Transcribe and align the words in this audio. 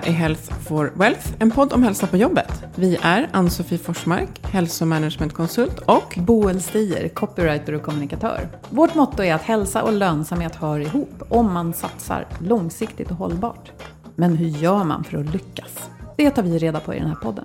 Här 0.00 0.08
är 0.08 0.12
Health 0.12 0.52
for 0.68 0.92
Wealth, 0.94 1.28
en 1.38 1.50
podd 1.50 1.72
om 1.72 1.82
hälsa 1.82 2.06
på 2.06 2.16
jobbet. 2.16 2.64
Vi 2.74 2.98
är 3.02 3.28
Ann-Sofie 3.32 3.78
Forsmark, 3.78 4.40
hälsomanagementkonsult 4.42 5.78
och 5.78 6.14
Boel 6.18 6.62
Stier, 6.62 7.08
copywriter 7.08 7.72
och 7.72 7.82
kommunikatör. 7.82 8.48
Vårt 8.70 8.94
motto 8.94 9.22
är 9.22 9.34
att 9.34 9.42
hälsa 9.42 9.82
och 9.82 9.92
lönsamhet 9.92 10.54
hör 10.54 10.80
ihop 10.80 11.22
om 11.28 11.52
man 11.52 11.74
satsar 11.74 12.26
långsiktigt 12.40 13.10
och 13.10 13.16
hållbart. 13.16 13.72
Men 14.16 14.36
hur 14.36 14.48
gör 14.48 14.84
man 14.84 15.04
för 15.04 15.18
att 15.18 15.32
lyckas? 15.32 15.90
Det 16.16 16.30
tar 16.30 16.42
vi 16.42 16.58
reda 16.58 16.80
på 16.80 16.94
i 16.94 16.98
den 16.98 17.08
här 17.08 17.14
podden. 17.14 17.44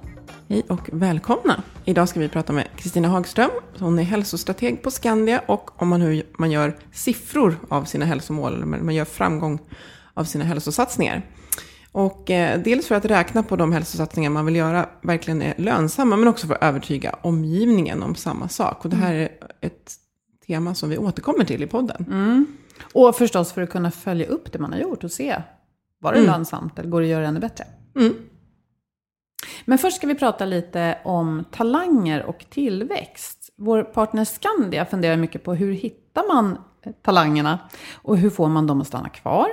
Hej 0.49 0.63
och 0.69 0.89
välkomna! 0.91 1.63
Idag 1.85 2.09
ska 2.09 2.19
vi 2.19 2.29
prata 2.29 2.53
med 2.53 2.67
Kristina 2.75 3.07
Hagström. 3.07 3.49
Hon 3.79 3.99
är 3.99 4.03
hälsostrateg 4.03 4.83
på 4.83 4.91
Skandia 4.91 5.41
och 5.47 5.81
om 5.81 5.87
man 5.87 6.01
hur 6.01 6.23
man 6.39 6.51
gör 6.51 6.77
siffror 6.91 7.57
av 7.69 7.83
sina 7.83 8.05
hälsomål, 8.05 8.53
eller 8.53 8.65
man 8.65 8.95
gör 8.95 9.05
framgång 9.05 9.59
av 10.13 10.23
sina 10.23 10.45
hälsosatsningar. 10.45 11.21
Och 11.95 12.31
eh, 12.31 12.61
dels 12.61 12.87
för 12.87 12.95
att 12.95 13.05
räkna 13.05 13.43
på 13.43 13.55
de 13.55 13.71
hälsosatsningar 13.71 14.29
man 14.29 14.45
vill 14.45 14.55
göra 14.55 14.89
verkligen 15.01 15.41
är 15.41 15.53
lönsamma, 15.57 16.15
men 16.15 16.27
också 16.27 16.47
för 16.47 16.55
att 16.55 16.63
övertyga 16.63 17.15
omgivningen 17.21 18.03
om 18.03 18.15
samma 18.15 18.49
sak. 18.49 18.85
Och 18.85 18.89
det 18.89 18.95
här 18.95 19.13
är 19.13 19.29
ett 19.61 19.93
tema 20.47 20.75
som 20.75 20.89
vi 20.89 20.97
återkommer 20.97 21.45
till 21.45 21.63
i 21.63 21.67
podden. 21.67 22.05
Och 22.93 23.15
förstås 23.15 23.53
för 23.53 23.61
att 23.61 23.69
kunna 23.69 23.91
följa 23.91 24.27
upp 24.27 24.51
det 24.51 24.59
man 24.59 24.71
har 24.71 24.79
gjort 24.79 25.03
och 25.03 25.11
se, 25.11 25.41
var 25.99 26.13
det 26.13 26.19
lönsamt 26.25 26.79
eller 26.79 26.89
går 26.89 27.01
det 27.01 27.07
att 27.07 27.11
göra 27.11 27.27
ännu 27.27 27.39
bättre? 27.39 27.65
Men 29.65 29.77
först 29.77 29.97
ska 29.97 30.07
vi 30.07 30.15
prata 30.15 30.45
lite 30.45 30.97
om 31.03 31.45
talanger 31.51 32.23
och 32.23 32.45
tillväxt. 32.49 33.49
Vår 33.57 33.83
partner 33.83 34.25
Skandia 34.25 34.85
funderar 34.85 35.17
mycket 35.17 35.43
på 35.43 35.53
hur 35.53 35.71
hittar 35.73 36.33
man 36.35 36.57
talangerna 37.01 37.59
och 37.93 38.17
hur 38.17 38.29
får 38.29 38.47
man 38.47 38.67
dem 38.67 38.81
att 38.81 38.87
stanna 38.87 39.09
kvar? 39.09 39.47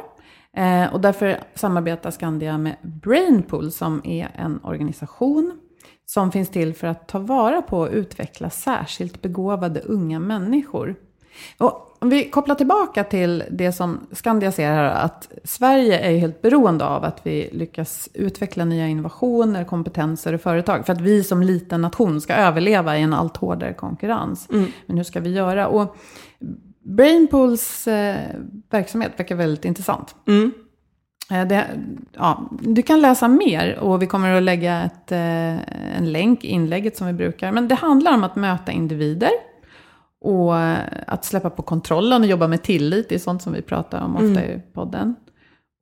Eh, 0.56 0.92
och 0.92 1.00
därför 1.00 1.40
samarbetar 1.54 2.10
Skandia 2.10 2.58
med 2.58 2.76
Brainpool 2.82 3.72
som 3.72 4.00
är 4.04 4.30
en 4.34 4.60
organisation 4.64 5.58
som 6.06 6.32
finns 6.32 6.48
till 6.48 6.74
för 6.74 6.86
att 6.86 7.08
ta 7.08 7.18
vara 7.18 7.62
på 7.62 7.78
och 7.78 7.88
utveckla 7.92 8.50
särskilt 8.50 9.22
begåvade 9.22 9.80
unga 9.80 10.20
människor. 10.20 10.96
Och 11.58 11.96
om 11.98 12.10
vi 12.10 12.30
kopplar 12.30 12.54
tillbaka 12.54 13.04
till 13.04 13.44
det 13.50 13.72
som 13.72 14.00
Skandia 14.12 14.52
ser 14.52 14.72
här, 14.72 14.84
att 14.84 15.32
Sverige 15.44 15.98
är 15.98 16.18
helt 16.18 16.42
beroende 16.42 16.84
av 16.84 17.04
att 17.04 17.20
vi 17.22 17.50
lyckas 17.52 18.08
utveckla 18.14 18.64
nya 18.64 18.88
innovationer, 18.88 19.64
kompetenser 19.64 20.32
och 20.32 20.41
företag. 20.41 20.86
För 20.86 20.92
att 20.92 21.00
vi 21.00 21.24
som 21.24 21.42
liten 21.42 21.80
nation 21.80 22.20
ska 22.20 22.34
överleva 22.34 22.98
i 22.98 23.02
en 23.02 23.12
allt 23.12 23.36
hårdare 23.36 23.74
konkurrens. 23.74 24.48
Men 24.86 24.96
hur 24.96 25.04
ska 25.04 25.20
vi 25.20 25.32
göra? 25.32 25.68
Och 25.68 25.96
Brainpools 26.82 27.87
eh, 27.88 28.16
verksamhet 28.70 29.12
verkar 29.16 29.34
väldigt 29.37 29.65
intressant. 29.65 30.15
Eh, 31.31 31.47
Det, 31.47 31.66
ja, 32.12 32.50
du 32.60 32.82
kan 32.82 33.00
läsa 33.00 33.28
mer 33.28 33.78
och 33.78 34.03
vi 34.03 34.06
kommer 34.06 34.34
att 34.34 34.43
lägga 34.43 34.82
ett, 34.82 35.12
eh, 35.12 35.97
en 35.98 36.12
länk 36.12 36.44
i 36.44 36.48
inlägget 36.48 36.97
som 36.97 37.06
vi 37.06 37.12
brukar. 37.12 37.53
Men 37.53 37.69
det 37.69 37.75
handlar 37.75 38.15
om 38.15 38.25
att 38.25 38.37
möta 38.37 38.72
individer 38.72 39.31
och 40.21 40.54
att 41.06 41.25
släppa 41.25 41.50
på 41.50 41.62
kontrollen 41.62 42.22
och 42.22 42.28
jobba 42.28 42.48
med 42.48 42.62
tillit. 42.62 43.09
Det 43.09 43.15
är 43.15 43.19
sånt 43.19 43.42
som 43.42 43.53
vi 43.53 43.62
pratar 43.62 44.00
om 44.04 44.16
ofta 44.16 44.44
i 44.44 44.62
podden. 44.75 45.15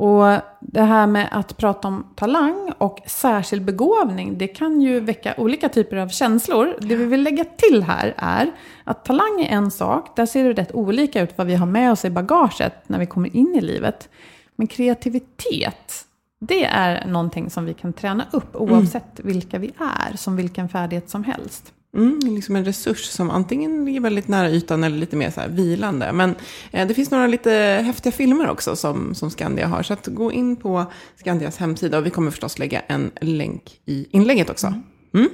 Och 0.00 0.40
det 0.60 0.82
här 0.82 1.06
med 1.06 1.28
att 1.32 1.56
prata 1.56 1.88
om 1.88 2.06
talang 2.14 2.72
och 2.78 3.00
särskild 3.06 3.64
begåvning, 3.64 4.38
det 4.38 4.46
kan 4.46 4.80
ju 4.80 5.00
väcka 5.00 5.34
olika 5.38 5.68
typer 5.68 5.96
av 5.96 6.08
känslor. 6.08 6.76
Det 6.80 6.96
vi 6.96 7.04
vill 7.04 7.22
lägga 7.22 7.44
till 7.44 7.82
här 7.82 8.14
är 8.16 8.50
att 8.84 9.04
talang 9.04 9.40
är 9.40 9.56
en 9.56 9.70
sak, 9.70 10.16
där 10.16 10.26
ser 10.26 10.44
det 10.44 10.52
rätt 10.52 10.74
olika 10.74 11.22
ut 11.22 11.38
vad 11.38 11.46
vi 11.46 11.54
har 11.54 11.66
med 11.66 11.92
oss 11.92 12.04
i 12.04 12.10
bagaget 12.10 12.74
när 12.86 12.98
vi 12.98 13.06
kommer 13.06 13.36
in 13.36 13.54
i 13.54 13.60
livet. 13.60 14.08
Men 14.56 14.66
kreativitet, 14.66 16.04
det 16.40 16.64
är 16.64 17.06
någonting 17.06 17.50
som 17.50 17.64
vi 17.64 17.74
kan 17.74 17.92
träna 17.92 18.26
upp 18.30 18.56
oavsett 18.56 19.20
vilka 19.24 19.58
vi 19.58 19.72
är, 19.78 20.16
som 20.16 20.36
vilken 20.36 20.68
färdighet 20.68 21.10
som 21.10 21.24
helst. 21.24 21.72
Mm, 21.96 22.20
liksom 22.24 22.56
en 22.56 22.64
resurs 22.64 23.04
som 23.04 23.30
antingen 23.30 23.84
ligger 23.84 24.00
väldigt 24.00 24.28
nära 24.28 24.50
ytan 24.50 24.84
eller 24.84 24.98
lite 24.98 25.16
mer 25.16 25.30
så 25.30 25.40
här 25.40 25.48
vilande. 25.48 26.12
Men 26.12 26.34
eh, 26.70 26.88
det 26.88 26.94
finns 26.94 27.10
några 27.10 27.26
lite 27.26 27.50
häftiga 27.84 28.12
filmer 28.12 28.50
också 28.50 28.76
som, 28.76 29.14
som 29.14 29.30
Skandia 29.30 29.66
har. 29.66 29.82
Så 29.82 29.92
att 29.92 30.06
gå 30.06 30.32
in 30.32 30.56
på 30.56 30.84
Skandias 31.16 31.56
hemsida 31.56 31.98
och 31.98 32.06
vi 32.06 32.10
kommer 32.10 32.30
förstås 32.30 32.58
lägga 32.58 32.80
en 32.80 33.10
länk 33.20 33.80
i 33.86 34.06
inlägget 34.10 34.50
också. 34.50 34.74
Mm. 35.14 35.28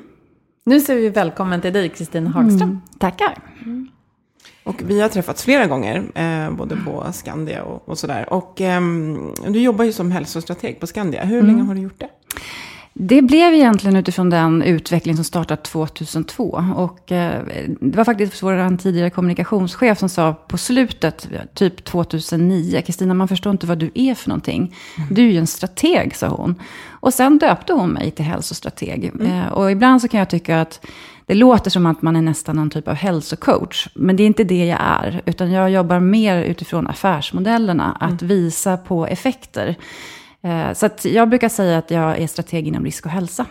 Nu 0.64 0.80
säger 0.80 1.00
vi 1.00 1.08
välkommen 1.08 1.60
till 1.60 1.72
dig, 1.72 1.88
Kristina 1.88 2.30
Hagström. 2.30 2.80
Tackar. 2.98 3.38
Och 4.64 4.82
vi 4.86 5.00
har 5.00 5.08
träffats 5.08 5.44
flera 5.44 5.66
gånger, 5.66 6.04
eh, 6.14 6.50
både 6.56 6.76
på 6.76 7.06
Skandia 7.12 7.62
och, 7.62 7.88
och 7.88 7.98
sådär. 7.98 8.32
Och 8.32 8.60
ehm, 8.60 9.34
du 9.48 9.60
jobbar 9.60 9.84
ju 9.84 9.92
som 9.92 10.10
hälsostrateg 10.10 10.80
på 10.80 10.86
Skandia. 10.86 11.24
Hur 11.24 11.42
länge 11.42 11.62
har 11.62 11.74
du 11.74 11.80
gjort 11.80 12.00
det? 12.00 12.08
Det 12.98 13.22
blev 13.22 13.54
egentligen 13.54 13.96
utifrån 13.96 14.30
den 14.30 14.62
utveckling 14.62 15.16
som 15.16 15.24
startade 15.24 15.62
2002. 15.62 16.64
Och 16.76 17.12
eh, 17.12 17.42
det 17.80 17.96
var 17.96 18.04
faktiskt 18.04 18.42
vår 18.42 18.76
tidigare 18.76 19.10
kommunikationschef 19.10 19.98
som 19.98 20.08
sa 20.08 20.34
på 20.34 20.58
slutet, 20.58 21.28
typ 21.54 21.84
2009, 21.84 22.82
Kristina 22.86 23.14
man 23.14 23.28
förstår 23.28 23.50
inte 23.50 23.66
vad 23.66 23.78
du 23.78 23.90
är 23.94 24.14
för 24.14 24.28
någonting. 24.28 24.74
Du 25.10 25.28
är 25.28 25.32
ju 25.32 25.38
en 25.38 25.46
strateg, 25.46 26.16
sa 26.16 26.28
hon. 26.28 26.54
Och 26.90 27.14
sen 27.14 27.38
döpte 27.38 27.72
hon 27.72 27.90
mig 27.90 28.10
till 28.10 28.24
hälsostrateg. 28.24 29.12
Eh, 29.20 29.46
och 29.52 29.70
ibland 29.70 30.02
så 30.02 30.08
kan 30.08 30.18
jag 30.18 30.30
tycka 30.30 30.60
att 30.60 30.86
det 31.26 31.34
låter 31.34 31.70
som 31.70 31.86
att 31.86 32.02
man 32.02 32.16
är 32.16 32.22
nästan 32.22 32.56
någon 32.56 32.70
typ 32.70 32.88
av 32.88 32.94
hälsocoach. 32.94 33.88
Men 33.94 34.16
det 34.16 34.22
är 34.22 34.26
inte 34.26 34.44
det 34.44 34.66
jag 34.66 34.80
är. 34.80 35.22
Utan 35.26 35.52
jag 35.52 35.70
jobbar 35.70 36.00
mer 36.00 36.42
utifrån 36.42 36.86
affärsmodellerna. 36.86 37.96
Att 38.00 38.22
visa 38.22 38.76
på 38.76 39.06
effekter. 39.06 39.76
Eh, 40.42 40.72
Så 40.74 40.88
jag 41.02 41.28
brukar 41.28 41.48
säga 41.48 41.78
att 41.78 41.90
jag 41.90 42.18
är 42.18 42.26
strateg 42.26 42.68
inom 42.68 42.84
risk 42.84 43.04
och 43.06 43.12
hälsa. 43.12 43.46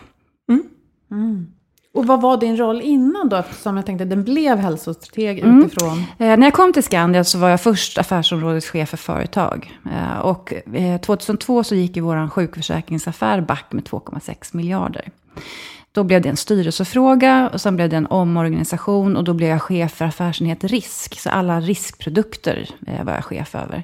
Och 1.94 2.06
vad 2.06 2.20
var 2.20 2.36
din 2.36 2.56
roll 2.56 2.80
innan 2.80 3.28
då? 3.28 3.36
Eftersom 3.36 3.76
jag 3.76 3.86
tänkte 3.86 4.04
den 4.04 4.24
blev 4.24 4.58
hälsostrateg 4.58 5.38
Mm. 5.38 5.64
utifrån... 5.64 5.98
Eh, 6.18 6.36
när 6.36 6.42
jag 6.46 6.52
kom 6.52 6.72
till 6.72 6.82
Skandia 6.82 7.24
så 7.24 7.38
var 7.38 7.48
jag 7.48 7.60
först 7.60 7.98
affärsområdeschef 7.98 8.88
för 8.88 8.96
företag. 8.96 9.78
Eh, 9.92 10.18
och 10.18 10.52
eh, 10.74 11.00
2002 11.00 11.64
så 11.64 11.74
gick 11.74 11.96
ju 11.96 12.02
vår 12.02 12.28
sjukförsäkringsaffär 12.28 13.40
back 13.40 13.64
med 13.70 13.84
2,6 13.84 14.56
miljarder. 14.56 15.08
Då 15.92 16.04
blev 16.04 16.22
det 16.22 16.28
en 16.28 16.36
styrelsefråga 16.36 17.50
och 17.52 17.60
sen 17.60 17.76
blev 17.76 17.88
det 17.88 17.96
en 17.96 18.06
omorganisation 18.06 19.16
och 19.16 19.24
då 19.24 19.34
blev 19.34 19.50
jag 19.50 19.62
chef 19.62 19.92
för 19.92 20.04
affärsenhet 20.04 20.64
risk. 20.64 21.20
Så 21.20 21.30
alla 21.30 21.60
riskprodukter 21.60 22.68
eh, 22.86 23.04
var 23.04 23.12
jag 23.12 23.24
chef 23.24 23.54
över. 23.54 23.82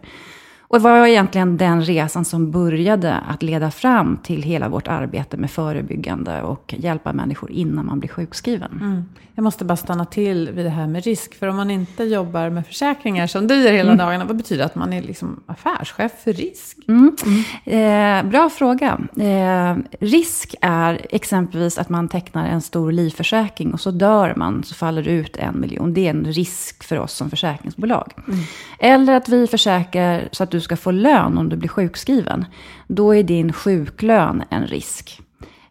Och 0.73 0.79
det 0.79 0.85
var 0.85 1.07
egentligen 1.07 1.57
den 1.57 1.83
resan 1.83 2.25
som 2.25 2.51
började 2.51 3.15
att 3.15 3.43
leda 3.43 3.71
fram 3.71 4.17
till 4.23 4.43
hela 4.43 4.69
vårt 4.69 4.89
arbete 4.89 5.37
med 5.37 5.51
förebyggande 5.51 6.43
och 6.43 6.75
hjälpa 6.79 7.13
människor 7.13 7.51
innan 7.51 7.87
man 7.87 7.99
blir 8.01 8.09
sjukskriven. 8.09 8.79
Mm. 8.81 9.05
Jag 9.35 9.43
måste 9.43 9.65
bara 9.65 9.77
stanna 9.77 10.05
till 10.05 10.51
vid 10.51 10.65
det 10.65 10.71
här 10.71 10.87
med 10.87 11.05
risk. 11.05 11.35
För 11.35 11.47
om 11.47 11.57
man 11.57 11.71
inte 11.71 12.05
jobbar 12.05 12.51
med 12.51 12.67
försäkringar 12.67 13.27
som 13.27 13.47
du 13.47 13.55
gör 13.55 13.73
hela 13.73 13.93
mm. 13.93 13.99
dagarna, 13.99 14.25
vad 14.25 14.37
betyder 14.37 14.59
det 14.59 14.67
att 14.67 14.75
man 14.75 14.93
är 14.93 15.03
liksom 15.03 15.43
affärschef 15.47 16.13
för 16.25 16.33
risk? 16.33 16.79
Mm. 16.89 17.17
Eh, 17.65 18.31
bra 18.31 18.51
fråga. 18.51 18.99
Eh, 19.17 19.77
risk 20.01 20.55
är 20.61 21.07
exempelvis 21.11 21.79
att 21.79 21.89
man 21.89 22.09
tecknar 22.09 22.49
en 22.49 22.61
stor 22.61 22.93
livförsäkring 22.93 23.73
och 23.73 23.81
så 23.81 23.91
dör 23.91 24.35
man, 24.37 24.65
så 24.65 24.75
faller 24.75 25.03
det 25.03 25.11
ut 25.11 25.37
en 25.37 25.61
miljon. 25.61 25.95
Det 25.95 26.07
är 26.07 26.11
en 26.11 26.25
risk 26.25 26.85
för 26.85 26.99
oss 26.99 27.13
som 27.13 27.31
försäkringsbolag. 27.31 28.13
Mm. 28.29 28.41
Eller 28.79 29.13
att 29.13 29.29
vi 29.29 29.47
försäkrar 29.47 30.29
så 30.33 30.43
att 30.43 30.51
du 30.51 30.61
ska 30.63 30.77
få 30.77 30.91
lön 30.91 31.39
om 31.39 31.49
du 31.49 31.57
blir 31.57 31.69
sjukskriven. 31.69 32.45
Då 32.87 33.15
är 33.15 33.23
din 33.23 33.53
sjuklön 33.53 34.43
en 34.51 34.67
risk. 34.67 35.21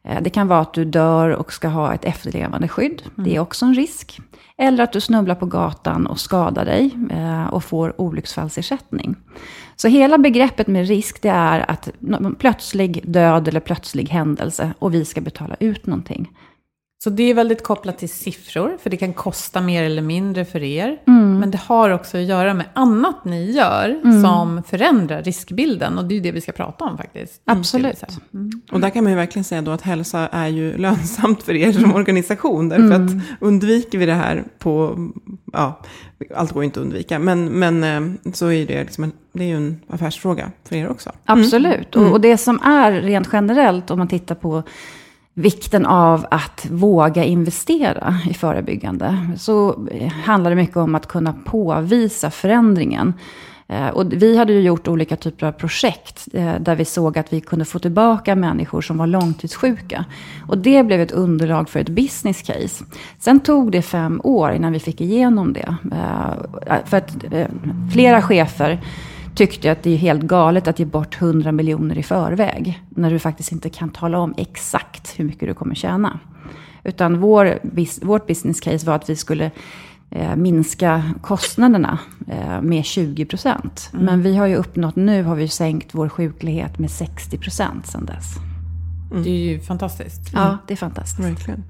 Eh, 0.04 0.22
det 0.22 0.30
kan 0.30 0.48
vara 0.48 0.60
att 0.60 0.74
du 0.74 0.86
dör 0.86 1.30
och 1.30 1.54
ska 1.54 1.68
ha 1.68 1.94
ett 1.94 2.06
efterlevande 2.06 2.68
skydd. 2.68 3.02
Mm. 3.18 3.30
Det 3.30 3.36
är 3.36 3.40
också 3.40 3.66
en 3.66 3.74
risk. 3.74 4.20
Eller 4.58 4.84
att 4.84 4.94
du 4.94 5.02
snubblar 5.02 5.36
på 5.36 5.46
gatan 5.46 6.08
och 6.08 6.20
skadar 6.20 6.66
dig 6.66 6.92
eh, 7.12 7.48
och 7.48 7.64
får 7.64 8.02
olycksfallsersättning. 8.02 9.16
Så 9.76 9.88
hela 9.88 10.18
begreppet 10.18 10.68
med 10.68 10.88
risk 10.88 11.22
det 11.22 11.30
är 11.30 11.72
att 11.72 11.90
plötslig 12.40 13.02
död 13.04 13.48
eller 13.48 13.60
plötslig 13.60 14.10
händelse 14.10 14.74
och 14.80 14.94
vi 14.94 15.06
ska 15.06 15.22
betala 15.22 15.56
ut 15.60 15.86
någonting. 15.86 16.30
Så 17.04 17.10
det 17.10 17.24
är 17.24 17.34
väldigt 17.34 17.64
kopplat 17.64 17.98
till 17.98 18.10
siffror, 18.10 18.78
för 18.82 18.90
det 18.90 18.98
kan 18.98 19.14
kosta 19.14 19.62
mer 19.62 19.84
eller 19.84 20.02
mindre 20.02 20.46
för 20.46 20.64
er. 20.64 21.02
Mm. 21.08 21.40
Men 21.40 21.52
det 21.52 21.58
har 21.58 21.90
också 21.90 22.18
att 22.18 22.24
göra 22.24 22.54
med 22.54 22.66
annat 22.74 23.26
ni 23.26 23.52
gör 23.52 24.00
mm. 24.04 24.24
som 24.24 24.64
förändrar 24.64 25.24
riskbilden. 25.24 25.98
Och 25.98 26.06
det 26.06 26.14
är 26.14 26.16
ju 26.16 26.22
det 26.22 26.32
vi 26.32 26.42
ska 26.42 26.52
prata 26.52 26.86
om 26.86 26.98
faktiskt. 26.98 27.42
Absolut. 27.46 28.04
Mm. 28.34 28.62
Och 28.72 28.80
där 28.80 28.90
kan 28.90 29.04
man 29.04 29.14
ju 29.14 29.18
verkligen 29.18 29.44
säga 29.44 29.62
då 29.62 29.72
att 29.72 29.82
hälsa 29.82 30.28
är 30.28 30.48
ju 30.48 30.78
lönsamt 30.78 31.44
för 31.44 31.54
er 31.54 31.72
som 31.72 31.96
organisation. 31.96 32.70
Därför 32.70 32.92
att 32.92 33.12
mm. 33.12 33.22
undviker 33.40 33.98
vi 33.98 34.06
det 34.06 34.14
här 34.14 34.44
på, 34.60 34.98
ja, 35.54 35.80
allt 36.36 36.52
går 36.52 36.64
ju 36.64 36.66
inte 36.66 36.80
att 36.80 36.86
undvika. 36.86 37.20
Men, 37.20 37.46
men 37.46 37.84
eh, 37.84 38.32
så 38.34 38.52
är 38.52 38.66
det, 38.66 38.84
liksom 38.84 39.04
en, 39.04 39.12
det 39.34 39.44
är 39.44 39.48
ju 39.48 39.56
en 39.56 39.82
affärsfråga 39.88 40.52
för 40.64 40.76
er 40.76 40.90
också. 40.90 41.12
Absolut. 41.26 41.96
Och, 41.96 42.02
mm. 42.02 42.14
och 42.14 42.22
det 42.22 42.38
som 42.38 42.60
är 42.64 42.92
rent 42.92 43.30
generellt 43.34 43.92
om 43.92 43.98
man 43.98 44.08
tittar 44.08 44.36
på 44.36 44.64
vikten 45.34 45.86
av 45.86 46.26
att 46.32 46.68
våga 46.72 47.24
investera 47.24 48.20
i 48.30 48.34
förebyggande. 48.34 49.18
Så 49.38 49.88
handlar 50.24 50.50
det 50.50 50.56
mycket 50.56 50.78
om 50.78 50.96
att 50.96 51.08
kunna 51.08 51.34
påvisa 51.46 52.32
förändringen. 52.32 53.14
Eh, 53.72 53.88
och 53.88 54.14
vi 54.14 54.38
hade 54.38 54.54
ju 54.54 54.62
gjort 54.62 54.88
olika 54.88 55.16
typer 55.16 55.48
av 55.48 55.52
projekt 55.52 56.28
eh, 56.34 56.56
där 56.60 56.76
vi 56.76 56.86
såg 56.86 57.18
att 57.18 57.34
vi 57.34 57.42
kunde 57.42 57.66
få 57.66 57.80
tillbaka 57.80 58.36
människor 58.36 58.82
som 58.82 58.98
var 58.98 59.08
långtidssjuka. 59.08 60.06
Och 60.48 60.58
det 60.58 60.84
blev 60.84 61.02
ett 61.02 61.12
underlag 61.12 61.70
för 61.70 61.80
ett 61.80 61.90
business 61.90 62.42
case. 62.42 62.86
Sen 63.20 63.40
tog 63.40 63.72
det 63.72 63.82
fem 63.82 64.22
år 64.24 64.52
innan 64.52 64.74
vi 64.74 64.80
fick 64.80 65.02
igenom 65.02 65.54
det. 65.54 65.76
Eh, 65.92 66.76
för 66.86 66.98
att 66.98 67.16
flera 67.94 68.22
chefer 68.22 68.82
tyckte 69.36 69.72
att 69.72 69.84
det 69.84 69.92
är 69.92 69.98
helt 69.98 70.22
galet 70.22 70.68
att 70.68 70.80
ge 70.80 70.86
bort 70.86 71.22
100 71.22 71.52
miljoner 71.52 71.98
i 71.98 72.04
förväg. 72.04 72.82
När 72.90 73.12
du 73.12 73.20
faktiskt 73.20 73.52
inte 73.52 73.70
kan 73.70 73.90
tala 73.90 74.20
om 74.20 74.34
exakt 74.38 75.20
hur 75.20 75.26
mycket 75.26 75.48
du 75.48 75.54
kommer 75.54 75.76
tjäna. 75.76 76.20
Utan 76.84 77.20
vår, 77.20 77.60
vårt 78.06 78.28
business 78.28 78.60
case 78.60 78.88
var 78.88 78.96
att 78.96 79.10
vi 79.10 79.16
skulle 79.16 79.52
eh, 80.10 80.36
minska 80.36 81.04
kostnaderna 81.22 82.00
eh, 82.28 82.62
med 82.62 82.86
20 82.86 83.26
procent. 83.26 83.90
Mm. 83.94 84.06
Men 84.06 84.22
vi 84.22 84.36
har 84.36 84.48
ju 84.48 84.56
uppnått, 84.56 84.96
nu 84.96 85.24
har 85.24 85.36
vi 85.36 85.48
sänkt 85.48 85.90
vår 85.92 86.10
sjuklighet 86.10 86.80
med 86.80 86.92
60 86.92 87.38
procent 87.38 87.88
sedan 87.88 88.06
dess. 88.06 88.36
Mm. 89.12 89.24
Det 89.24 89.30
är 89.30 89.52
ju 89.52 89.60
fantastiskt. 89.60 90.34
Mm. 90.34 90.46
Ja, 90.46 90.58
det 90.68 90.74
är 90.74 90.78
fantastiskt. 90.78 91.30
Verkligen. 91.30 91.64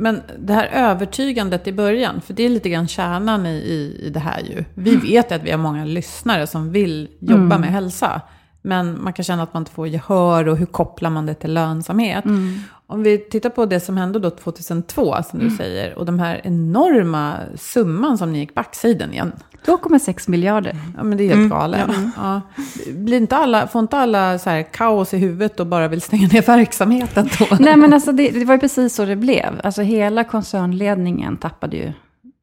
Men 0.00 0.22
det 0.38 0.52
här 0.52 0.66
övertygandet 0.66 1.66
i 1.66 1.72
början, 1.72 2.20
för 2.20 2.34
det 2.34 2.42
är 2.42 2.48
lite 2.48 2.68
grann 2.68 2.88
kärnan 2.88 3.46
i, 3.46 3.50
i, 3.50 4.06
i 4.06 4.10
det 4.10 4.20
här 4.20 4.40
ju. 4.40 4.64
Vi 4.74 4.96
vet 4.96 5.32
att 5.32 5.42
vi 5.42 5.50
har 5.50 5.58
många 5.58 5.84
lyssnare 5.84 6.46
som 6.46 6.72
vill 6.72 7.08
jobba 7.20 7.42
mm. 7.42 7.60
med 7.60 7.70
hälsa. 7.70 8.20
Men 8.62 9.02
man 9.02 9.12
kan 9.12 9.24
känna 9.24 9.42
att 9.42 9.54
man 9.54 9.60
inte 9.60 9.72
får 9.72 9.88
gehör 9.88 10.48
och 10.48 10.56
hur 10.56 10.66
kopplar 10.66 11.10
man 11.10 11.26
det 11.26 11.34
till 11.34 11.54
lönsamhet? 11.54 12.24
Mm. 12.24 12.60
Om 12.86 13.02
vi 13.02 13.18
tittar 13.18 13.50
på 13.50 13.66
det 13.66 13.80
som 13.80 13.96
hände 13.96 14.18
då 14.18 14.30
2002, 14.30 15.16
som 15.30 15.38
du 15.38 15.44
mm. 15.44 15.58
säger, 15.58 15.98
och 15.98 16.06
de 16.06 16.18
här 16.18 16.40
enorma 16.44 17.36
summan 17.56 18.18
som 18.18 18.32
ni 18.32 18.38
gick 18.38 18.54
backsidan 18.54 19.12
igen. 19.12 19.32
2,6 19.66 20.30
miljarder. 20.30 20.76
Ja, 20.96 21.02
men 21.02 21.18
det 21.18 21.24
är 21.24 21.28
helt 21.28 21.38
mm. 21.38 21.48
galet. 21.48 21.80
Ja. 21.88 22.10
Ja. 22.16 22.62
Blir 22.92 23.16
inte 23.16 23.36
alla, 23.36 23.66
får 23.66 23.80
inte 23.80 23.98
alla 23.98 24.38
så 24.38 24.50
här 24.50 24.62
kaos 24.62 25.14
i 25.14 25.18
huvudet 25.18 25.60
och 25.60 25.66
bara 25.66 25.88
vill 25.88 26.00
stänga 26.00 26.28
ner 26.28 26.42
verksamheten 26.42 27.28
då? 27.38 27.46
Nej, 27.60 27.76
men 27.76 27.92
alltså 27.92 28.12
det, 28.12 28.30
det 28.30 28.44
var 28.44 28.54
ju 28.54 28.60
precis 28.60 28.94
så 28.94 29.04
det 29.04 29.16
blev. 29.16 29.60
Alltså 29.64 29.82
hela 29.82 30.24
koncernledningen 30.24 31.36
tappade 31.36 31.76
ju 31.76 31.92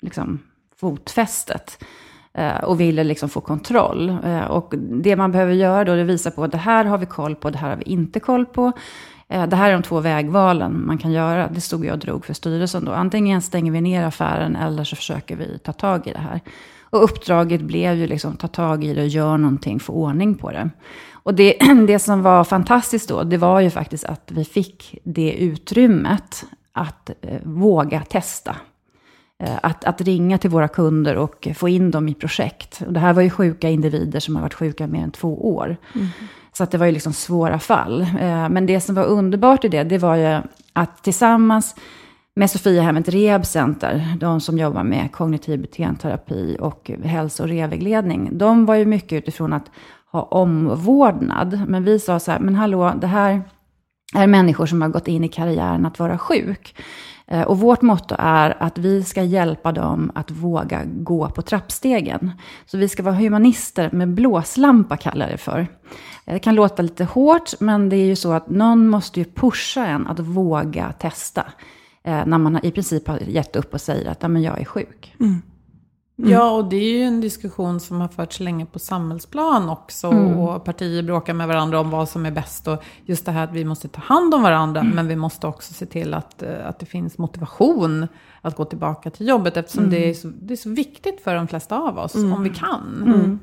liksom 0.01 0.39
fotfästet 0.79 1.83
eh, 2.33 2.57
och 2.63 2.79
ville 2.79 3.03
liksom 3.03 3.29
få 3.29 3.41
kontroll. 3.41 4.17
Eh, 4.23 4.43
och 4.43 4.73
det 4.77 5.15
man 5.15 5.31
behöver 5.31 5.53
göra 5.53 5.83
då, 5.83 5.95
det 5.95 6.03
visar 6.03 6.31
på 6.31 6.43
att 6.43 6.51
det 6.51 6.57
här 6.57 6.85
har 6.85 6.97
vi 6.97 7.05
koll 7.05 7.35
på, 7.35 7.49
det 7.49 7.57
här 7.57 7.69
har 7.69 7.77
vi 7.77 7.83
inte 7.83 8.19
koll 8.19 8.45
på. 8.45 8.71
Eh, 9.27 9.47
det 9.47 9.55
här 9.55 9.69
är 9.69 9.73
de 9.73 9.83
två 9.83 9.99
vägvalen 9.99 10.85
man 10.85 10.97
kan 10.97 11.11
göra. 11.11 11.47
Det 11.47 11.61
stod 11.61 11.85
jag 11.85 11.93
och 11.93 11.99
drog 11.99 12.25
för 12.25 12.33
styrelsen 12.33 12.85
då. 12.85 12.91
Antingen 12.91 13.41
stänger 13.41 13.71
vi 13.71 13.81
ner 13.81 14.03
affären 14.03 14.55
eller 14.55 14.83
så 14.83 14.95
försöker 14.95 15.35
vi 15.35 15.59
ta 15.59 15.73
tag 15.73 16.07
i 16.07 16.11
det 16.11 16.19
här. 16.19 16.41
Och 16.95 17.03
uppdraget 17.03 17.61
blev 17.61 17.95
ju 17.95 18.07
liksom 18.07 18.37
ta 18.37 18.47
tag 18.47 18.83
i 18.83 18.93
det 18.93 19.01
och 19.01 19.07
göra 19.07 19.37
någonting, 19.37 19.79
få 19.79 19.93
ordning 19.93 20.35
på 20.35 20.51
det. 20.51 20.69
Och 21.13 21.33
det, 21.33 21.57
det 21.87 21.99
som 21.99 22.21
var 22.21 22.43
fantastiskt 22.43 23.09
då, 23.09 23.23
det 23.23 23.37
var 23.37 23.59
ju 23.59 23.69
faktiskt 23.69 24.05
att 24.05 24.31
vi 24.31 24.45
fick 24.45 24.99
det 25.03 25.33
utrymmet 25.33 26.45
att 26.73 27.09
eh, 27.21 27.39
våga 27.43 28.01
testa. 28.01 28.55
Eh, 29.43 29.57
att, 29.63 29.83
att 29.85 30.01
ringa 30.01 30.37
till 30.37 30.49
våra 30.49 30.67
kunder 30.67 31.15
och 31.15 31.47
få 31.55 31.69
in 31.69 31.91
dem 31.91 32.07
i 32.07 32.13
projekt. 32.13 32.81
Och 32.87 32.93
det 32.93 32.99
här 32.99 33.13
var 33.13 33.21
ju 33.21 33.29
sjuka 33.29 33.69
individer 33.69 34.19
som 34.19 34.35
har 34.35 34.41
varit 34.41 34.53
sjuka 34.53 34.87
mer 34.87 35.03
än 35.03 35.11
två 35.11 35.55
år. 35.55 35.77
Mm. 35.95 36.07
Så 36.53 36.63
att 36.63 36.71
det 36.71 36.77
var 36.77 36.85
ju 36.85 36.91
liksom 36.91 37.13
svåra 37.13 37.59
fall. 37.59 38.01
Eh, 38.01 38.49
men 38.49 38.65
det 38.65 38.81
som 38.81 38.95
var 38.95 39.03
underbart 39.03 39.65
i 39.65 39.67
det, 39.67 39.83
det 39.83 39.97
var 39.97 40.15
ju 40.15 40.41
att 40.73 41.03
tillsammans 41.03 41.75
med 42.35 42.49
Sofiahemmet 42.49 43.09
Rehab 43.09 43.45
Center, 43.45 44.15
de 44.19 44.41
som 44.41 44.57
jobbar 44.57 44.83
med 44.83 45.11
kognitiv 45.11 45.61
beteendeterapi 45.61 46.57
och 46.59 46.91
hälso 47.03 47.43
och 47.43 47.49
revägledning, 47.49 48.37
de 48.37 48.65
var 48.65 48.75
ju 48.75 48.85
mycket 48.85 49.17
utifrån 49.23 49.53
att 49.53 49.71
ha 50.11 50.21
omvårdnad. 50.21 51.61
Men 51.67 51.83
vi 51.83 51.99
sa 51.99 52.19
så 52.19 52.31
här, 52.31 52.39
men 52.39 52.55
hallå, 52.55 52.93
det 53.01 53.07
här 53.07 53.41
är 54.15 54.27
människor 54.27 54.65
som 54.65 54.81
har 54.81 54.89
gått 54.89 55.07
in 55.07 55.23
i 55.23 55.27
karriären 55.27 55.85
att 55.85 55.99
vara 55.99 56.17
sjuk. 56.17 56.75
Eh, 57.27 57.41
och 57.41 57.59
vårt 57.59 57.81
motto 57.81 58.15
är 58.19 58.63
att 58.63 58.77
vi 58.77 59.03
ska 59.03 59.23
hjälpa 59.23 59.71
dem 59.71 60.11
att 60.15 60.31
våga 60.31 60.81
gå 60.85 61.29
på 61.29 61.41
trappstegen. 61.41 62.31
Så 62.65 62.77
vi 62.77 62.89
ska 62.89 63.03
vara 63.03 63.15
humanister 63.15 63.89
med 63.91 64.13
blåslampa 64.13 64.97
kallar 64.97 65.29
det 65.29 65.37
för. 65.37 65.59
Eh, 66.25 66.33
det 66.33 66.39
kan 66.39 66.55
låta 66.55 66.81
lite 66.81 67.03
hårt, 67.03 67.59
men 67.59 67.89
det 67.89 67.95
är 67.95 68.05
ju 68.05 68.15
så 68.15 68.31
att 68.31 68.49
någon 68.49 68.87
måste 68.87 69.19
ju 69.19 69.25
pusha 69.25 69.85
en 69.85 70.07
att 70.07 70.19
våga 70.19 70.91
testa. 70.91 71.45
Eh, 72.05 72.25
när 72.25 72.37
man 72.37 72.59
i 72.63 72.71
princip 72.71 73.07
har 73.07 73.19
gett 73.19 73.55
upp 73.55 73.73
och 73.73 73.81
säger 73.81 74.11
att 74.11 74.21
men 74.21 74.41
jag 74.41 74.61
är 74.61 74.65
sjuk. 74.65 75.15
Mm. 75.19 75.41
Mm. 76.19 76.31
Ja, 76.31 76.51
och 76.51 76.65
det 76.65 76.75
är 76.75 76.97
ju 76.97 77.01
en 77.01 77.21
diskussion 77.21 77.79
som 77.79 78.01
har 78.01 78.07
förts 78.07 78.39
länge 78.39 78.65
på 78.65 78.79
samhällsplan 78.79 79.69
också. 79.69 80.07
Mm. 80.07 80.37
Och 80.37 80.63
partier 80.63 81.03
bråkar 81.03 81.33
med 81.33 81.47
varandra 81.47 81.79
om 81.79 81.89
vad 81.89 82.09
som 82.09 82.25
är 82.25 82.31
bäst. 82.31 82.67
Och 82.67 82.83
just 83.05 83.25
det 83.25 83.31
här 83.31 83.43
att 83.43 83.53
vi 83.53 83.65
måste 83.65 83.87
ta 83.87 84.01
hand 84.01 84.33
om 84.33 84.41
varandra. 84.41 84.81
Mm. 84.81 84.95
Men 84.95 85.07
vi 85.07 85.15
måste 85.15 85.47
också 85.47 85.73
se 85.73 85.85
till 85.85 86.13
att, 86.13 86.43
eh, 86.43 86.67
att 86.67 86.79
det 86.79 86.85
finns 86.85 87.17
motivation 87.17 88.07
att 88.41 88.55
gå 88.55 88.65
tillbaka 88.65 89.09
till 89.09 89.27
jobbet. 89.27 89.57
Eftersom 89.57 89.83
mm. 89.83 89.95
det, 89.95 90.09
är 90.09 90.13
så, 90.13 90.31
det 90.41 90.53
är 90.53 90.57
så 90.57 90.69
viktigt 90.69 91.21
för 91.21 91.35
de 91.35 91.47
flesta 91.47 91.79
av 91.79 91.97
oss, 91.97 92.15
om 92.15 92.43
vi 92.43 92.49
kan. 92.49 93.03
Mm. 93.05 93.39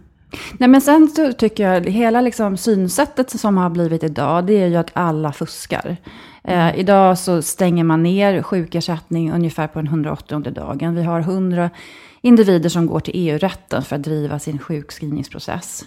Nej, 0.58 0.68
men 0.68 0.80
sen 0.80 1.08
så 1.08 1.32
tycker 1.32 1.70
jag, 1.70 1.88
hela 1.88 2.20
liksom 2.20 2.56
synsättet 2.56 3.40
som 3.40 3.56
har 3.56 3.70
blivit 3.70 4.02
idag, 4.02 4.46
det 4.46 4.52
är 4.52 4.66
ju 4.66 4.76
att 4.76 4.90
alla 4.92 5.32
fuskar. 5.32 5.96
Eh, 6.44 6.78
idag 6.78 7.18
så 7.18 7.42
stänger 7.42 7.84
man 7.84 8.02
ner 8.02 8.42
sjukersättning 8.42 9.32
ungefär 9.32 9.66
på 9.66 9.78
den 9.78 9.86
180 9.86 10.40
dagen. 10.40 10.94
Vi 10.94 11.02
har 11.02 11.20
100 11.20 11.70
individer 12.20 12.68
som 12.68 12.86
går 12.86 13.00
till 13.00 13.14
EU-rätten 13.16 13.82
för 13.82 13.96
att 13.96 14.02
driva 14.02 14.38
sin 14.38 14.58
sjukskrivningsprocess. 14.58 15.84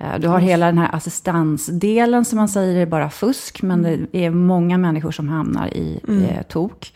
Eh, 0.00 0.18
du 0.18 0.28
har 0.28 0.38
hela 0.38 0.66
den 0.66 0.78
här 0.78 0.94
assistansdelen 0.94 2.24
som 2.24 2.36
man 2.36 2.48
säger 2.48 2.76
är 2.76 2.86
bara 2.86 3.10
fusk, 3.10 3.62
men 3.62 3.82
det 3.82 4.24
är 4.24 4.30
många 4.30 4.78
människor 4.78 5.10
som 5.10 5.28
hamnar 5.28 5.68
i 5.68 6.00
mm. 6.08 6.24
eh, 6.24 6.42
tok. 6.42 6.92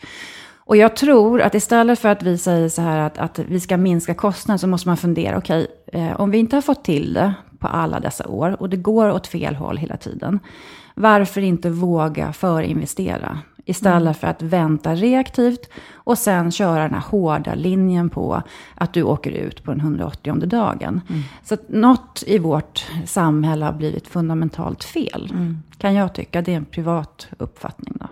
Och 0.57 0.77
jag 0.77 0.95
tror 0.95 1.41
att 1.41 1.55
istället 1.55 1.99
för 1.99 2.09
att 2.09 2.23
vi 2.23 2.37
säger 2.37 2.69
så 2.69 2.81
här 2.81 2.99
att, 2.99 3.17
att 3.17 3.39
vi 3.39 3.59
ska 3.59 3.77
minska 3.77 4.13
kostnaden 4.13 4.59
så 4.59 4.67
måste 4.67 4.87
man 4.87 4.97
fundera, 4.97 5.37
okej, 5.37 5.67
okay, 5.87 6.01
eh, 6.01 6.21
om 6.21 6.31
vi 6.31 6.37
inte 6.37 6.55
har 6.55 6.61
fått 6.61 6.83
till 6.83 7.13
det 7.13 7.33
på 7.59 7.67
alla 7.67 7.99
dessa 7.99 8.27
år 8.27 8.61
och 8.61 8.69
det 8.69 8.77
går 8.77 9.11
åt 9.11 9.27
fel 9.27 9.55
håll 9.55 9.77
hela 9.77 9.97
tiden, 9.97 10.39
varför 10.95 11.41
inte 11.41 11.69
våga 11.69 12.33
förinvestera 12.33 13.39
Istället 13.69 14.17
för 14.17 14.27
att 14.27 14.41
vänta 14.41 14.95
reaktivt 14.95 15.69
och 15.93 16.17
sen 16.17 16.51
köra 16.51 16.83
den 16.83 16.93
här 16.93 17.01
hårda 17.01 17.55
linjen 17.55 18.09
på 18.09 18.41
att 18.75 18.93
du 18.93 19.03
åker 19.03 19.31
ut 19.31 19.63
på 19.63 19.71
den 19.71 19.79
180 19.79 20.35
dagen. 20.35 21.01
Så 21.43 21.53
att 21.53 21.69
något 21.69 22.23
i 22.27 22.37
vårt 22.37 22.87
samhälle 23.05 23.65
har 23.65 23.73
blivit 23.73 24.07
fundamentalt 24.07 24.83
fel. 24.83 25.33
Kan 25.77 25.93
jag 25.93 26.13
tycka. 26.13 26.41
Det 26.41 26.51
är 26.51 26.57
en 26.57 26.65
privat 26.65 27.27
uppfattning. 27.37 27.93
Då. 27.99 28.07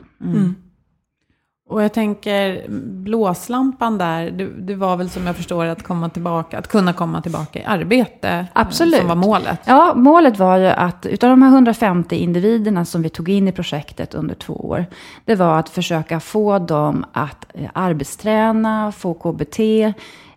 Och 1.70 1.84
jag 1.84 1.94
tänker, 1.94 2.66
blåslampan 3.04 3.98
där, 3.98 4.32
det, 4.32 4.46
det 4.46 4.76
var 4.76 4.98
väl 4.98 5.10
som 5.10 5.28
jag 5.28 5.36
förstår 5.36 5.66
att 5.66 5.84
komma 5.84 6.10
tillbaka, 6.10 6.58
att 6.58 6.68
kunna 6.68 6.94
komma 6.94 7.22
tillbaka 7.22 7.60
i 7.60 7.64
arbete. 7.64 8.30
eh, 8.30 8.46
Absolut. 8.54 9.00
Som 9.00 9.08
var 9.08 9.16
målet. 9.16 9.60
Ja, 9.66 9.94
målet 9.96 10.40
var 10.40 10.58
ju 10.58 10.66
att 10.66 11.06
utav 11.06 11.30
de 11.30 11.42
här 11.42 11.50
150 11.50 12.16
individerna 12.16 12.86
som 12.86 13.02
vi 13.02 13.10
tog 13.10 13.30
in 13.30 13.48
i 13.48 13.52
projektet 13.52 14.14
under 14.14 14.36
två 14.36 14.54
år, 14.54 14.86
det 15.26 15.36
var 15.36 15.60
att 15.60 15.70
försöka 15.70 16.20
få 16.20 16.60
dem 16.60 17.06
att 17.12 17.46
eh, 17.54 17.70
arbetsträna, 17.74 18.92
få 18.92 19.14
KBT, 19.14 19.60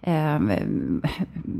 eh, 0.02 0.40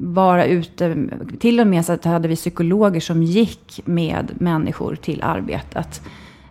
vara 0.02 0.44
ute. 0.44 0.96
Till 1.40 1.60
och 1.60 1.66
med 1.66 1.84
så 1.84 1.98
hade 2.04 2.28
vi 2.28 2.36
psykologer 2.36 3.00
som 3.00 3.22
gick 3.22 3.80
med 3.84 4.30
människor 4.40 4.94
till 4.94 5.22
arbetet. 5.22 6.02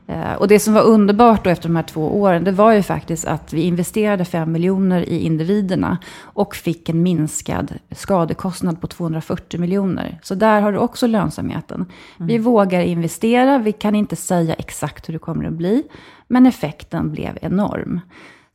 Eh, 0.10 0.34
Och 0.34 0.48
det 0.48 0.60
som 0.60 0.74
var 0.74 0.82
underbart 0.84 1.44
då 1.44 1.50
efter 1.50 1.70
de 1.70 1.76
här 1.76 1.84
två 1.84 2.22
åren, 2.22 2.44
det 2.44 2.52
var 2.52 2.72
ju 2.74 2.84
faktiskt 2.84 3.26
att 3.28 3.54
vi 3.54 3.62
investerade 3.62 4.26
5 4.26 4.52
miljoner 4.52 5.10
i 5.10 5.20
individerna 5.20 5.98
och 6.22 6.56
fick 6.56 6.90
en 6.90 7.04
minskad 7.04 7.74
skadekostnad 7.92 8.82
på 8.82 8.88
240 8.88 9.60
miljoner. 9.60 10.20
Så 10.24 10.36
där 10.36 10.62
har 10.62 10.72
du 10.72 10.78
också 10.78 11.08
lönsamheten. 11.08 11.86
Vi 12.18 12.38
vågar 12.38 12.82
investera, 12.82 13.58
vi 13.58 13.72
kan 13.72 13.96
inte 13.96 14.16
säga 14.16 14.54
exakt 14.54 15.10
hur 15.10 15.14
det 15.14 15.20
kommer 15.20 15.46
att 15.46 15.54
bli, 15.54 15.84
men 16.28 16.46
effekten 16.46 17.12
blev 17.12 17.38
enorm. 17.42 18.00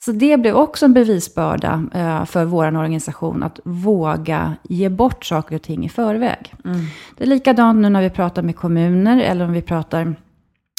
Så 0.04 0.12
det 0.12 0.36
blev 0.36 0.54
också 0.54 0.84
en 0.84 0.92
bevisbörda 0.94 1.84
eh, 1.94 2.24
för 2.24 2.44
vår 2.44 2.64
organisation 2.66 3.42
att 3.42 3.60
våga 3.64 4.54
ge 4.62 4.88
bort 4.88 5.24
saker 5.24 5.56
och 5.56 5.62
ting 5.62 5.84
i 5.84 5.88
förväg. 5.88 6.54
Det 7.16 7.24
är 7.24 7.28
likadant 7.28 7.80
nu 7.80 7.88
när 7.88 8.02
vi 8.02 8.10
pratar 8.10 8.42
med 8.42 8.56
kommuner 8.56 9.20
eller 9.22 9.44
om 9.44 9.52
vi 9.52 9.62
pratar 9.62 10.14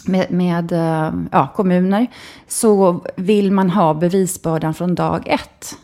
med, 0.07 0.31
med 0.31 0.71
eh, 0.71 1.13
ja, 1.31 1.47
kommuner, 1.55 2.07
så 2.47 3.01
vill 3.15 3.51
man 3.51 3.69
ha 3.69 3.93
bevisbördan 3.93 4.73
från 4.73 4.95
dag 4.95 5.23
ett. 5.27 5.77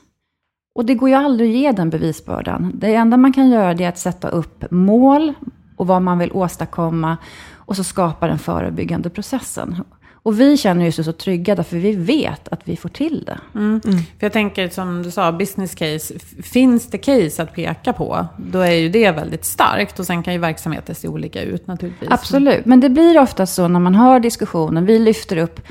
Och 0.76 0.86
det 0.86 0.96
går 0.96 1.10
ju 1.10 1.16
aldrig 1.16 1.50
att 1.50 1.58
ge 1.58 1.72
den 1.72 1.90
bevisbördan. 1.90 2.72
Det 2.76 2.96
enda 2.96 3.18
man 3.18 3.34
kan 3.34 3.50
göra 3.50 3.74
det 3.74 3.84
är 3.84 3.90
att 3.90 4.00
sätta 4.00 4.30
upp 4.30 4.72
mål 4.72 5.34
och 5.78 5.88
vad 5.88 6.02
man 6.02 6.20
vill 6.20 6.32
åstadkomma 6.32 7.18
och 7.56 7.76
så 7.76 7.84
skapa 7.84 8.28
den 8.28 8.40
förebyggande 8.40 9.10
processen. 9.10 9.84
Och 10.24 10.40
vi 10.40 10.58
känner 10.58 10.88
oss 10.88 11.06
så 11.06 11.14
trygga 11.14 11.56
därför 11.56 11.78
vi 11.78 11.96
vet 11.96 12.48
att 12.48 12.62
vi 12.64 12.78
får 12.78 12.90
till 12.90 13.24
det. 13.26 13.40
För 14.20 14.26
jag 14.26 14.34
tänker 14.34 14.70
som 14.70 15.04
du 15.04 15.12
sa, 15.12 15.32
business 15.32 15.76
case. 15.76 16.14
Finns 16.44 16.88
det 16.88 16.98
case 16.98 17.44
att 17.44 17.54
peka 17.54 17.94
på, 17.94 18.28
då 18.38 18.60
är 18.60 18.72
ju 18.72 18.90
det 18.90 19.12
väldigt 19.12 19.46
starkt. 19.46 20.00
Och 20.00 20.06
sen 20.06 20.24
kan 20.24 20.34
ju 20.34 20.40
verksamheter 20.40 20.94
se 20.94 21.08
olika 21.08 21.42
ut 21.42 21.68
naturligtvis. 21.68 22.10
Absolut, 22.12 22.66
men 22.66 22.80
det 22.80 22.90
blir 22.90 23.20
ofta 23.20 23.46
så 23.46 23.68
när 23.68 23.80
man 23.80 23.96
har 23.96 24.20
diskussionen. 24.20 24.86
Vi 24.86 25.00
lyfter 25.00 25.38
upp 25.38 25.62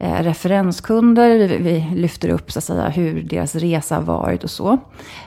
eh, 0.00 0.22
referenskunder, 0.22 1.38
vi, 1.38 1.56
vi 1.56 1.86
lyfter 1.94 2.28
upp 2.28 2.52
så 2.52 2.58
att 2.58 2.64
säga, 2.64 2.88
hur 2.88 3.22
deras 3.22 3.54
resa 3.54 3.94
har 3.94 4.02
varit 4.02 4.44
och 4.44 4.50
så. 4.50 4.78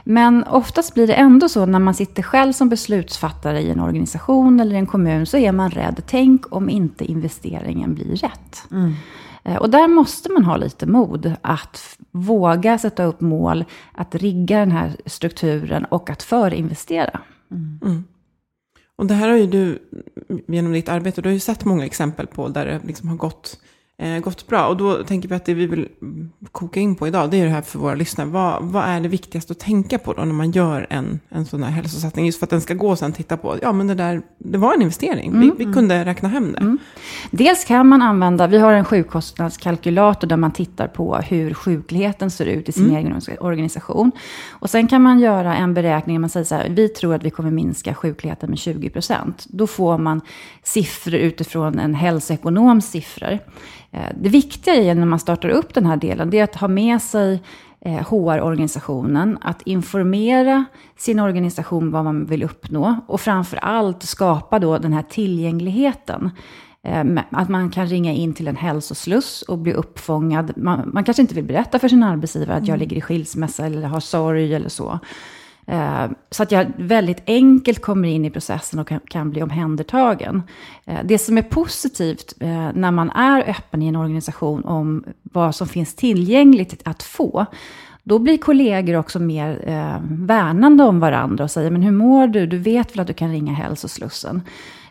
Men 0.03 0.43
oftast 0.43 0.93
blir 0.93 1.07
det 1.07 1.13
ändå 1.13 1.49
så 1.49 1.65
när 1.65 1.79
man 1.79 1.93
sitter 1.93 2.23
själv 2.23 2.53
som 2.53 2.69
beslutsfattare 2.69 3.61
i 3.61 3.69
en 3.69 3.79
organisation 3.79 4.59
eller 4.59 4.75
i 4.75 4.79
en 4.79 4.85
kommun 4.87 5.25
så 5.25 5.37
är 5.37 5.51
man 5.51 5.69
rädd. 5.69 6.01
Tänk 6.07 6.55
om 6.55 6.69
inte 6.69 7.05
investeringen 7.05 7.93
blir 7.95 8.15
rätt. 8.15 8.63
Eh, 9.43 9.55
Och 9.55 9.69
där 9.69 9.87
måste 9.87 10.31
man 10.31 10.43
ha 10.45 10.57
lite 10.57 10.85
mod 10.85 11.33
att 11.41 11.97
våga 12.11 12.77
sätta 12.77 13.03
upp 13.03 13.21
mål, 13.21 13.65
att 13.91 14.15
rigga 14.15 14.59
den 14.59 14.71
här 14.71 14.91
strukturen 15.05 15.85
och 15.85 16.09
att 16.09 16.23
förinvestera. 16.23 17.19
Och 18.95 19.05
det 19.05 19.13
här 19.13 19.29
har 19.29 19.37
ju 19.37 19.47
du 19.47 19.79
genom 20.47 20.71
ditt 20.73 20.89
arbete, 20.89 21.21
du 21.21 21.29
har 21.29 21.33
ju 21.33 21.39
sett 21.39 21.65
många 21.65 21.85
exempel 21.85 22.27
på 22.27 22.47
där 22.49 22.65
det 22.65 22.79
liksom 22.87 23.09
har 23.09 23.15
gått, 23.15 23.59
gått 24.23 24.47
bra. 24.47 24.67
Och 24.67 24.77
då 24.77 25.03
tänker 25.03 25.29
vi 25.29 25.35
att 25.35 25.45
det 25.45 25.53
vi 25.53 25.65
vill 25.65 25.87
koka 26.51 26.79
in 26.79 26.95
på 26.95 27.07
idag, 27.07 27.31
det 27.31 27.37
är 27.37 27.45
det 27.45 27.51
här 27.51 27.61
för 27.61 27.79
våra 27.79 27.95
lyssnare. 27.95 28.27
Vad, 28.27 28.63
vad 28.63 28.83
är 28.83 29.01
det 29.01 29.07
viktigaste 29.07 29.51
att 29.51 29.59
tänka 29.59 29.97
på 29.97 30.13
då 30.13 30.25
när 30.25 30.33
man 30.33 30.51
gör 30.51 30.87
en, 30.89 31.19
en 31.29 31.45
sån 31.45 31.63
här 31.63 31.71
hälsosatsning? 31.71 32.25
Just 32.25 32.39
för 32.39 32.45
att 32.45 32.49
den 32.49 32.61
ska 32.61 32.73
gå 32.73 32.89
och 32.89 32.99
sen 32.99 33.13
titta 33.13 33.37
på, 33.37 33.57
ja 33.61 33.71
men 33.71 33.87
det 33.87 33.95
där, 33.95 34.21
det 34.37 34.57
var 34.57 34.73
en 34.73 34.81
investering. 34.81 35.39
Vi, 35.39 35.65
vi 35.65 35.73
kunde 35.73 36.05
räkna 36.05 36.29
hem 36.29 36.51
det. 36.51 36.77
Dels 37.31 37.65
kan 37.65 37.87
man 37.87 38.01
använda, 38.01 38.47
vi 38.47 38.57
har 38.57 38.73
en 38.73 38.85
sjukkostnadskalkylator 38.85 40.27
där 40.27 40.37
man 40.37 40.51
tittar 40.51 40.87
på 40.87 41.15
hur 41.15 41.53
sjukligheten 41.53 42.31
ser 42.31 42.45
ut 42.45 42.69
i 42.69 42.71
sin 42.71 42.95
egen 42.95 43.21
organisation. 43.39 44.11
Och 44.49 44.69
sen 44.69 44.87
kan 44.87 45.01
man 45.01 45.19
göra 45.19 45.55
en 45.55 45.73
beräkning, 45.73 46.21
man 46.21 46.29
säger 46.29 46.45
så 46.45 46.55
här, 46.55 46.69
vi 46.69 46.89
tror 46.89 47.15
att 47.15 47.23
vi 47.23 47.29
kommer 47.29 47.51
minska 47.51 47.93
sjukligheten 47.93 48.49
med 48.49 48.59
20 48.59 48.89
procent. 48.89 49.45
Då 49.49 49.67
får 49.67 49.97
man 49.97 50.21
siffror 50.63 51.15
utifrån 51.15 51.79
en 51.79 51.95
hälsoekonoms 51.95 52.89
siffror. 52.89 53.39
Eh, 53.93 54.09
Det 54.15 54.29
viktiga 54.29 54.73
är 54.75 54.95
när 54.95 55.05
man 55.05 55.19
startar 55.19 55.49
upp 55.49 55.73
den 55.73 55.85
här 55.85 55.97
delen, 55.97 56.29
det 56.29 56.39
är 56.39 56.43
att 56.43 56.55
ha 56.55 56.67
med 56.67 57.01
sig 57.01 57.43
eh, 57.81 57.93
HR-organisationen, 58.09 59.37
att 59.41 59.61
informera 59.61 60.65
sin 60.97 61.19
organisation 61.19 61.91
vad 61.91 62.03
man 62.03 62.25
vill 62.25 62.43
uppnå 62.43 62.95
och 63.07 63.21
framför 63.21 63.57
allt 63.57 64.03
skapa 64.03 64.59
då 64.59 64.77
den 64.77 64.93
här 64.93 65.03
tillgängligheten. 65.09 66.31
Eh, 66.83 67.03
Att 67.29 67.49
man 67.49 67.69
kan 67.69 67.87
ringa 67.87 68.13
in 68.13 68.33
till 68.33 68.47
en 68.47 68.55
hälsosluss 68.55 69.41
och 69.41 69.57
bli 69.57 69.73
uppfångad. 69.73 70.53
Man, 70.57 70.89
man 70.93 71.03
kanske 71.03 71.21
inte 71.21 71.35
vill 71.35 71.43
berätta 71.45 71.79
för 71.79 71.87
sin 71.87 72.03
arbetsgivare 72.03 72.57
att 72.57 72.67
jag 72.67 72.79
ligger 72.79 72.97
i 72.97 73.01
skilsmässa 73.01 73.65
eller 73.65 73.87
har 73.87 73.99
sorg 73.99 74.55
eller 74.55 74.69
så. 74.69 74.99
Eh, 75.67 76.05
så 76.31 76.43
att 76.43 76.51
jag 76.51 76.71
väldigt 76.77 77.23
enkelt 77.27 77.81
kommer 77.81 78.07
in 78.07 78.25
i 78.25 78.29
processen 78.29 78.79
och 78.79 78.91
kan, 79.09 79.29
bli 79.29 79.43
omhändertagen. 79.43 80.43
Eh, 80.85 80.99
det 81.03 81.17
som 81.17 81.37
är 81.37 81.41
positivt 81.41 82.33
eh, 82.39 82.69
när 82.73 82.91
man 82.91 83.09
är 83.09 83.49
öppen 83.49 83.81
i 83.81 83.87
en 83.87 83.95
organisation 83.95 84.65
om 84.65 85.03
vad 85.21 85.55
som 85.55 85.67
finns 85.67 85.95
tillgängligt 85.95 86.81
att 86.85 87.03
få, 87.03 87.45
då 88.03 88.19
blir 88.19 88.37
kollegor 88.37 88.95
också 88.95 89.19
mer 89.19 89.63
eh, 89.67 90.01
värnande 90.09 90.83
om 90.83 90.99
varandra 90.99 91.43
och 91.43 91.51
säger, 91.51 91.71
men 91.71 91.81
hur 91.81 91.91
mår 91.91 92.27
du? 92.27 92.45
Du 92.45 92.57
vet 92.57 92.95
väl 92.95 92.99
att 92.99 93.07
du 93.07 93.13
kan 93.13 93.31
ringa 93.31 93.53
hälsoslussen? 93.53 94.41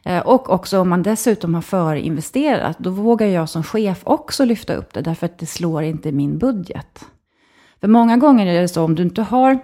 Eh, 0.04 0.18
Och 0.18 0.50
också 0.50 0.80
om 0.80 0.88
man 0.88 1.02
dessutom 1.02 1.54
har 1.54 1.62
förinvesterat, 1.62 2.78
då 2.78 2.90
vågar 2.90 3.26
jag 3.26 3.48
som 3.48 3.62
chef 3.62 4.00
också 4.04 4.44
lyfta 4.44 4.74
upp 4.74 4.92
det, 4.94 5.00
därför 5.00 5.26
att 5.26 5.38
det 5.38 5.46
slår 5.46 5.82
inte 5.82 6.08
i 6.08 6.12
min 6.12 6.38
budget. 6.38 7.04
För 7.80 7.88
många 7.88 8.16
gånger 8.16 8.46
är 8.46 8.60
det 8.60 8.68
så, 8.68 8.84
om 8.84 8.94
du 8.94 9.02
inte 9.02 9.22
har 9.22 9.58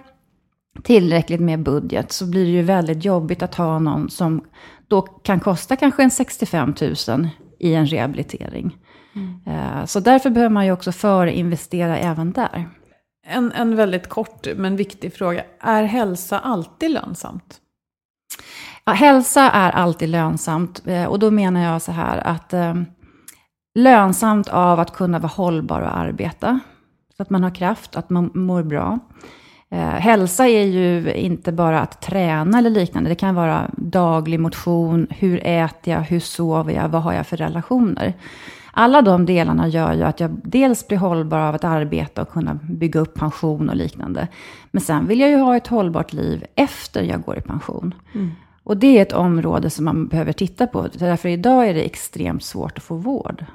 tillräckligt 0.83 1.41
med 1.41 1.63
budget 1.63 2.11
så 2.11 2.25
blir 2.25 2.45
det 2.45 2.51
ju 2.51 2.61
väldigt 2.61 3.05
jobbigt 3.05 3.41
att 3.41 3.55
ha 3.55 3.79
någon 3.79 4.09
som 4.09 4.41
då 4.87 5.01
kan 5.01 5.39
kosta 5.39 5.75
kanske 5.75 6.03
en 6.03 6.11
65 6.11 6.73
000 7.07 7.27
i 7.59 7.73
en 7.73 7.85
rehabilitering. 7.87 8.77
Eh, 9.45 9.85
Så 9.85 9.99
därför 9.99 10.29
behöver 10.29 10.53
man 10.53 10.65
ju 10.65 10.71
också 10.71 10.91
förinvestera 10.91 11.97
även 11.97 12.31
där. 12.31 12.69
En, 13.27 13.51
en 13.51 13.75
väldigt 13.75 14.09
kort 14.09 14.47
men 14.55 14.75
viktig 14.75 15.13
fråga. 15.13 15.43
Är 15.59 15.83
hälsa 15.83 16.39
alltid 16.39 16.91
lönsamt? 16.91 17.59
Ja, 18.85 18.93
hälsa 18.93 19.41
är 19.41 19.71
alltid 19.71 20.09
lönsamt 20.09 20.87
eh, 20.87 21.05
och 21.05 21.19
då 21.19 21.31
menar 21.31 21.61
jag 21.61 21.81
så 21.81 21.91
här 21.91 22.17
att 22.27 22.53
eh, 22.53 22.75
lönsamt 23.79 24.49
av 24.49 24.79
att 24.79 24.93
kunna 24.93 25.19
vara 25.19 25.31
hållbar 25.31 25.81
och 25.81 25.97
arbeta. 25.97 26.59
Så 27.17 27.23
att 27.23 27.29
man 27.29 27.43
har 27.43 27.55
kraft, 27.55 27.95
att 27.95 28.09
man 28.09 28.31
mår 28.33 28.63
bra. 28.63 28.99
Eh, 29.71 29.79
hälsa 29.79 30.47
är 30.47 30.65
ju 30.65 31.13
inte 31.13 31.51
bara 31.51 31.81
att 31.81 32.01
träna 32.01 32.57
eller 32.57 32.69
liknande. 32.69 33.09
Det 33.09 33.15
kan 33.15 33.35
vara 33.35 33.71
daglig 33.77 34.39
motion, 34.39 35.07
hur 35.09 35.41
äter 35.47 35.93
jag, 35.93 36.01
hur 36.01 36.19
sover 36.19 36.73
jag, 36.73 36.89
vad 36.89 37.01
har 37.01 37.13
jag 37.13 37.27
för 37.27 37.37
relationer. 37.37 38.13
Alla 38.71 39.01
de 39.01 39.25
delarna 39.25 39.67
gör 39.67 39.93
ju 39.93 40.03
att 40.03 40.19
jag 40.19 40.31
dels 40.43 40.87
blir 40.87 40.97
hållbar 40.97 41.39
av 41.39 41.55
att 41.55 41.63
arbeta 41.63 42.21
och 42.21 42.29
kunna 42.29 42.59
bygga 42.63 42.99
upp 42.99 43.13
pension 43.13 43.69
och 43.69 43.75
liknande. 43.75 44.27
Men 44.71 44.81
sen 44.81 45.07
vill 45.07 45.19
jag 45.19 45.29
ju 45.29 45.37
ha 45.37 45.57
ett 45.57 45.67
hållbart 45.67 46.13
liv 46.13 46.45
efter 46.55 47.03
jag 47.03 47.21
går 47.21 47.37
i 47.37 47.41
pension. 47.41 47.93
Och 48.63 48.77
det 48.77 48.97
är 48.97 49.01
ett 49.01 49.13
område 49.13 49.69
som 49.69 49.85
man 49.85 50.07
behöver 50.07 50.33
titta 50.33 50.67
på. 50.67 50.87
Därför 50.93 51.29
idag 51.29 51.67
är 51.67 51.73
det 51.73 51.81
extremt 51.81 52.43
svårt 52.43 52.77
att 52.77 52.83
få 52.83 52.95
vård. 52.95 53.45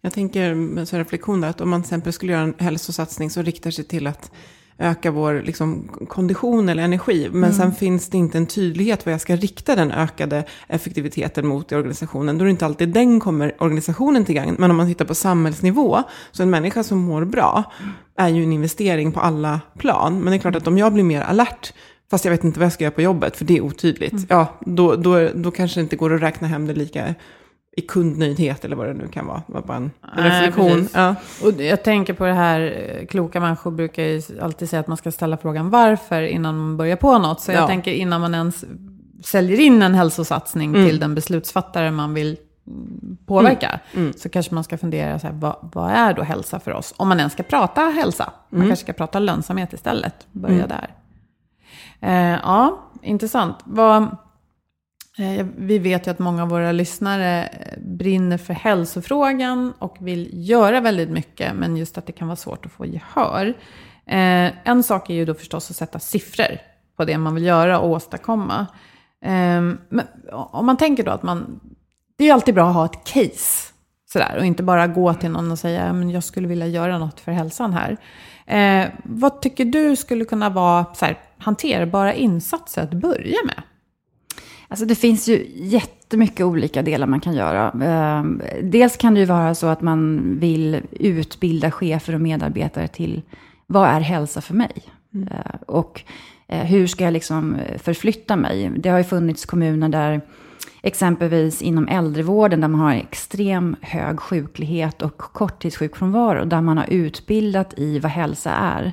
Jag 0.00 0.12
tänker 0.12 0.54
med 0.54 0.88
här 0.88 0.98
reflektion 0.98 1.40
där, 1.40 1.48
att 1.48 1.60
om 1.60 1.70
man 1.70 1.82
till 1.82 1.86
exempel 1.86 2.12
skulle 2.12 2.32
göra 2.32 2.42
en 2.42 2.54
hälsosatsning 2.58 3.30
som 3.30 3.42
riktar 3.42 3.70
sig 3.70 3.84
till 3.84 4.06
att 4.06 4.30
öka 4.78 5.10
vår 5.10 5.42
liksom, 5.46 5.88
kondition 6.08 6.68
eller 6.68 6.82
energi. 6.82 7.28
Men 7.32 7.54
sen 7.54 7.72
finns 7.72 8.10
det 8.10 8.18
inte 8.18 8.38
en 8.38 8.46
tydlighet 8.46 9.06
vad 9.06 9.12
jag 9.12 9.20
ska 9.20 9.36
rikta 9.36 9.76
den 9.76 9.90
ökade 9.90 10.44
effektiviteten 10.68 11.46
mot 11.46 11.72
i 11.72 11.74
organisationen. 11.74 12.38
Då 12.38 12.42
är 12.42 12.46
det 12.46 12.50
inte 12.50 12.66
alltid 12.66 12.88
den 12.88 13.20
kommer 13.20 13.62
organisationen 13.62 14.24
till 14.24 14.34
gagn. 14.34 14.56
Men 14.58 14.70
om 14.70 14.76
man 14.76 14.86
tittar 14.86 15.04
på 15.04 15.14
samhällsnivå, 15.14 16.02
så 16.32 16.42
en 16.42 16.50
människa 16.50 16.82
som 16.82 16.98
mår 16.98 17.24
bra 17.24 17.72
är 18.16 18.28
ju 18.28 18.42
en 18.42 18.52
investering 18.52 19.12
på 19.12 19.20
alla 19.20 19.60
plan. 19.78 20.20
Men 20.20 20.30
det 20.30 20.36
är 20.36 20.38
klart 20.38 20.56
att 20.56 20.66
om 20.66 20.78
jag 20.78 20.92
blir 20.92 21.04
mer 21.04 21.20
alert, 21.20 21.72
fast 22.10 22.24
jag 22.24 22.32
vet 22.32 22.44
inte 22.44 22.58
vad 22.58 22.66
jag 22.66 22.72
ska 22.72 22.84
göra 22.84 22.94
på 22.94 23.02
jobbet, 23.02 23.36
för 23.36 23.44
det 23.44 23.56
är 23.56 23.60
otydligt, 23.60 24.26
ja, 24.28 24.58
då, 24.60 24.96
då, 24.96 25.28
då 25.34 25.50
kanske 25.50 25.80
det 25.80 25.82
inte 25.82 25.96
går 25.96 26.14
att 26.14 26.22
räkna 26.22 26.48
hem 26.48 26.66
det 26.66 26.74
lika 26.74 27.14
i 27.78 27.80
kundnöjdhet 27.80 28.64
eller 28.64 28.76
vad 28.76 28.86
det 28.86 28.94
nu 28.94 29.08
kan 29.08 29.26
vara. 29.26 29.42
Det 29.46 29.52
var 29.52 29.62
bara 29.62 29.76
en 29.76 29.90
reflektion. 30.16 30.88
Ja. 30.94 31.14
Och 31.44 31.52
jag 31.62 31.82
tänker 31.84 32.14
på 32.14 32.24
det 32.26 32.32
här, 32.32 32.60
eh, 33.00 33.06
kloka 33.06 33.40
människor 33.40 33.70
brukar 33.70 34.02
ju 34.02 34.22
alltid 34.42 34.68
säga 34.70 34.80
att 34.80 34.86
man 34.88 34.96
ska 34.96 35.12
ställa 35.12 35.36
frågan 35.36 35.70
varför 35.70 36.22
innan 36.22 36.56
man 36.58 36.76
börjar 36.76 36.96
på 36.96 37.18
något. 37.18 37.40
Så 37.40 37.52
jag 37.52 37.62
Ja. 37.62 37.66
tänker 37.66 37.92
innan 37.92 38.20
man 38.20 38.34
ens 38.34 38.64
säljer 39.24 39.60
in 39.60 39.82
en 39.82 39.94
hälsosatsning 39.94 40.74
Mm. 40.74 40.88
till 40.88 40.98
den 41.00 41.14
beslutsfattare 41.14 41.90
man 41.90 42.14
vill 42.14 42.36
mm, 42.66 43.16
påverka. 43.26 43.80
Mm. 43.94 44.12
Så 44.12 44.28
kanske 44.28 44.54
man 44.54 44.64
ska 44.64 44.78
fundera, 44.78 45.18
så 45.18 45.26
här, 45.26 45.34
vad, 45.34 45.56
vad 45.72 45.90
är 45.90 46.14
då 46.14 46.22
hälsa 46.22 46.60
för 46.60 46.72
oss? 46.72 46.94
Om 46.96 47.08
man 47.08 47.18
ens 47.18 47.32
ska 47.32 47.42
prata 47.42 47.80
hälsa. 47.82 48.32
Man 48.50 48.58
Mm. 48.60 48.68
kanske 48.70 48.84
ska 48.84 48.92
prata 48.92 49.18
lönsamhet 49.18 49.72
istället. 49.72 50.14
Börja 50.32 50.66
där. 50.66 50.88
Eh, 52.00 52.38
ja, 52.44 52.78
intressant. 53.02 53.56
Vad, 53.64 54.16
Eh, 55.18 55.46
vi 55.56 55.78
vet 55.78 56.06
ju 56.06 56.10
att 56.10 56.18
många 56.18 56.42
av 56.42 56.48
våra 56.48 56.72
lyssnare 56.72 57.48
brinner 57.78 58.38
för 58.38 58.54
hälsofrågan 58.54 59.72
och 59.78 59.96
vill 60.00 60.30
göra 60.32 60.80
väldigt 60.80 61.10
mycket, 61.10 61.54
men 61.54 61.76
just 61.76 61.98
att 61.98 62.06
det 62.06 62.12
kan 62.12 62.28
vara 62.28 62.36
svårt 62.36 62.66
att 62.66 62.72
få 62.72 62.86
gehör. 62.86 63.46
Eh, 64.06 64.52
en 64.64 64.82
sak 64.82 65.10
är 65.10 65.14
ju 65.14 65.24
då 65.24 65.34
förstås 65.34 65.70
att 65.70 65.76
sätta 65.76 65.98
siffror 65.98 66.58
på 66.96 67.04
det 67.04 67.18
man 67.18 67.34
vill 67.34 67.44
göra 67.44 67.80
och 67.80 67.90
åstadkomma. 67.90 68.66
Ehm, 69.22 69.78
men 69.88 70.06
om 70.32 70.66
man 70.66 70.76
tänker 70.76 71.04
då 71.04 71.10
att 71.10 71.22
man, 71.22 71.60
det 72.18 72.24
är 72.24 72.28
ju 72.28 72.32
alltid 72.32 72.54
bra 72.54 72.68
att 72.68 72.74
ha 72.74 72.84
ett 72.84 73.04
case. 73.04 73.72
Sådär, 74.12 74.36
och 74.38 74.44
inte 74.44 74.62
bara 74.62 74.86
gå 74.86 75.14
till 75.14 75.30
någon 75.30 75.50
och 75.50 75.58
säga 75.58 75.92
men 75.92 76.10
jag 76.10 76.24
skulle 76.24 76.48
vilja 76.48 76.66
göra 76.66 76.98
något 76.98 77.20
för 77.20 77.32
hälsan 77.32 77.72
här. 77.72 77.96
Eh, 78.46 78.88
vad 79.02 79.42
tycker 79.42 79.64
du 79.64 79.96
skulle 79.96 80.24
kunna 80.24 80.50
vara 80.50 80.94
så 80.94 81.04
här, 81.04 81.18
hanterbara 81.38 82.14
insatser 82.14 82.82
att 82.82 82.94
börja 82.94 83.36
med? 83.44 83.62
Alltså 84.68 84.86
det 84.86 84.94
finns 84.94 85.28
ju 85.28 85.46
jättemycket 85.54 86.46
olika 86.46 86.82
delar 86.82 87.06
man 87.06 87.20
kan 87.20 87.34
göra. 87.34 87.66
Eh, 87.82 88.24
Dels 88.62 88.96
kan 88.96 89.14
det 89.14 89.20
ju 89.20 89.26
vara 89.26 89.54
så 89.54 89.66
att 89.66 89.80
man 89.82 90.20
vill 90.40 90.80
utbilda 90.90 91.70
chefer 91.70 92.14
och 92.14 92.20
medarbetare 92.20 92.88
till 92.88 93.22
vad 93.66 93.88
är 93.88 94.00
hälsa 94.00 94.40
för 94.40 94.54
mig? 94.54 94.72
Eh, 95.30 95.54
Och 95.66 96.02
eh, 96.48 96.64
hur 96.64 96.86
ska 96.86 97.04
jag 97.04 97.12
liksom 97.12 97.54
eh, 97.54 97.78
förflytta 97.78 98.36
mig? 98.36 98.70
Det 98.76 98.88
har 98.88 98.98
ju 98.98 99.04
funnits 99.04 99.46
kommuner 99.46 99.88
där 99.88 100.20
exempelvis 100.82 101.62
inom 101.62 101.88
äldrevården 101.88 102.60
där 102.60 102.68
man 102.68 102.80
har 102.80 102.92
extrem 102.94 103.76
hög 103.80 104.20
sjuklighet 104.20 105.02
och 105.02 105.18
korttidssjukfrånvaro 105.18 106.44
där 106.44 106.60
man 106.60 106.78
har 106.78 106.86
utbildat 106.90 107.74
i 107.78 107.98
vad 107.98 108.12
hälsa 108.12 108.50
är. 108.52 108.92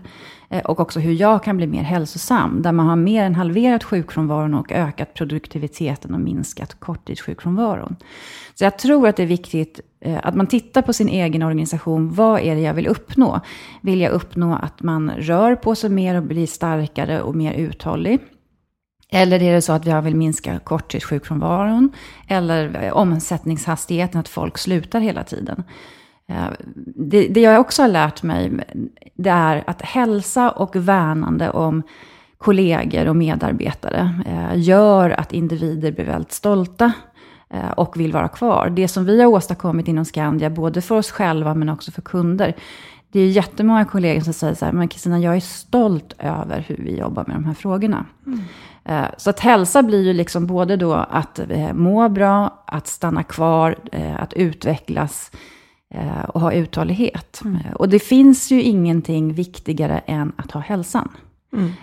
Eh, 0.56 0.62
och 0.62 0.80
också 0.80 1.00
hur 1.00 1.14
jag 1.14 1.44
kan 1.44 1.58
bli 1.58 1.68
mer 1.68 1.84
hälsosam. 1.84 2.62
Där 2.62 2.72
man 2.72 2.88
har 2.88 2.96
mer 2.96 3.24
än 3.24 3.36
halverat 3.36 3.84
sjukfrånvaron 3.84 4.54
och 4.54 4.72
ökat 4.72 5.14
produktiviteten 5.14 6.14
och 6.14 6.20
minskat 6.20 6.80
korttidssjukfrånvaron. 6.80 7.96
Så 8.56 8.64
jag 8.64 8.80
tror 8.80 9.08
att 9.08 9.16
det 9.16 9.24
är 9.24 9.28
viktigt 9.28 9.80
eh, 10.02 10.20
att 10.24 10.36
man 10.36 10.48
tittar 10.48 10.82
på 10.82 10.94
sin 10.94 11.10
egen 11.10 11.44
organisation. 11.44 12.14
Vad 12.14 12.42
är 12.42 12.56
det 12.56 12.62
jag 12.62 12.74
vill 12.74 12.88
uppnå? 12.88 13.42
Vill 13.82 14.02
jag 14.02 14.12
uppnå 14.12 14.56
att 14.56 14.82
man 14.84 15.12
rör 15.12 15.56
på 15.56 15.76
sig 15.76 15.90
mer 15.90 16.16
och 16.16 16.24
blir 16.24 16.48
starkare 16.48 17.22
och 17.22 17.36
mer 17.36 17.54
uthållig? 17.54 18.20
Eller 19.12 19.44
är 19.44 19.54
det 19.54 19.62
så 19.62 19.74
att 19.74 19.86
jag 19.86 20.02
vill 20.02 20.16
minska 20.16 20.60
korttidssjukfrånvaron? 20.60 21.92
Eller 22.28 22.92
omsättningshastigheten, 22.92 24.20
att 24.20 24.30
folk 24.30 24.58
slutar 24.58 25.00
hela 25.00 25.24
tiden? 25.24 25.64
Eh, 26.30 26.48
Det, 26.96 27.28
det 27.28 27.42
jag 27.42 27.60
också 27.62 27.82
har 27.82 27.90
lärt 27.90 28.24
mig, 28.24 28.52
det 29.16 29.30
är 29.30 29.64
att 29.68 29.82
hälsa 29.82 30.52
och 30.52 30.76
värnande 30.76 31.50
om 31.50 31.84
kollegor 32.38 33.08
och 33.08 33.16
medarbetare 33.16 34.24
eh, 34.26 34.60
gör 34.60 35.10
att 35.10 35.34
individer 35.34 35.92
blir 35.92 36.06
väldigt 36.06 36.32
stolta 36.32 36.92
eh, 37.50 37.72
och 37.72 37.98
vill 38.00 38.14
vara 38.14 38.28
kvar. 38.28 38.70
Det 38.70 38.88
som 38.88 39.06
vi 39.06 39.22
har 39.22 39.28
åstadkommit 39.28 39.88
inom 39.88 40.06
Skandia, 40.06 40.50
både 40.50 40.82
för 40.82 40.96
oss 40.96 41.12
själva 41.12 41.54
men 41.54 41.70
också 41.70 41.92
för 41.92 42.02
kunder, 42.02 42.54
det 43.12 43.20
är 43.20 43.28
jättemånga 43.28 43.86
kollegor 43.86 44.22
som 44.22 44.34
säger 44.34 44.54
så 44.56 44.66
här, 44.66 44.72
men 44.72 44.88
Kristina, 44.88 45.20
jag 45.20 45.36
är 45.36 45.40
stolt 45.40 46.14
över 46.20 46.66
hur 46.68 46.78
vi 46.78 46.98
jobbar 47.00 47.24
med 47.28 47.36
de 47.36 47.46
här 47.46 47.54
frågorna. 47.54 48.06
Eh, 48.86 49.06
Så 49.18 49.30
att 49.30 49.40
hälsa 49.40 49.84
blir 49.84 50.04
ju 50.04 50.14
liksom 50.14 50.48
både 50.48 50.76
då 50.78 50.94
att 50.94 51.40
må 51.74 52.10
bra, 52.10 52.64
att 52.68 52.88
stanna 52.88 53.24
kvar, 53.24 53.76
att 54.18 54.34
utvecklas 54.34 55.32
och 56.28 56.42
ha 56.42 56.52
uthållighet. 56.54 57.42
Eh, 57.66 57.74
Och 57.74 57.90
det 57.90 58.00
finns 58.00 58.52
ju 58.52 58.62
ingenting 58.62 59.34
viktigare 59.34 60.00
än 60.00 60.32
att 60.36 60.52
ha 60.52 60.62
hälsan. 60.62 61.10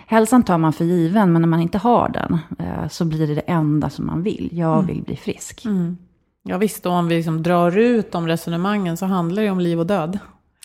Hälsan 0.06 0.42
tar 0.42 0.58
man 0.58 0.72
för 0.72 0.84
given, 0.84 1.32
men 1.32 1.42
när 1.42 1.48
man 1.48 1.60
inte 1.60 1.78
har 1.78 2.08
den 2.08 2.38
eh, 2.58 2.88
så 2.88 3.04
blir 3.04 3.26
det 3.26 3.34
det 3.34 3.40
enda 3.40 3.90
som 3.90 4.06
man 4.06 4.22
vill. 4.22 4.48
Jag 4.52 4.82
vill 4.82 5.02
bli 5.02 5.16
frisk. 5.16 5.62
Ja 6.42 6.58
visst, 6.58 6.86
och 6.86 6.92
om 6.92 7.08
vi 7.08 7.14
liksom 7.16 7.42
drar 7.42 7.78
ut 7.78 8.12
de 8.12 8.26
resonemangen 8.28 8.96
så 8.96 9.06
handlar 9.06 9.42
det 9.42 9.50
om 9.50 9.60
liv 9.60 9.80
och 9.80 9.86
död. 9.86 10.18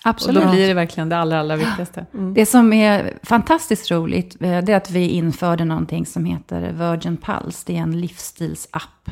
Absolut. 0.04 0.38
Och 0.38 0.44
då 0.46 0.52
blir 0.52 0.68
det 0.68 0.74
verkligen 0.74 1.10
det 1.10 1.18
allra, 1.18 1.40
allra 1.40 1.56
viktigaste. 1.56 2.06
Det 2.36 2.46
som 2.46 2.74
är 2.74 3.14
fantastiskt 3.24 3.92
roligt, 3.92 4.38
eh, 4.42 4.58
det 4.64 4.74
är 4.74 4.78
att 4.78 4.92
vi 4.92 5.10
införde 5.10 5.66
någonting 5.66 6.06
som 6.06 6.26
heter 6.26 6.72
Virgin 6.72 7.18
Pulse. 7.18 7.64
Det 7.68 7.78
är 7.78 7.82
en 7.82 8.02
livsstilsapp. 8.02 9.10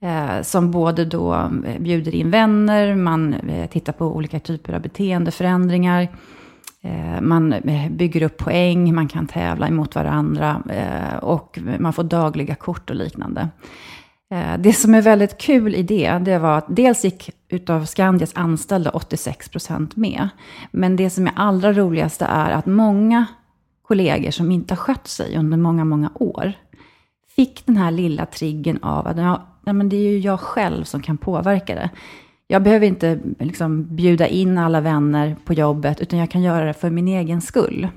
Eh, 0.00 0.42
som 0.42 0.70
både 0.70 1.04
då 1.04 1.34
eh, 1.34 1.78
bjuder 1.78 2.14
in 2.14 2.30
vänner, 2.30 2.94
man 2.94 3.34
eh, 3.34 3.68
tittar 3.70 3.92
på 3.92 4.06
olika 4.06 4.40
typer 4.40 4.72
av 4.72 4.80
beteendeförändringar. 4.80 6.08
Man 7.20 7.54
bygger 7.90 8.22
upp 8.22 8.36
poäng, 8.36 8.94
man 8.94 9.08
kan 9.08 9.26
tävla 9.26 9.68
emot 9.68 9.94
varandra 9.94 10.62
och 11.22 11.58
man 11.78 11.92
får 11.92 12.04
dagliga 12.04 12.54
kort 12.54 12.90
och 12.90 12.96
liknande. 12.96 13.48
Det 14.58 14.72
som 14.72 14.94
är 14.94 15.02
väldigt 15.02 15.38
kul 15.38 15.74
i 15.74 15.82
det, 15.82 16.18
det 16.18 16.38
var 16.38 16.58
att 16.58 16.64
dels 16.68 17.04
gick 17.04 17.30
utav 17.48 17.84
Skandias 17.84 18.32
anställda 18.34 18.90
86% 18.90 19.90
med. 19.94 20.28
Men 20.70 20.96
det 20.96 21.10
som 21.10 21.26
är 21.26 21.32
allra 21.36 21.72
roligaste 21.72 22.24
är 22.24 22.50
att 22.50 22.66
många 22.66 23.26
kollegor 23.82 24.30
som 24.30 24.50
inte 24.50 24.74
har 24.74 24.78
skött 24.78 25.06
sig 25.06 25.36
under 25.36 25.56
många, 25.56 25.84
många 25.84 26.10
år, 26.14 26.52
fick 27.36 27.66
den 27.66 27.76
här 27.76 27.90
lilla 27.90 28.26
triggen 28.26 28.82
av 28.82 29.06
att 29.06 29.16
nej, 29.64 29.74
men 29.74 29.88
det 29.88 29.96
är 29.96 30.10
ju 30.10 30.18
jag 30.18 30.40
själv 30.40 30.84
som 30.84 31.02
kan 31.02 31.18
påverka 31.18 31.74
det. 31.74 31.90
Jag 32.46 32.62
behöver 32.62 32.86
inte 32.86 33.20
liksom, 33.38 33.96
bjuda 33.96 34.26
in 34.26 34.58
alla 34.58 34.80
vänner 34.80 35.36
på 35.44 35.52
jobbet, 35.52 36.00
utan 36.00 36.18
jag 36.18 36.30
kan 36.30 36.42
göra 36.42 36.64
det 36.64 36.74
för 36.74 36.90
min 36.90 37.08
egen 37.08 37.40
skull. 37.40 37.88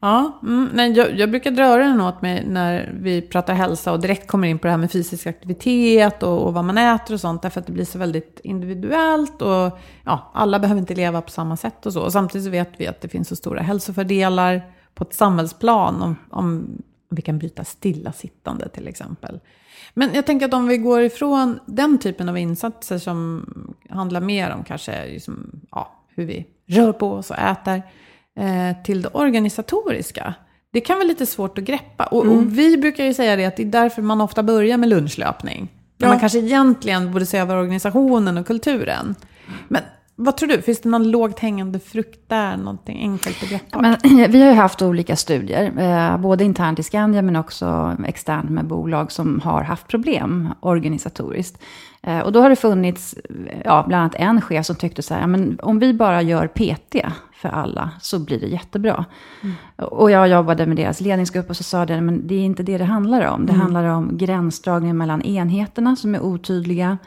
Ja, 0.00 0.40
mm, 0.42 0.68
men 0.72 0.94
jag, 0.94 1.18
jag 1.18 1.30
brukar 1.30 1.50
dra 1.50 1.64
öronen 1.64 2.00
åt 2.00 2.22
mig 2.22 2.44
när 2.46 2.94
vi 3.00 3.22
pratar 3.22 3.54
hälsa 3.54 3.92
och 3.92 4.00
direkt 4.00 4.26
kommer 4.26 4.48
in 4.48 4.58
på 4.58 4.66
det 4.66 4.70
här 4.70 4.78
med 4.78 4.90
fysisk 4.90 5.26
aktivitet 5.26 6.22
och, 6.22 6.46
och 6.46 6.54
vad 6.54 6.64
man 6.64 6.78
äter 6.78 7.14
och 7.14 7.20
sånt. 7.20 7.42
Därför 7.42 7.60
att 7.60 7.66
det 7.66 7.72
blir 7.72 7.84
så 7.84 7.98
väldigt 7.98 8.40
individuellt 8.44 9.42
och 9.42 9.78
ja, 10.04 10.30
alla 10.34 10.58
behöver 10.58 10.80
inte 10.80 10.94
leva 10.94 11.22
på 11.22 11.30
samma 11.30 11.56
sätt 11.56 11.86
och 11.86 11.92
så. 11.92 12.02
Och 12.02 12.12
samtidigt 12.12 12.44
så 12.44 12.50
vet 12.50 12.70
vi 12.76 12.86
att 12.86 13.00
det 13.00 13.08
finns 13.08 13.28
så 13.28 13.36
stora 13.36 13.62
hälsofördelar 13.62 14.62
på 14.94 15.04
ett 15.04 15.14
samhällsplan 15.14 16.02
om, 16.02 16.16
om 16.30 16.68
vi 17.16 17.22
kan 17.22 17.38
bryta 17.38 17.64
stillasittande 17.64 18.68
till 18.68 18.88
exempel. 18.88 19.40
Men 19.94 20.14
jag 20.14 20.26
tänker 20.26 20.46
att 20.46 20.54
om 20.54 20.66
vi 20.68 20.78
går 20.78 21.02
ifrån 21.02 21.58
den 21.66 21.98
typen 21.98 22.28
av 22.28 22.38
insatser 22.38 22.98
som 22.98 23.46
handlar 23.90 24.20
mer 24.20 24.50
om 24.50 24.64
kanske 24.64 25.06
liksom, 25.06 25.60
ja, 25.70 26.04
hur 26.14 26.24
vi 26.26 26.46
rör 26.66 26.92
på 26.92 27.12
oss 27.12 27.30
och 27.30 27.38
äter 27.38 27.82
eh, 28.38 28.82
till 28.84 29.02
det 29.02 29.08
organisatoriska. 29.08 30.34
Det 30.72 30.80
kan 30.80 30.96
vara 30.96 31.06
lite 31.08 31.26
svårt 31.26 31.58
att 31.58 31.64
greppa. 31.64 32.04
Och, 32.04 32.24
Mm. 32.24 32.38
och 32.38 32.58
vi 32.58 32.76
brukar 32.76 33.04
ju 33.04 33.14
säga 33.14 33.36
det 33.36 33.44
att 33.44 33.56
det 33.56 33.62
är 33.62 33.66
därför 33.66 34.02
man 34.02 34.20
ofta 34.20 34.42
börjar 34.42 34.76
med 34.76 34.88
lunchlöpning. 34.88 35.68
Ja. 35.98 36.08
man 36.08 36.20
kanske 36.20 36.38
egentligen 36.38 37.12
borde 37.12 37.26
se 37.26 37.38
över 37.38 37.56
organisationen 37.56 38.38
och 38.38 38.46
kulturen. 38.46 39.14
Men 39.68 39.82
vad 40.18 40.36
tror 40.36 40.48
du? 40.48 40.62
Finns 40.62 40.80
det 40.80 40.88
någon 40.88 41.10
lågt 41.10 41.38
hängande 41.38 41.80
frukt 41.80 42.20
där? 42.26 42.56
Någonting 42.56 42.98
enkelt 43.00 43.42
att 43.42 43.48
greppa? 43.50 43.80
Men, 43.80 43.96
vi 44.32 44.42
har 44.42 44.50
ju 44.50 44.56
haft 44.56 44.82
olika 44.82 45.16
studier, 45.16 45.72
eh, 45.78 46.18
både 46.18 46.44
internt 46.44 46.78
i 46.78 46.82
Skandia 46.82 47.22
men 47.22 47.36
också 47.36 47.96
externt 48.06 48.50
med 48.50 48.66
bolag 48.66 49.12
som 49.12 49.40
har 49.40 49.62
haft 49.62 49.88
problem 49.88 50.54
organisatoriskt. 50.60 51.62
Eh, 52.02 52.20
och 52.20 52.32
då 52.32 52.40
har 52.40 52.50
det 52.50 52.56
funnits 52.56 53.14
eh, 53.14 53.60
ja, 53.64 53.84
bland 53.88 54.00
annat 54.00 54.14
en 54.14 54.40
chef 54.40 54.66
som 54.66 54.76
tyckte 54.76 55.02
så 55.02 55.14
här, 55.14 55.20
"Ja, 55.20 55.26
men 55.26 55.58
om 55.62 55.78
vi 55.78 55.94
bara 55.94 56.22
gör 56.22 56.46
PT 56.46 57.06
för 57.36 57.48
alla 57.48 57.90
så 58.00 58.18
blir 58.18 58.40
det 58.40 58.46
jättebra. 58.46 59.04
Och 59.76 60.10
jag 60.10 60.28
jobbade 60.28 60.66
med 60.66 60.76
deras 60.76 61.00
ledningsgrupp 61.00 61.50
och 61.50 61.56
så 61.56 61.62
sa 61.62 61.86
det, 61.86 62.00
men 62.00 62.26
det 62.26 62.34
är 62.34 62.44
inte 62.44 62.62
det 62.62 62.78
det 62.78 62.84
handlar 62.84 63.26
om. 63.26 63.46
Det 63.46 63.52
handlar 63.52 63.84
om 63.84 64.18
gränsdragningen 64.18 64.96
mellan 64.96 65.22
enheterna 65.22 65.96
som 65.96 66.14
är 66.14 66.20
otydliga 66.22 66.98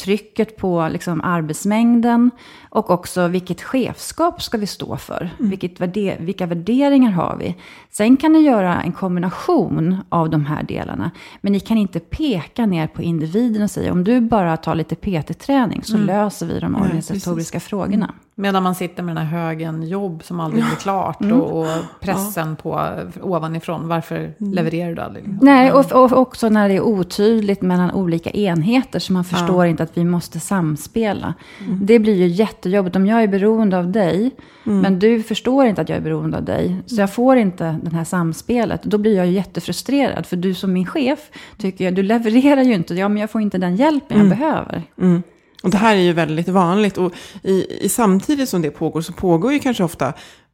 trycket 0.00 0.56
på 0.56 0.88
liksom 0.88 1.20
arbetsmängden 1.20 2.30
och 2.70 2.90
också 2.90 3.28
vilket 3.28 3.62
chefskap 3.62 4.42
ska 4.42 4.58
vi 4.58 4.66
stå 4.66 4.96
för? 4.96 5.30
Vilket 5.38 5.80
värde, 5.80 6.16
vilka 6.20 6.46
värderingar 6.46 7.10
har 7.10 7.36
vi? 7.36 7.56
Sen 7.90 8.16
kan 8.16 8.32
ni 8.32 8.38
göra 8.38 8.82
en 8.82 8.92
kombination 8.92 9.96
av 10.08 10.30
de 10.30 10.46
här 10.46 10.62
delarna, 10.62 11.10
men 11.40 11.52
ni 11.52 11.60
kan 11.60 11.76
inte 11.76 12.00
peka 12.00 12.66
ner 12.66 12.86
på 12.86 13.02
individen 13.02 13.62
och 13.62 13.70
säga 13.70 13.92
om 13.92 14.04
du 14.04 14.20
bara 14.20 14.56
tar 14.56 14.74
lite 14.74 14.94
PT-träning 14.94 15.82
så 15.84 15.96
löser 15.96 16.46
vi 16.46 16.60
de 16.60 16.76
organisatoriska 16.76 17.60
frågorna. 17.60 18.14
Medan 18.34 18.62
man 18.62 18.74
sitter 18.74 19.02
med 19.02 19.16
den 19.16 19.26
här 19.26 19.38
högen 19.44 19.82
jobb 19.88 20.22
som 20.24 20.40
aldrig 20.40 20.64
blir 20.64 20.76
klart 20.76 21.20
Mm. 21.20 21.40
och, 21.40 21.60
och 21.60 21.66
pressen 22.00 22.56
på 22.56 22.88
ovanifrån. 23.22 23.88
Varför 23.88 24.16
Mm. 24.16 24.52
levererar 24.52 24.94
du 24.94 25.02
aldrig? 25.02 25.38
Nej, 25.42 25.72
och, 25.72 25.92
och 25.92 26.12
också 26.12 26.48
när 26.48 26.68
det 26.68 26.74
är 26.76 26.80
otydligt 26.80 27.62
mellan 27.62 27.90
olika 27.90 28.30
enheter, 28.30 28.98
så 28.98 29.12
man 29.12 29.24
förstår 29.24 29.66
inte 29.66 29.82
att 29.82 29.96
vi 29.98 30.04
måste 30.04 30.40
samspela. 30.40 31.34
Det 31.82 31.98
blir 31.98 32.14
ju 32.14 32.26
jättejobbigt. 32.26 32.96
Om 32.96 33.06
jag 33.06 33.22
är 33.22 33.28
beroende 33.28 33.78
av 33.78 33.90
dig, 33.92 34.30
men 34.64 34.98
du 34.98 35.22
förstår 35.22 35.66
inte 35.66 35.80
att 35.82 35.88
jag 35.88 35.98
är 35.98 36.02
beroende 36.02 36.36
av 36.36 36.44
dig, 36.44 36.76
så 36.86 37.00
jag 37.00 37.12
får 37.14 37.36
inte 37.36 37.76
det 37.82 37.96
här 37.96 38.04
samspelet, 38.04 38.82
då 38.82 38.98
blir 38.98 39.16
jag 39.16 39.26
ju 39.26 39.32
jättefrustrerad. 39.32 40.26
För 40.26 40.36
du 40.36 40.54
som 40.54 40.72
min 40.72 40.86
chef 40.86 41.18
tycker 41.58 41.84
jag, 41.84 41.94
du 41.94 42.02
levererar 42.02 42.62
ju 42.62 42.74
inte, 42.74 42.94
ja 42.94 43.08
men 43.08 43.18
jag 43.20 43.30
får 43.30 43.40
inte 43.40 43.58
den 43.58 43.76
hjälpen 43.76 44.18
jag 44.18 44.28
behöver. 44.28 44.82
Och 45.62 45.70
det 45.70 45.76
här 45.78 45.96
är 45.96 46.00
ju 46.00 46.12
väldigt 46.12 46.48
vanligt. 46.48 46.98
Och 46.98 47.12
i, 47.42 47.84
i 47.84 47.88
samtidigt 47.88 48.48
som 48.48 48.62
det 48.62 48.70
pågår 48.70 49.00
så 49.00 49.12
pågår 49.12 49.52
ju 49.52 49.58
kanske 49.58 49.84
ofta 49.84 50.12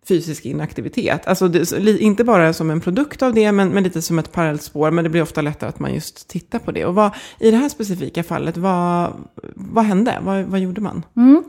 fysisk 0.08 0.46
inaktivitet. 0.46 1.26
Alltså 1.26 1.48
det, 1.48 2.00
inte 2.00 2.24
bara 2.24 2.52
som 2.52 2.70
en 2.70 2.80
produkt 2.80 3.22
av 3.22 3.34
det, 3.34 3.52
men, 3.52 3.68
men 3.68 3.82
lite 3.82 4.02
som 4.02 4.18
ett 4.18 4.32
parallellt 4.32 4.62
spår. 4.62 4.90
Men 4.90 5.04
det 5.04 5.10
blir 5.10 5.22
ofta 5.22 5.40
lättare 5.40 5.68
att 5.68 5.78
man 5.78 5.94
just 5.94 6.28
tittar 6.28 6.58
på 6.58 6.72
det. 6.72 6.84
Och 6.84 6.94
vad, 6.94 7.10
i 7.38 7.50
det 7.50 7.56
här 7.56 7.68
specifika 7.68 8.22
fallet, 8.22 8.56
vad, 8.56 9.12
vad 9.54 9.84
hände? 9.84 10.18
Vad, 10.20 10.44
vad 10.44 10.60
gjorde 10.60 10.80
man? 10.80 11.02
Mm. 11.16 11.44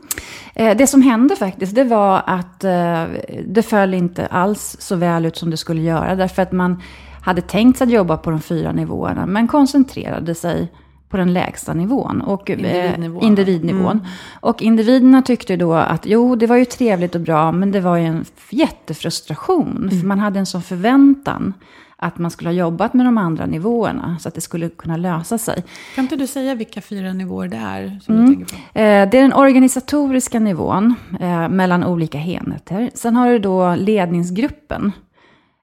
Eh, 0.54 0.76
Det 0.76 0.86
som 0.86 1.02
hände 1.02 1.36
faktiskt, 1.36 1.74
det 1.74 1.84
var 1.84 2.22
att 2.26 2.64
eh, 2.64 3.04
det 3.46 3.62
föll 3.62 3.94
inte 3.94 4.26
alls 4.26 4.76
så 4.80 4.96
väl 4.96 5.26
ut 5.26 5.36
som 5.36 5.50
det 5.50 5.56
skulle 5.56 5.80
göra. 5.80 6.14
Därför 6.14 6.42
att 6.42 6.52
man 6.52 6.82
hade 7.22 7.42
tänkt 7.42 7.78
sig 7.78 7.84
att 7.84 7.92
jobba 7.92 8.16
på 8.16 8.30
de 8.30 8.40
fyra 8.40 8.72
nivåerna, 8.72 9.26
men 9.26 9.48
koncentrerade 9.48 10.34
sig 10.34 10.72
på 11.10 11.16
den 11.16 11.32
lägsta 11.32 11.74
nivån. 11.74 12.20
Och, 12.20 12.50
eh, 12.50 12.56
Individnivån. 12.58 13.22
individnivån. 13.22 14.00
Och 14.40 14.62
individerna 14.62 15.22
tyckte 15.22 15.56
då 15.56 15.72
att 15.74 16.06
jo, 16.06 16.34
det 16.36 16.46
var 16.46 16.56
ju 16.56 16.64
trevligt 16.64 17.14
och 17.14 17.20
bra, 17.20 17.52
men 17.52 17.72
det 17.72 17.80
var 17.80 17.96
ju 17.96 18.04
en 18.06 18.24
jättefrustration. 18.50 19.88
För 20.00 20.06
man 20.06 20.18
hade 20.18 20.38
en 20.38 20.46
sån 20.46 20.62
förväntan 20.62 21.54
att 21.96 22.18
man 22.18 22.30
skulle 22.30 22.48
ha 22.50 22.54
jobbat 22.54 22.94
med 22.94 23.06
de 23.06 23.18
andra 23.18 23.46
nivåerna, 23.46 24.16
så 24.20 24.28
att 24.28 24.34
det 24.34 24.40
skulle 24.40 24.68
kunna 24.68 24.96
lösa 24.96 25.38
sig. 25.38 25.64
Kan 25.94 26.04
inte 26.04 26.16
du 26.16 26.26
säga 26.26 26.54
vilka 26.54 26.80
fyra 26.80 27.12
nivåer 27.12 27.48
det 27.48 27.56
är 27.56 28.00
som 28.02 28.14
Mm. 28.14 28.26
du 28.30 28.34
tänker 28.36 28.54
på? 28.54 28.60
Eh, 28.78 29.08
Det 29.10 29.18
är 29.18 29.22
den 29.22 29.32
organisatoriska 29.32 30.38
nivån 30.40 30.94
eh, 31.20 31.48
mellan 31.48 31.84
olika 31.84 32.18
enheter. 32.18 32.90
Sen 32.94 33.16
har 33.16 33.28
du 33.30 33.38
då 33.38 33.74
ledningsgruppen. 33.74 34.92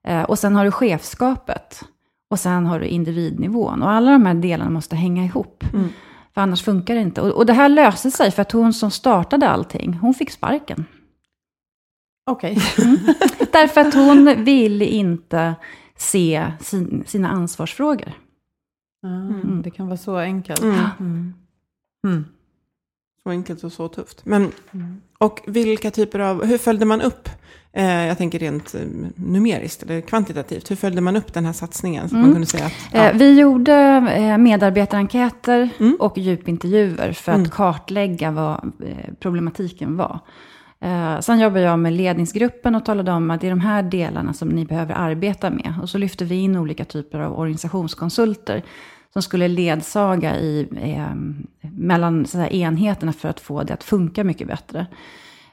Eh, 0.08 0.22
och 0.22 0.40
sen 0.40 0.56
har 0.56 0.66
du 0.66 0.72
chefskapet. 0.72 1.84
Och 2.30 2.40
sen 2.40 2.66
har 2.66 2.80
du 2.80 2.86
individnivån. 2.86 3.84
Och 3.84 3.92
alla 3.92 4.12
de 4.12 4.26
här 4.26 4.34
delarna 4.34 4.70
måste 4.70 4.96
hänga 4.96 5.26
ihop. 5.26 5.64
För 6.34 6.42
annars 6.42 6.64
funkar 6.64 6.96
det 6.96 7.02
inte. 7.02 7.22
Och, 7.22 7.30
och 7.30 7.46
det 7.46 7.54
här 7.54 7.70
löste 7.70 8.12
sig 8.12 8.32
för 8.32 8.42
att 8.42 8.52
hon 8.52 8.74
som 8.74 8.92
startade 8.92 9.50
allting, 9.50 9.94
hon 9.94 10.14
fick 10.14 10.32
sparken. 10.32 10.86
Okej. 12.30 12.56
Därför 13.52 13.82
att 13.82 13.94
hon 13.94 14.44
ville 14.44 14.86
inte 14.86 15.56
se 15.96 16.52
sin, 16.60 17.04
sina 17.08 17.30
ansvarsfrågor. 17.30 18.14
Mm. 19.04 19.62
Det 19.62 19.72
kan 19.72 19.88
vara 19.88 19.98
så 19.98 20.18
enkelt. 20.18 20.62
Mm. 20.62 20.86
Mm. 21.00 21.34
Mm. 22.08 22.26
Så 23.24 23.30
enkelt 23.30 23.64
och 23.64 23.72
så 23.72 23.88
tufft. 23.88 24.26
Men, 24.26 24.52
och 25.18 25.42
vilka 25.48 25.92
typer 25.92 26.20
av, 26.20 26.46
hur 26.46 26.58
följde 26.58 26.86
man 26.86 27.02
upp, 27.02 27.30
jag 27.84 28.18
tänker 28.18 28.40
rent 28.40 28.76
eh, 28.76 28.82
numeriskt 29.16 29.84
eller 29.84 30.02
kvantitativt, 30.02 30.72
hur 30.72 30.76
följde 30.76 31.02
man 31.02 31.16
upp 31.16 31.34
den 31.34 31.46
här 31.46 31.54
satsningen? 31.54 32.10
Så 32.10 32.16
att 32.16 32.22
man 32.22 32.32
kunde 32.32 32.48
säga 32.48 32.66
att, 32.66 32.74
ja, 32.94 33.00
Eh, 33.10 33.18
Vi 33.18 33.40
gjorde 33.40 33.74
eh, 34.18 34.38
medarbetarenkäter 34.38 35.70
Mm. 35.80 35.96
och 36.00 36.18
djupintervjuer 36.18 37.12
för 37.14 37.32
att 37.32 37.38
Mm. 37.38 37.50
kartlägga 37.50 38.32
vad 38.32 38.72
eh, 38.86 39.14
problematiken 39.20 39.98
var. 39.98 40.20
Eh, 40.80 41.20
Sen 41.20 41.40
jobbade 41.40 41.62
jag 41.62 41.80
med 41.80 41.94
ledningsgruppen 41.94 42.76
och 42.76 42.86
talade 42.86 43.12
om 43.12 43.32
att 43.32 43.42
det 43.42 43.48
är 43.48 43.52
de 43.52 43.60
här 43.60 43.84
delarna 43.84 44.34
som 44.34 44.50
ni 44.50 44.66
behöver 44.66 44.94
arbeta 44.96 45.50
med. 45.50 45.74
Och 45.82 45.90
så 45.90 45.98
lyfte 45.98 46.26
vi 46.26 46.36
in 46.36 46.56
olika 46.56 46.86
typer 46.86 47.20
av 47.20 47.40
organisationskonsulter 47.40 48.64
som 49.14 49.22
skulle 49.22 49.48
ledsaga 49.48 50.36
i, 50.40 50.68
eh, 50.82 51.16
mellan 51.62 52.26
så 52.26 52.40
enheterna 52.46 53.14
för 53.14 53.30
att 53.30 53.40
få 53.40 53.64
det 53.64 53.74
att 53.74 53.84
funka 53.84 54.24
mycket 54.24 54.48
bättre. 54.48 54.88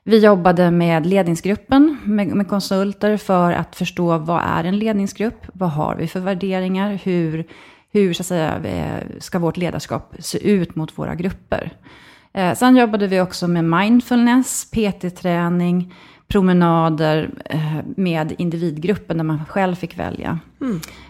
Vi 0.06 0.18
jobbade 0.18 0.70
med 0.70 1.06
ledningsgruppen, 1.06 1.98
med, 2.04 2.26
med 2.26 2.48
konsulter 2.48 3.16
för 3.16 3.52
att 3.52 3.76
förstå 3.76 4.18
vad 4.18 4.42
är 4.44 4.64
en 4.64 4.78
ledningsgrupp? 4.78 5.46
Vad 5.52 5.70
har 5.70 5.96
vi 5.96 6.06
för 6.08 6.20
värderingar? 6.20 7.00
Hur, 7.04 7.44
hur 7.92 8.12
så 8.12 8.22
säga, 8.22 8.58
eh, 8.64 9.18
ska 9.18 9.38
vårt 9.38 9.56
ledarskap 9.56 10.14
se 10.18 10.50
ut 10.50 10.76
mot 10.76 10.98
våra 10.98 11.14
grupper? 11.14 11.72
Eh, 12.32 12.54
sen 12.54 12.76
jobbade 12.76 13.06
vi 13.06 13.20
också 13.20 13.48
med 13.48 13.64
mindfulness, 13.64 14.70
PT-träning, 14.70 15.94
promenader 16.28 17.30
eh, 17.44 17.78
med 17.96 18.34
individgruppen 18.38 19.16
där 19.16 19.24
man 19.24 19.44
själv 19.44 19.74
fick 19.74 19.98
välja. 19.98 20.38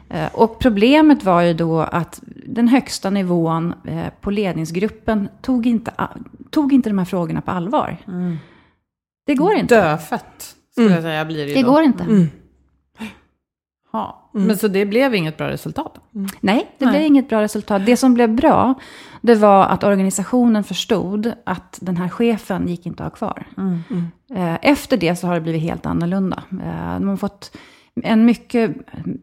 Eh, 0.09 0.35
och 0.35 0.59
problemet 0.59 1.25
var 1.25 1.41
ju 1.41 1.55
då 1.55 1.81
att 1.81 2.21
den 2.47 2.69
högsta 2.69 3.11
nivån 3.11 3.75
på 4.21 4.31
ledningsgruppen 4.31 5.29
tog 5.43 5.67
inte, 5.67 5.93
tog 6.51 6.73
inte 6.73 6.91
de 6.91 6.99
här 6.99 7.05
frågorna 7.05 7.41
på 7.41 7.51
allvar. 7.51 7.97
Det 9.27 9.35
går 9.35 9.55
inte. 9.55 9.75
Dödfött, 9.81 10.55
skulle 10.73 10.91
jag 10.95 11.03
säga, 11.03 11.25
blir 11.25 11.47
det 11.47 11.55
Det 11.55 11.63
då. 11.63 11.73
går 11.73 11.83
inte. 11.83 12.03
Mm. 12.05 12.27
Ja. 13.93 14.31
Men 14.33 14.57
så 14.59 14.69
det 14.69 14.87
blev 14.87 15.15
inget 15.15 15.37
bra 15.37 15.49
resultat? 15.49 15.99
Nej, 16.41 16.71
det 16.79 16.85
Nej. 16.85 16.93
blev 16.93 17.03
inget 17.07 17.29
bra 17.29 17.41
resultat. 17.43 17.87
Det 17.87 17.97
som 17.97 18.15
blev 18.15 18.35
bra, 18.35 18.75
det 19.21 19.35
var 19.35 19.67
att 19.67 19.85
organisationen 19.85 20.65
förstod 20.65 21.33
att 21.45 21.79
den 21.83 21.97
här 21.97 22.09
chefen 22.09 22.69
gick 22.69 22.87
inte 22.87 23.05
att 23.05 23.13
ha 23.13 23.17
kvar. 23.17 23.47
Eh, 24.35 24.59
Efter 24.63 24.97
det 24.97 25.17
så 25.17 25.27
har 25.27 25.35
det 25.35 25.41
blivit 25.41 25.63
helt 25.63 25.87
annorlunda. 25.87 26.43
Eh, 26.51 26.95
De 27.01 27.09
har 27.09 27.17
fått 27.17 27.57
en 28.03 28.25
mycket 28.25 28.77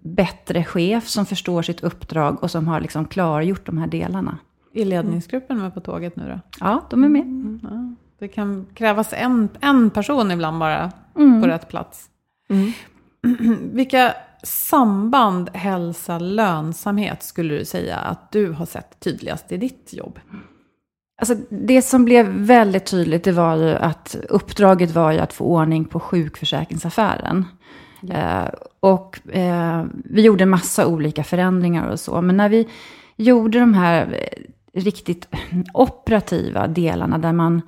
bättre 0.03 0.63
chef 0.63 1.07
som 1.07 1.25
förstår 1.25 1.61
sitt 1.61 1.83
uppdrag 1.83 2.43
och 2.43 2.51
som 2.51 2.67
har 2.67 2.81
liksom 2.81 3.05
klargjort 3.05 3.65
de 3.65 3.77
här 3.77 3.87
delarna. 3.87 4.37
Är 4.73 4.85
ledningsgruppen 4.85 5.57
med 5.61 5.73
på 5.73 5.79
tåget 5.79 6.15
nu 6.15 6.23
då? 6.29 6.39
Ja, 6.59 6.81
de 6.89 7.03
är 7.03 7.09
med. 7.09 7.59
Ja. 7.63 7.95
Det 8.21 8.27
kan 8.27 8.65
krävas 8.73 9.13
en, 9.13 9.49
en 9.61 9.89
person 9.89 10.31
ibland 10.31 10.59
bara 10.59 10.91
Mm. 11.15 11.41
på 11.41 11.47
rätt 11.47 11.69
plats. 11.69 12.09
Vilka 13.73 14.13
samband, 14.43 15.49
hälsa, 15.53 16.19
lönsamhet 16.19 17.23
skulle 17.23 17.57
du 17.57 17.65
säga 17.65 17.97
att 17.97 18.31
du 18.31 18.51
har 18.51 18.65
sett 18.65 18.99
tydligast 18.99 19.51
i 19.51 19.57
ditt 19.57 19.93
jobb? 19.93 20.19
Alltså, 21.21 21.35
det 21.49 21.81
som 21.81 22.05
blev 22.05 22.25
väldigt 22.27 22.85
tydligt 22.85 23.23
det 23.23 23.31
var 23.31 23.55
ju 23.55 23.69
att 23.75 24.15
uppdraget 24.29 24.91
var 24.91 25.11
ju 25.11 25.19
att 25.19 25.33
få 25.33 25.45
ordning 25.45 25.85
på 25.85 25.99
sjukförsäkringsaffären. 25.99 27.45
Eh, 28.09 28.47
och 28.79 29.35
eh, 29.35 29.85
vi 29.93 30.21
gjorde 30.21 30.45
massa 30.45 30.87
olika 30.87 31.23
förändringar 31.23 31.87
och 31.87 31.99
så. 31.99 32.21
Men 32.21 32.37
när 32.37 32.49
vi 32.49 32.67
gjorde 33.15 33.59
de 33.59 33.73
här 33.73 34.07
eh, 34.13 34.81
riktigt 34.81 35.27
operativa 35.73 36.67
delarna 36.67 37.17
där 37.17 37.33
man, 37.33 37.61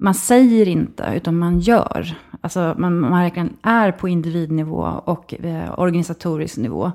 man 0.00 0.14
säger 0.14 0.68
inte 0.68 1.12
utan 1.16 1.38
man 1.38 1.60
gör. 1.60 2.18
Alltså 2.40 2.74
man, 2.78 3.00
man 3.00 3.12
verkligen 3.12 3.56
är 3.62 3.92
på 3.92 4.08
individnivå 4.08 5.02
och 5.04 5.34
eh, 5.44 5.78
organisatorisk 5.78 6.56
nivå. 6.56 6.92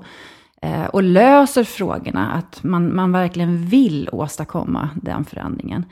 Eh, 0.62 0.84
och 0.84 1.02
löser 1.02 1.64
frågorna, 1.64 2.32
att 2.32 2.62
man, 2.62 2.94
man 2.94 3.12
verkligen 3.12 3.66
vill 3.66 4.08
åstadkomma 4.12 4.88
den 5.02 5.24
förändringen. 5.24 5.84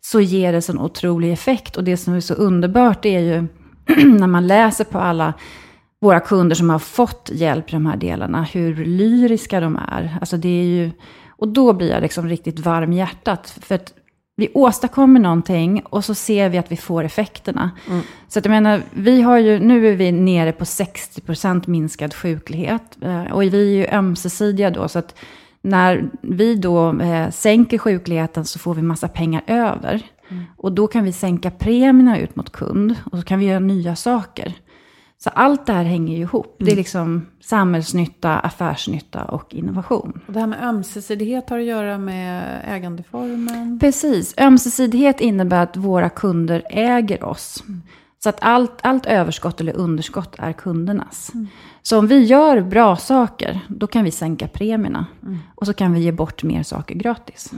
Så 0.00 0.20
ger 0.20 0.52
det 0.52 0.62
sån 0.62 0.78
otrolig 0.78 1.32
effekt. 1.32 1.76
Och 1.76 1.84
det 1.84 1.96
som 1.96 2.14
är 2.14 2.20
så 2.20 2.34
underbart 2.34 3.04
är 3.04 3.20
ju 3.20 3.46
när 4.18 4.26
man 4.26 4.46
läser 4.46 4.84
på 4.84 4.98
alla 4.98 5.34
våra 6.00 6.20
kunder 6.20 6.56
som 6.56 6.70
har 6.70 6.78
fått 6.78 7.30
hjälp 7.32 7.68
i 7.68 7.72
de 7.72 7.86
här 7.86 7.96
delarna, 7.96 8.42
hur 8.42 8.84
lyriska 8.84 9.60
de 9.60 9.76
är. 9.76 10.18
Alltså 10.20 10.36
det 10.36 10.48
är 10.48 10.64
ju, 10.64 10.90
och 11.28 11.48
då 11.48 11.72
blir 11.72 11.90
jag 11.90 12.02
liksom 12.02 12.28
riktigt 12.28 12.58
varm 12.58 12.92
i 12.92 12.96
hjärtat. 12.96 13.58
För 13.60 13.74
att 13.74 13.94
vi 14.36 14.48
åstadkommer 14.54 15.20
någonting 15.20 15.82
och 15.84 16.04
så 16.04 16.14
ser 16.14 16.48
vi 16.48 16.58
att 16.58 16.72
vi 16.72 16.76
får 16.76 17.04
effekterna. 17.04 17.70
Så 18.28 18.38
att 18.38 18.44
jag 18.44 18.50
menar, 18.52 18.82
vi 18.90 19.22
har 19.22 19.38
ju, 19.38 19.58
nu 19.60 19.88
är 19.88 19.96
vi 19.96 20.12
nere 20.12 20.52
på 20.52 20.64
60% 20.64 21.62
minskad 21.70 22.14
sjuklighet. 22.14 22.82
Eh, 23.02 23.22
Och 23.32 23.42
vi 23.42 23.62
är 23.74 23.76
ju 23.76 23.96
ömsesidiga 23.98 24.70
då, 24.70 24.88
så 24.88 24.98
att 24.98 25.14
när 25.62 26.04
vi 26.22 26.54
då 26.54 27.00
eh, 27.00 27.30
sänker 27.30 27.78
sjukligheten 27.78 28.44
så 28.44 28.58
får 28.58 28.74
vi 28.74 28.82
massa 28.82 29.08
pengar 29.08 29.42
över. 29.46 30.02
Och 30.56 30.72
då 30.72 30.86
kan 30.86 31.04
vi 31.04 31.12
sänka 31.12 31.50
premierna 31.50 32.18
ut 32.18 32.36
mot 32.36 32.52
kund 32.52 32.94
och 33.12 33.18
så 33.18 33.24
kan 33.24 33.38
vi 33.38 33.46
göra 33.46 33.58
nya 33.58 33.96
saker. 33.96 34.54
Så 35.24 35.30
allt 35.30 35.66
det 35.66 35.72
här 35.72 35.84
hänger 35.84 36.16
ju 36.16 36.22
ihop. 36.22 36.56
Det 36.58 36.72
är 36.72 36.76
liksom 36.76 37.26
samhällsnytta, 37.40 38.38
affärsnytta 38.38 39.24
och 39.24 39.54
innovation. 39.54 40.20
Och 40.26 40.32
det 40.32 40.40
här 40.40 40.46
med 40.46 40.64
ömsesidighet 40.64 41.50
har 41.50 41.58
att 41.58 41.64
göra 41.64 41.98
med 41.98 42.60
ägandeformen. 42.64 43.78
Precis. 43.78 44.34
Ömsesidighet 44.38 45.20
innebär 45.20 45.62
att 45.62 45.76
våra 45.76 46.08
kunder 46.08 46.62
äger 46.70 47.24
oss. 47.24 47.64
Så 48.22 48.28
att 48.28 48.38
allt, 48.40 48.78
allt 48.82 49.06
överskott 49.06 49.60
eller 49.60 49.76
underskott 49.76 50.34
är 50.38 50.52
kundernas. 50.52 51.32
Så 51.82 51.98
om 51.98 52.06
vi 52.06 52.24
gör 52.24 52.60
bra 52.60 52.96
saker, 52.96 53.60
då 53.68 53.86
kan 53.86 54.04
vi 54.04 54.10
sänka 54.10 54.48
premierna. 54.48 55.06
Och 55.54 55.66
så 55.66 55.74
kan 55.74 55.92
vi 55.92 56.00
ge 56.00 56.12
bort 56.12 56.42
mer 56.42 56.62
saker 56.62 56.94
gratis. 56.94 57.52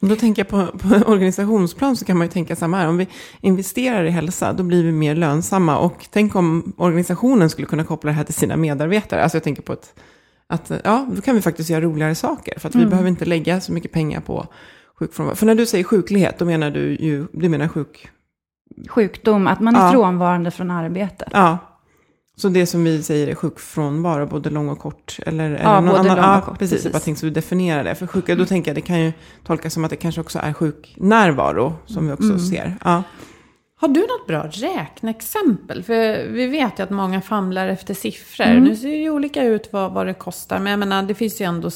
Då 0.00 0.16
tänker 0.16 0.40
jag 0.40 0.48
på, 0.48 0.78
på 0.78 1.10
organisationsplan 1.10 1.96
så 1.96 2.04
kan 2.04 2.18
man 2.18 2.26
ju 2.26 2.30
tänka 2.32 2.56
samma 2.56 2.76
här. 2.76 2.88
Om 2.88 2.96
vi 2.96 3.08
investerar 3.40 4.04
i 4.04 4.10
hälsa, 4.10 4.52
då 4.52 4.62
blir 4.62 4.84
vi 4.84 4.92
mer 4.92 5.14
lönsamma. 5.14 5.78
Och 5.78 6.06
tänk 6.10 6.34
om 6.34 6.72
organisationen 6.76 7.50
skulle 7.50 7.66
kunna 7.66 7.84
koppla 7.84 8.10
det 8.10 8.16
här 8.16 8.24
till 8.24 8.34
sina 8.34 8.56
medarbetare. 8.56 9.22
Alltså 9.22 9.36
jag 9.36 9.42
tänker 9.44 9.62
på 9.62 9.72
ett, 9.72 9.94
att, 10.46 10.72
ja, 10.84 11.06
då 11.14 11.20
kan 11.22 11.34
vi 11.34 11.42
faktiskt 11.42 11.70
göra 11.70 11.80
roligare 11.80 12.14
saker. 12.14 12.58
För 12.58 12.68
att 12.68 12.74
vi 12.74 12.86
behöver 12.86 13.08
inte 13.08 13.24
lägga 13.24 13.60
så 13.60 13.72
mycket 13.72 13.92
pengar 13.92 14.20
på 14.20 14.46
sjukfrånvaro. 14.98 15.36
För 15.36 15.46
när 15.46 15.54
du 15.54 15.66
säger 15.66 15.84
sjuklighet, 15.84 16.38
då 16.38 16.44
menar 16.44 16.70
du 16.70 16.96
ju, 16.96 17.26
du 17.32 17.48
menar 17.48 17.68
sjuk... 17.68 18.08
Sjukdom, 18.88 19.46
att 19.46 19.60
man 19.60 19.76
är 19.76 19.80
Ja. 19.86 19.92
frånvarande 19.92 20.50
från 20.50 20.70
arbetet. 20.70 21.28
Ja. 21.32 21.58
Så 22.40 22.48
det 22.48 22.66
som 22.66 22.84
vi 22.84 23.02
säger 23.02 23.26
är 23.28 23.34
sjukfrånvaro, 23.34 24.26
både 24.26 24.50
lång 24.50 24.68
och 24.68 24.78
kort? 24.78 25.18
Eller, 25.26 25.44
eller 25.44 25.62
Ja, 25.62 25.80
någon 25.80 25.86
både 25.86 25.98
annan, 26.00 26.16
lång 26.16 26.24
och 26.24 26.36
ja, 26.36 26.40
kort, 26.40 26.58
Precis, 26.58 26.70
precis. 26.70 26.84
jag 26.84 26.92
bara 26.92 27.00
tänkte 27.00 27.26
du 27.26 27.30
definierar 27.30 27.84
det. 27.84 27.94
För 27.94 28.06
sjuka, 28.06 28.34
då 28.34 28.44
tänker 28.46 28.70
jag 28.70 28.76
det 28.76 28.80
kan 28.80 29.00
ju 29.00 29.12
tolkas 29.46 29.74
som 29.74 29.84
att 29.84 29.90
det 29.90 29.96
kanske 29.96 30.20
också 30.20 30.38
är 30.38 30.52
sjuknärvaro, 30.52 31.72
som 31.86 32.06
vi 32.06 32.12
också 32.12 32.24
Mm. 32.24 32.38
ser. 32.38 32.76
Ja. 32.84 33.02
Har 33.80 33.88
du 33.88 34.00
något 34.00 34.26
bra 34.26 34.46
räkneexempel? 34.52 35.82
För 35.82 36.28
vi 36.32 36.46
vet 36.46 36.78
ju 36.78 36.82
att 36.82 36.90
många 36.90 37.20
famlar 37.20 37.68
efter 37.68 37.94
siffror. 37.94 38.44
Mm. 38.46 38.64
Nu 38.64 38.76
ser 38.76 38.88
det 38.88 38.94
ju 38.96 39.10
olika 39.10 39.42
ut 39.44 39.68
vad, 39.72 39.92
vad 39.92 40.06
det 40.06 40.14
kostar. 40.14 40.58
Men 40.58 40.70
jag 40.70 40.78
menar, 40.80 41.02
det 41.02 41.14
finns 41.14 41.40
ju 41.40 41.44
ändå 41.44 41.70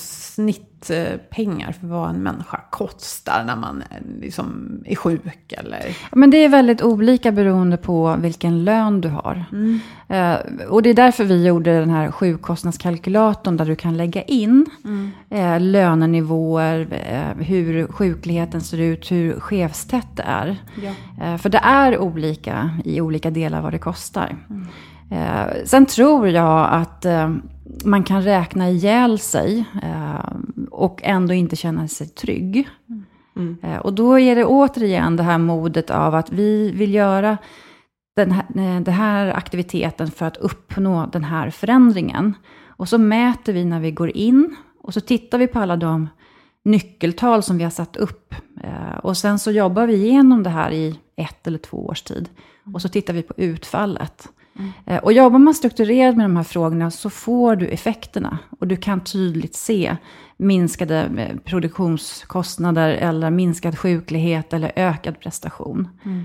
snittpengar 0.85 1.73
för 1.73 1.87
vad 1.87 2.11
en 2.11 2.23
människa 2.23 2.61
kostar 2.71 3.45
när 3.47 3.57
man 3.57 3.83
eh, 3.91 3.97
liksom 4.21 4.79
är 4.85 4.97
sjuk 4.97 5.53
eller... 5.59 5.97
Men 6.13 6.31
det 6.31 6.37
är 6.37 6.49
väldigt 6.49 6.83
olika 6.83 7.33
beroende 7.33 7.77
på 7.77 8.17
vilken 8.19 8.65
lön 8.65 9.01
du 9.01 9.09
har. 9.09 9.45
Eh, 10.09 10.37
och 10.69 10.83
det 10.83 10.91
är 10.91 10.95
därför 10.95 11.25
vi 11.25 11.47
gjorde 11.47 11.81
den 11.81 11.91
här 11.91 12.11
sjukkostnadskalkylatorn 12.11 13.57
där 13.57 13.65
du 13.65 13.77
kan 13.77 13.97
lägga 13.97 14.23
in 14.23 14.67
eh, 15.31 15.61
lönenivåer, 15.61 16.87
eh, 16.91 17.45
hur 17.45 17.87
sjukligheten 17.87 18.61
ser 18.61 18.81
ut, 18.81 19.11
hur 19.11 19.41
chefstätt 19.41 20.17
det 20.17 20.23
är. 20.23 20.57
Eh, 21.23 21.37
för 21.37 21.49
det 21.49 21.59
är 21.59 21.99
olika 21.99 22.71
i 22.85 23.01
olika 23.01 23.31
delar 23.31 23.61
vad 23.63 23.73
det 23.73 23.79
kostar. 23.79 24.37
Eh, 25.11 25.65
sen 25.65 25.87
tror 25.87 26.29
jag 26.29 26.69
att 26.73 27.05
eh, 27.05 27.35
man 27.85 28.03
kan 28.03 28.23
räkna 28.23 28.71
ihjäl 28.71 29.19
sig 29.19 29.65
eh, 29.83 30.14
och 30.75 31.01
ändå 31.05 31.35
inte 31.35 31.57
känna 31.57 31.89
sig 31.89 32.09
trygg. 32.09 32.69
Eh, 33.63 33.77
och 33.77 33.93
då 33.93 34.19
är 34.19 34.37
det 34.37 34.45
återigen 34.45 35.17
det 35.17 35.23
här 35.23 35.39
modet 35.39 35.91
av 35.91 36.15
att 36.15 36.33
vi 36.33 36.71
vill 36.71 36.95
göra 36.95 37.39
den 38.17 38.31
här, 38.33 38.45
eh, 38.55 38.81
den 38.81 38.95
här 38.95 39.27
aktiviteten 39.37 40.11
för 40.11 40.27
att 40.27 40.37
uppnå 40.37 41.07
den 41.13 41.25
här 41.25 41.51
förändringen. 41.51 42.35
Och 42.69 42.89
så 42.89 42.99
mäter 42.99 43.53
vi 43.53 43.65
när 43.65 43.81
vi 43.81 43.91
går 43.91 44.17
in 44.17 44.57
och 44.83 44.95
så 44.95 45.01
tittar 45.01 45.39
vi 45.39 45.47
på 45.47 45.59
alla 45.59 45.77
de 45.77 46.09
nyckeltal 46.65 47.43
som 47.43 47.59
vi 47.59 47.65
har 47.65 47.71
satt 47.71 47.97
upp. 47.97 48.35
Eh, 48.63 48.99
Och 49.03 49.17
sen 49.17 49.39
så 49.39 49.51
jobbar 49.51 49.87
vi 49.87 49.95
igenom 49.95 50.43
det 50.43 50.51
här 50.51 50.71
i 50.71 50.99
ett 51.17 51.47
eller 51.47 51.59
två 51.59 51.87
års 51.87 52.03
tid. 52.03 52.29
Och 52.75 52.83
så 52.83 52.89
tittar 52.89 53.15
vi 53.15 53.23
på 53.23 53.35
utfallet. 53.37 54.29
Mm. 54.59 54.71
Eh, 54.87 54.99
och 54.99 55.13
jobbar 55.13 55.39
man 55.39 55.55
strukturerat 55.55 56.17
med 56.17 56.25
de 56.25 56.37
här 56.37 56.45
frågorna 56.45 56.91
så 56.91 57.11
får 57.11 57.57
du 57.57 57.67
effekterna. 57.67 58.39
Och 58.59 58.67
du 58.67 58.77
kan 58.77 59.01
tydligt 59.01 59.55
se 59.55 59.97
minskade 60.37 61.11
eh, 61.19 61.37
produktionskostnader 61.37 62.89
eller 62.89 63.31
minskad 63.31 63.79
sjuklighet 63.79 64.53
eller 64.53 64.73
ökad 64.77 65.21
prestation. 65.21 65.89
Mm. 66.05 66.25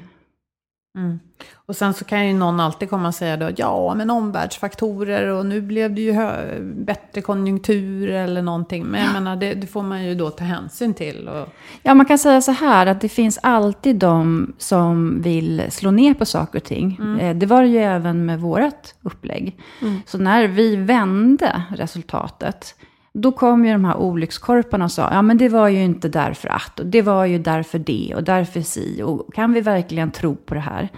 Och 1.55 1.75
sen 1.75 1.93
så 1.93 2.05
kan 2.05 2.27
ju 2.27 2.33
någon 2.33 2.59
alltid 2.59 2.89
komma 2.89 3.07
och 3.07 3.15
säga 3.15 3.37
då, 3.37 3.49
ja 3.57 3.93
men 3.95 4.09
omvärldsfaktorer 4.09 5.27
och 5.27 5.45
nu 5.45 5.61
blev 5.61 5.93
det 5.95 6.01
ju 6.01 6.13
bättre 6.61 7.21
konjunktur 7.21 8.09
eller 8.09 8.41
någonting. 8.41 8.85
Men 8.85 9.03
jag 9.03 9.13
menar, 9.13 9.35
det, 9.35 9.53
det 9.53 9.67
får 9.67 9.83
man 9.83 10.03
ju 10.05 10.15
då 10.15 10.29
ta 10.29 10.43
hänsyn 10.43 10.93
till. 10.93 11.27
Och, 11.27 11.47
Ja, 11.83 11.93
man 11.93 12.05
kan 12.05 12.17
säga 12.17 12.41
så 12.41 12.51
här 12.51 12.85
att 12.85 13.01
det 13.01 13.09
finns 13.09 13.39
alltid 13.43 13.95
de 13.95 14.53
som 14.57 15.21
vill 15.21 15.63
slå 15.69 15.91
ner 15.91 16.13
på 16.13 16.25
saker 16.25 16.59
och 16.59 16.65
ting. 16.65 17.17
Eh, 17.21 17.35
Det 17.35 17.45
var 17.45 17.61
det 17.61 17.67
ju 17.67 17.77
även 17.77 18.25
med 18.25 18.39
vårt 18.39 18.93
upplägg. 19.01 19.59
Så 20.05 20.17
när 20.17 20.47
vi 20.47 20.75
vände 20.75 21.63
resultatet, 21.77 22.75
då 23.13 23.31
kom 23.31 23.65
ju 23.65 23.71
de 23.71 23.85
här 23.85 23.97
olyckskorparna 23.97 24.85
och 24.85 24.91
sa, 24.91 25.09
ja 25.11 25.21
men 25.21 25.37
det 25.37 25.49
var 25.49 25.67
ju 25.67 25.83
inte 25.83 26.09
därför 26.09 26.47
att, 26.47 26.79
och 26.79 26.85
det 26.85 27.01
var 27.01 27.25
ju 27.25 27.39
därför 27.39 27.79
det 27.79 28.13
och 28.15 28.23
därför 28.23 28.61
si, 28.61 29.01
och 29.03 29.33
kan 29.33 29.53
vi 29.53 29.61
verkligen 29.61 30.11
tro 30.11 30.35
på 30.35 30.53
det 30.53 30.59
här? 30.59 30.89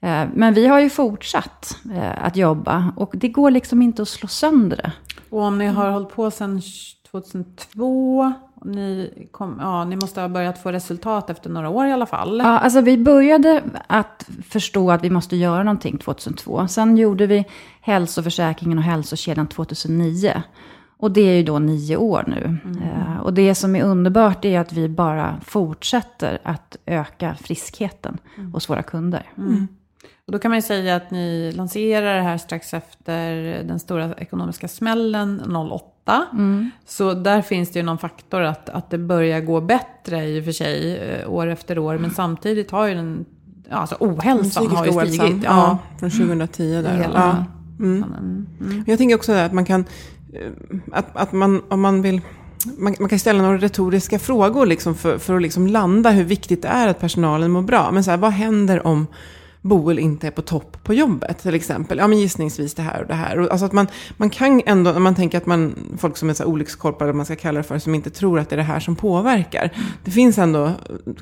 Eh, 0.00 0.28
Men 0.34 0.54
vi 0.54 0.66
har 0.66 0.80
ju 0.80 0.90
fortsatt 0.90 1.76
eh, 1.94 2.24
att 2.24 2.36
jobba 2.36 2.92
och 2.96 3.10
det 3.14 3.28
går 3.28 3.50
liksom 3.50 3.82
inte 3.82 4.02
att 4.02 4.08
slå 4.08 4.28
sönder 4.28 4.76
det. 4.76 4.92
och 5.30 5.42
om 5.42 5.58
ni 5.58 5.66
har 5.66 5.90
hållit 5.90 6.10
på 6.10 6.30
sedan 6.30 6.62
2002, 7.10 8.32
och 8.54 8.66
ni, 8.66 9.12
kom, 9.30 9.56
ja, 9.60 9.84
ni 9.84 9.96
måste 9.96 10.20
ha 10.20 10.28
börjat 10.28 10.62
få 10.62 10.72
resultat 10.72 11.30
efter 11.30 11.50
några 11.50 11.68
år 11.68 11.86
i 11.86 11.92
alla 11.92 12.06
fall. 12.06 12.38
Ja, 12.38 12.58
alltså 12.58 12.80
vi 12.80 12.98
började 12.98 13.62
att 13.86 14.28
förstå 14.48 14.90
att 14.90 15.04
vi 15.04 15.10
måste 15.10 15.36
göra 15.36 15.62
någonting 15.62 15.98
2002. 15.98 16.68
Sen 16.68 16.96
gjorde 16.96 17.26
vi 17.26 17.44
hälsoförsäkringen 17.80 18.78
och 18.78 18.84
hälsokedjan 18.84 19.46
2009. 19.46 20.42
Och 21.00 21.10
det 21.10 21.20
är 21.20 21.34
ju 21.36 21.42
då 21.42 21.58
nio 21.58 21.96
år 21.96 22.24
nu. 22.26 22.56
Eh, 22.82 23.20
och 23.20 23.34
det 23.34 23.54
som 23.54 23.76
är 23.76 23.82
underbart 23.84 24.44
är 24.44 24.60
att 24.60 24.72
vi 24.72 24.88
bara 24.88 25.40
fortsätter 25.44 26.38
att 26.42 26.76
öka 26.86 27.34
friskheten 27.40 28.18
hos 28.52 28.70
våra 28.70 28.82
kunder. 28.82 29.22
Och 30.26 30.32
då 30.32 30.38
kan 30.38 30.50
man 30.50 30.58
ju 30.58 30.62
säga 30.62 30.96
att 30.96 31.10
ni 31.10 31.52
lanserar 31.52 32.14
det 32.16 32.22
här 32.22 32.38
strax 32.38 32.74
efter 32.74 33.34
den 33.64 33.78
stora 33.78 34.14
ekonomiska 34.14 34.68
smällen 34.68 35.42
08. 35.70 36.24
Så 36.86 37.14
där 37.14 37.42
finns 37.42 37.70
det 37.72 37.78
ju 37.78 37.84
någon 37.84 37.98
faktor 37.98 38.42
att, 38.42 38.68
att 38.68 38.90
det 38.90 38.98
börjar 38.98 39.40
gå 39.40 39.60
bättre 39.60 40.26
i 40.28 40.40
och 40.40 40.44
för 40.44 40.52
sig 40.52 40.96
eh, 40.96 41.30
år 41.30 41.46
efter 41.46 41.78
år. 41.78 41.98
Men 41.98 42.10
samtidigt 42.10 42.70
har 42.70 42.86
ju 42.86 42.94
den, 42.94 43.24
ja, 43.70 43.76
alltså 43.76 43.96
ohälsan 44.00 44.66
har 44.66 44.84
ju 44.86 44.90
ohälsan, 44.92 45.26
stigit. 45.26 45.44
Ja, 45.44 45.78
från 45.98 46.10
2010 46.10 46.82
där. 46.82 46.96
Hela- 46.96 47.36
Ja. 47.78 47.84
Mm. 47.84 48.84
Jag 48.86 48.98
tänker 48.98 49.16
också 49.16 49.32
att 49.32 49.52
man 49.52 49.64
kan, 49.64 49.84
att, 50.92 51.16
att 51.16 51.32
man, 51.32 51.62
om 51.68 51.80
man 51.80 52.02
vill, 52.02 52.20
man, 52.78 52.94
man 53.00 53.08
kan 53.08 53.18
ställa 53.18 53.42
några 53.42 53.58
retoriska 53.58 54.18
frågor 54.18 54.66
liksom 54.66 54.94
för, 54.94 55.18
för 55.18 55.36
att 55.36 55.42
liksom 55.42 55.66
landa 55.66 56.10
hur 56.10 56.24
viktigt 56.24 56.62
det 56.62 56.68
är 56.68 56.88
att 56.88 57.00
personalen 57.00 57.50
mår 57.50 57.62
bra. 57.62 57.90
Men 57.90 58.04
så 58.04 58.10
här, 58.10 58.18
vad 58.18 58.32
händer 58.32 58.86
om 58.86 59.06
Boel 59.62 59.98
inte 59.98 60.26
är 60.26 60.30
på 60.30 60.42
topp 60.42 60.84
på 60.84 60.94
jobbet 60.94 61.38
till 61.38 61.54
exempel? 61.54 61.98
Ja 61.98 62.06
men 62.06 62.18
gissningsvis 62.18 62.74
det 62.74 62.82
här 62.82 63.00
och 63.02 63.08
det 63.08 63.14
här. 63.14 63.38
Och 63.38 63.50
Alltså 63.50 63.66
att 63.66 63.72
man, 63.72 63.86
man 64.16 64.30
kan 64.30 64.62
ändå, 64.66 64.92
när 64.92 65.00
man 65.00 65.14
tänker 65.14 65.38
att 65.38 65.46
man, 65.46 65.74
folk 65.98 66.16
som 66.16 66.30
är 66.30 66.34
så 66.34 66.44
olyckskorpar 66.44 67.04
eller 67.04 67.14
man 67.14 67.26
ska 67.26 67.36
kalla 67.36 67.58
det 67.58 67.64
för, 67.64 67.78
som 67.78 67.94
inte 67.94 68.10
tror 68.10 68.38
att 68.38 68.48
det 68.48 68.54
är 68.54 68.56
det 68.56 68.62
här 68.62 68.80
som 68.80 68.96
påverkar. 68.96 69.70
Det 70.04 70.10
finns 70.10 70.38
ändå 70.38 70.64
eh, 70.64 70.72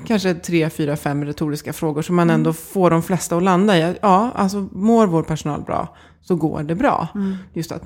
kanske 0.05 0.33
tre, 0.33 0.69
fyra, 0.69 0.95
fem 0.95 1.25
retoriska 1.25 1.73
frågor 1.73 2.01
som 2.01 2.15
man 2.15 2.29
ändå 2.29 2.53
får 2.53 2.89
de 2.89 3.03
flesta 3.03 3.37
att 3.37 3.43
landa 3.43 3.77
i. 3.77 3.95
Ja, 4.01 4.31
alltså 4.35 4.67
mår 4.71 5.07
vår 5.07 5.23
personal 5.23 5.61
bra 5.61 5.95
så 6.21 6.35
går 6.35 6.63
det 6.63 6.75
bra. 6.75 7.07
Just 7.53 7.71
att, 7.71 7.83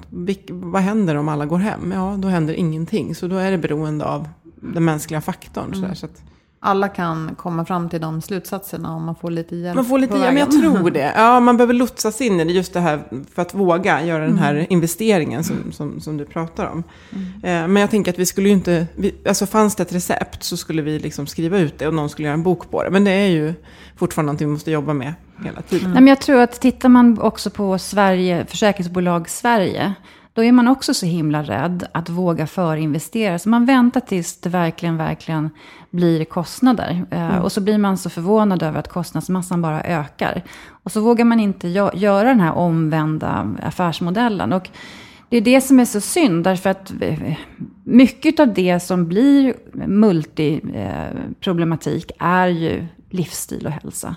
vad 0.50 0.82
händer 0.82 1.16
om 1.16 1.30
alla 1.30 1.46
går 1.46 1.58
hem? 1.58 1.92
Ja, 1.96 2.16
då 2.20 2.28
händer 2.28 2.54
ingenting. 2.54 3.16
Så 3.16 3.28
då 3.28 3.36
är 3.36 3.52
det 3.52 3.58
beroende 3.58 4.06
av 4.06 4.30
den 4.62 4.86
mänskliga 4.86 5.22
faktorn. 5.22 5.74
Så 5.76 5.82
där, 5.82 5.94
så 5.94 6.06
att, 6.06 6.24
Alla 6.64 6.88
kan 6.88 7.36
komma 7.36 7.66
fram 7.66 7.90
till 7.90 8.02
de 8.02 8.22
slutsatserna 8.22 8.96
om 8.96 9.04
man 9.04 9.16
får 9.16 9.32
lite 9.32 9.56
hjälp 9.56 9.76
man 9.76 9.86
får 9.86 10.00
lite, 10.00 10.14
ja, 10.18 10.26
men 10.26 10.38
jag 10.38 10.52
tror 10.52 10.92
det. 10.92 11.14
Ja, 11.16 11.40
man 11.40 11.58
behöver 11.58 11.74
lotsas 11.74 12.22
in 12.22 12.40
i 12.40 12.44
det, 12.44 12.52
just 12.52 12.74
det 12.74 12.80
här 12.80 13.04
för 13.34 13.42
att 13.42 13.54
våga 13.54 14.06
göra 14.06 14.26
den 14.26 14.38
här 14.38 14.68
investeringen 14.70 15.44
som, 15.44 15.72
som, 15.72 16.00
som 16.00 16.18
du 16.18 16.26
pratar 16.26 16.66
om. 16.66 16.84
Eh, 17.44 17.68
men 17.68 17.76
jag 17.76 17.90
tänker 17.90 18.12
att 18.12 18.20
vi 18.20 18.26
skulle 18.26 18.50
ju 18.50 18.54
inte, 18.54 18.88
vi, 18.96 19.16
alltså 19.28 19.46
fanns 19.46 19.76
det 19.76 19.84
ett 19.84 19.94
recept 19.94 20.44
så 20.44 20.58
skulle 20.58 20.82
vi 20.82 21.00
liksom 21.00 21.28
skriva 21.28 21.58
ut 21.58 21.80
det 21.80 21.88
och 21.88 21.94
någon 21.94 22.10
skulle 22.10 22.28
göra 22.28 22.34
en 22.34 22.44
bok 22.44 22.72
på 22.72 22.84
det. 22.84 22.90
Men 22.90 23.04
det 23.04 23.12
är 23.12 23.30
ju 23.30 23.54
fortfarande 23.96 24.26
någonting 24.26 24.48
vi 24.48 24.54
måste 24.54 24.72
jobba 24.72 24.94
med 24.94 25.14
hela 25.46 25.62
tiden. 25.62 25.92
Nej, 25.92 26.02
men 26.02 26.08
jag 26.08 26.22
tror 26.22 26.42
att 26.42 26.62
tittar 26.62 26.90
man 26.90 27.22
också 27.22 27.50
på 27.50 27.78
Sverige, 27.78 28.46
försäkringsbolag 28.46 29.30
Sverige, 29.30 29.94
då 30.34 30.44
är 30.44 30.52
man 30.52 30.68
också 30.68 30.94
så 30.94 31.06
himla 31.06 31.44
rädd 31.44 31.88
att 31.92 32.10
våga 32.10 32.48
förinvestera. 32.48 33.40
Så 33.40 33.50
man 33.50 33.66
väntar 33.66 34.00
tills 34.00 34.38
det 34.38 34.50
verkligen, 34.50 34.98
verkligen 34.98 35.50
blir 35.90 36.26
kostnader. 36.26 37.06
Eh, 37.12 37.38
Och 37.38 37.52
så 37.52 37.62
blir 37.62 37.78
man 37.78 37.98
så 37.98 38.10
förvånad 38.10 38.64
över 38.64 38.80
att 38.80 38.88
kostnadsmassan 38.88 39.62
bara 39.62 39.84
ökar. 39.84 40.44
Och 40.84 40.92
så 40.92 41.02
vågar 41.02 41.26
man 41.26 41.40
inte 41.40 41.68
gö- 41.68 41.96
göra 41.96 42.28
den 42.30 42.40
här 42.40 42.54
omvända 42.54 43.56
affärsmodellen. 43.64 44.54
Och 44.54 44.70
det 45.30 45.38
är 45.38 45.42
det 45.42 45.62
som 45.62 45.80
är 45.80 45.86
så 45.86 46.02
synd, 46.02 46.44
därför 46.44 46.70
att 46.70 46.94
eh, 47.02 47.34
mycket 47.84 48.40
av 48.40 48.54
det 48.54 48.80
som 48.80 49.08
blir 49.08 49.54
multiproblematik 49.88 52.12
är 52.20 52.48
ju 52.48 52.86
livsstil 53.10 53.66
och 53.66 53.72
hälsa. 53.72 54.16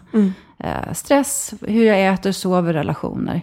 Eh, 0.58 0.92
stress, 0.92 1.54
hur 1.60 1.84
jag 1.84 2.14
äter, 2.14 2.32
sover, 2.32 2.72
relationer. 2.72 3.42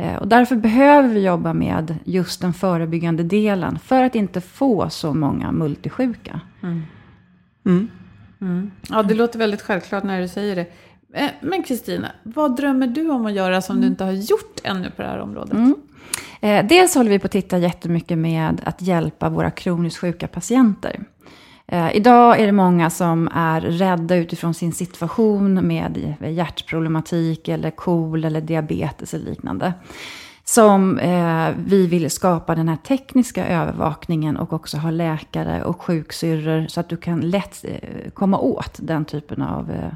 Eh, 0.00 0.16
och 0.16 0.28
därför 0.28 0.56
behöver 0.56 1.08
vi 1.08 1.24
jobba 1.24 1.52
med 1.52 1.96
just 2.04 2.40
den 2.40 2.52
förebyggande 2.52 3.22
delen 3.22 3.78
för 3.78 4.02
att 4.04 4.14
inte 4.14 4.40
få 4.40 4.90
så 4.90 5.14
många 5.14 5.52
multisjuka. 5.52 6.40
Ja, 8.88 9.02
det 9.02 9.14
låter 9.14 9.38
väldigt 9.38 9.62
självklart 9.62 10.04
när 10.04 10.20
du 10.20 10.28
säger 10.28 10.56
det. 10.56 10.66
Eh, 11.14 11.30
Men 11.40 11.62
Kristina, 11.62 12.08
vad 12.22 12.56
drömmer 12.56 12.86
du 12.86 13.10
om 13.10 13.26
att 13.26 13.32
göra 13.32 13.62
som 13.62 13.80
du 13.80 13.86
inte 13.86 14.04
har 14.04 14.12
gjort 14.12 14.60
ännu 14.64 14.90
på 14.90 15.02
det 15.02 15.08
här 15.08 15.18
området? 15.18 15.54
Eh, 16.40 16.66
dels 16.66 16.94
håller 16.94 17.10
vi 17.10 17.18
på 17.18 17.26
att 17.26 17.32
titta 17.32 17.58
jättemycket 17.58 18.18
med 18.18 18.60
att 18.64 18.82
hjälpa 18.82 19.28
våra 19.28 19.50
kroniskt 19.50 19.98
sjuka 20.00 20.28
patienter. 20.28 21.04
Eh, 21.72 21.96
idag 21.96 22.40
är 22.40 22.46
det 22.46 22.52
många 22.52 22.90
som 22.90 23.28
är 23.34 23.60
rädda 23.60 24.16
utifrån 24.16 24.54
sin 24.54 24.72
situation 24.72 25.54
med 25.66 26.16
hjärtproblematik 26.20 27.48
eller 27.48 27.70
KOL 27.70 28.24
eller 28.24 28.40
diabetes 28.40 29.14
eller 29.14 29.24
liknande. 29.24 29.72
Som 30.44 30.98
eh, 30.98 31.48
vi 31.66 31.86
vill 31.86 32.10
skapa 32.10 32.54
den 32.54 32.68
här 32.68 32.76
tekniska 32.76 33.46
övervakningen 33.46 34.36
och 34.36 34.52
också 34.52 34.76
ha 34.76 34.90
läkare 34.90 35.64
och 35.64 35.82
sjuksyrror 35.82 36.66
så 36.68 36.80
att 36.80 36.88
du 36.88 36.96
kan 36.96 37.20
lätt 37.20 37.64
eh, 37.64 38.10
komma 38.10 38.38
åt 38.38 38.78
den 38.82 39.04
typen 39.04 39.42
av 39.42 39.70
eh, 39.70 39.92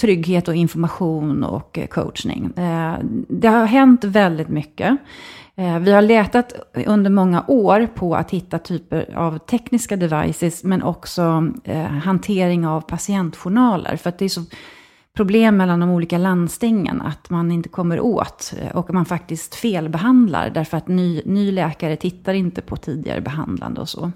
trygghet 0.00 0.48
och 0.48 0.54
information 0.54 1.44
och 1.44 1.78
eh, 1.78 1.86
coachning. 1.86 2.52
Eh, 2.56 2.94
det 3.28 3.48
har 3.48 3.66
hänt 3.66 4.04
väldigt 4.04 4.48
mycket. 4.48 4.98
Eh, 5.58 5.78
vi 5.78 5.92
har 5.92 6.02
letat 6.02 6.52
under 6.86 7.10
många 7.10 7.44
år 7.48 7.88
på 7.94 8.16
att 8.16 8.30
hitta 8.30 8.58
typer 8.58 9.14
av 9.16 9.38
tekniska 9.38 9.96
devices, 9.96 10.64
men 10.64 10.82
också 10.82 11.50
eh, 11.64 11.82
hantering 11.86 12.66
av 12.66 12.80
patientjournaler. 12.80 13.96
För 13.96 14.08
att 14.08 14.18
det 14.18 14.24
är 14.24 14.28
så 14.28 14.44
problem 15.16 15.56
mellan 15.56 15.80
de 15.80 15.90
olika 15.90 16.18
landstingen, 16.18 17.00
att 17.00 17.30
man 17.30 17.50
inte 17.50 17.68
kommer 17.68 18.00
åt 18.00 18.54
eh, 18.60 18.76
och 18.76 18.94
man 18.94 19.04
faktiskt 19.04 19.54
felbehandlar, 19.54 20.50
därför 20.50 20.76
att 20.76 20.88
ny, 20.88 21.22
ny 21.24 21.52
läkare 21.52 21.96
tittar 21.96 22.34
inte 22.34 22.60
på 22.60 22.76
tidigare 22.76 23.20
behandlande 23.20 23.80
och 23.80 23.88
så. 23.88 24.12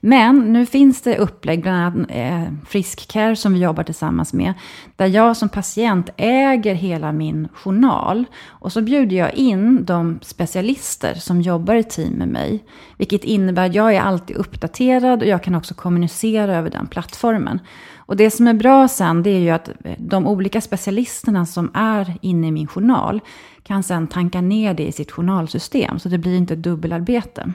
Men 0.00 0.52
nu 0.52 0.66
finns 0.66 1.02
det 1.02 1.18
upplägg, 1.18 1.62
bland 1.62 1.76
annat 1.76 2.10
eh, 2.10 2.52
Friskcare 2.66 3.36
som 3.36 3.52
vi 3.54 3.60
jobbar 3.60 3.82
tillsammans 3.82 4.32
med, 4.32 4.54
där 4.96 5.06
jag 5.06 5.36
som 5.36 5.48
patient 5.48 6.10
äger 6.16 6.74
hela 6.74 7.12
min 7.12 7.48
journal. 7.54 8.24
Och 8.48 8.72
så 8.72 8.82
bjuder 8.82 9.16
jag 9.16 9.34
in 9.34 9.84
de 9.84 10.18
specialister 10.22 11.14
som 11.14 11.42
jobbar 11.42 11.74
i 11.74 11.84
team 11.84 12.12
med 12.12 12.28
mig. 12.28 12.64
Vilket 12.96 13.24
innebär 13.24 13.66
att 13.66 13.74
jag 13.74 13.94
är 13.94 14.00
alltid 14.00 14.36
uppdaterad 14.36 15.22
och 15.22 15.28
jag 15.28 15.42
kan 15.42 15.54
också 15.54 15.74
kommunicera 15.74 16.56
över 16.56 16.70
den 16.70 16.86
plattformen. 16.86 17.60
Och 17.96 18.16
det 18.16 18.30
som 18.30 18.46
är 18.46 18.54
bra 18.54 18.88
sen, 18.88 19.22
det 19.22 19.30
är 19.30 19.40
ju 19.40 19.50
att 19.50 19.68
eh, 19.68 19.92
de 19.98 20.26
olika 20.26 20.60
specialisterna 20.60 21.46
som 21.46 21.70
är 21.74 22.14
inne 22.20 22.46
i 22.46 22.50
min 22.50 22.66
journal 22.66 23.20
kan 23.62 23.82
sen 23.82 24.06
tanka 24.06 24.40
ner 24.40 24.74
det 24.74 24.86
i 24.86 24.92
sitt 24.92 25.10
journalsystem, 25.10 25.98
så 25.98 26.08
det 26.08 26.18
blir 26.18 26.36
inte 26.36 26.56
dubbelarbete. 26.56 27.52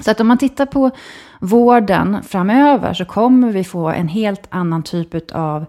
Så 0.00 0.10
att 0.10 0.20
om 0.20 0.26
man 0.26 0.38
tittar 0.38 0.66
på 0.66 0.90
vården 1.40 2.22
framöver 2.22 2.94
så 2.94 3.04
kommer 3.04 3.52
vi 3.52 3.64
få 3.64 3.88
en 3.88 4.08
helt 4.08 4.46
annan 4.50 4.82
typ 4.82 5.32
av 5.32 5.64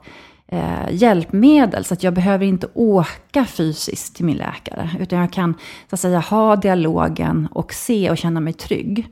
eh, 0.48 0.92
hjälpmedel. 0.92 1.86
Så 1.86 1.94
att 1.94 2.04
jag 2.04 2.14
behöver 2.14 2.46
inte 2.46 2.68
åka 2.74 3.46
fysiskt 3.46 4.16
till 4.16 4.26
min 4.26 4.38
läkare. 4.38 4.90
Utan 5.00 5.20
jag 5.20 5.32
kan 5.32 5.54
så 5.90 5.96
att 5.96 6.00
säga, 6.00 6.20
ha 6.20 6.56
dialogen 6.56 7.48
och 7.52 7.74
se 7.74 8.12
och 8.12 8.18
känna 8.18 8.40
mig 8.40 8.54
trygg. 8.54 9.08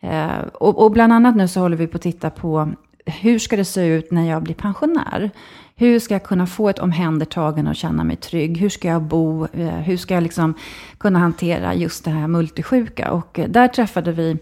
Eh, 0.00 0.38
och, 0.54 0.84
och 0.84 0.90
bland 0.90 1.12
annat 1.12 1.36
nu 1.36 1.48
så 1.48 1.60
håller 1.60 1.76
vi 1.76 1.86
på 1.86 1.96
att 1.96 2.02
titta 2.02 2.30
på 2.30 2.72
hur 3.06 3.38
ska 3.38 3.56
det 3.56 3.64
se 3.64 3.86
ut 3.86 4.10
när 4.10 4.30
jag 4.30 4.42
blir 4.42 4.54
pensionär? 4.54 5.30
Hur 5.76 5.98
ska 5.98 6.14
jag 6.14 6.22
kunna 6.22 6.46
få 6.46 6.68
ett 6.68 6.78
omhändertagande 6.78 7.70
och 7.70 7.76
känna 7.76 8.04
mig 8.04 8.16
trygg? 8.16 8.58
Hur 8.58 8.68
ska 8.68 8.88
jag 8.88 9.02
bo? 9.02 9.46
Eh, 9.52 9.68
hur 9.68 9.96
ska 9.96 10.14
jag 10.14 10.22
liksom 10.22 10.54
kunna 10.98 11.18
hantera 11.18 11.74
just 11.74 12.04
det 12.04 12.10
här 12.10 12.26
multisjuka? 12.26 13.12
Och 13.12 13.38
eh, 13.38 13.48
där 13.48 13.68
träffade 13.68 14.12
vi 14.12 14.36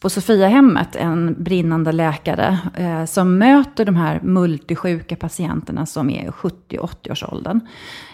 på 0.00 0.10
Sofiahemmet 0.10 0.96
en 0.96 1.34
brinnande 1.38 1.92
läkare 1.92 2.58
eh, 2.74 3.04
som 3.04 3.38
möter 3.38 3.84
de 3.84 3.96
här 3.96 4.20
multisjuka 4.22 5.16
patienterna 5.16 5.86
som 5.86 6.10
är 6.10 6.30
70-80-årsåldern. 6.30 7.60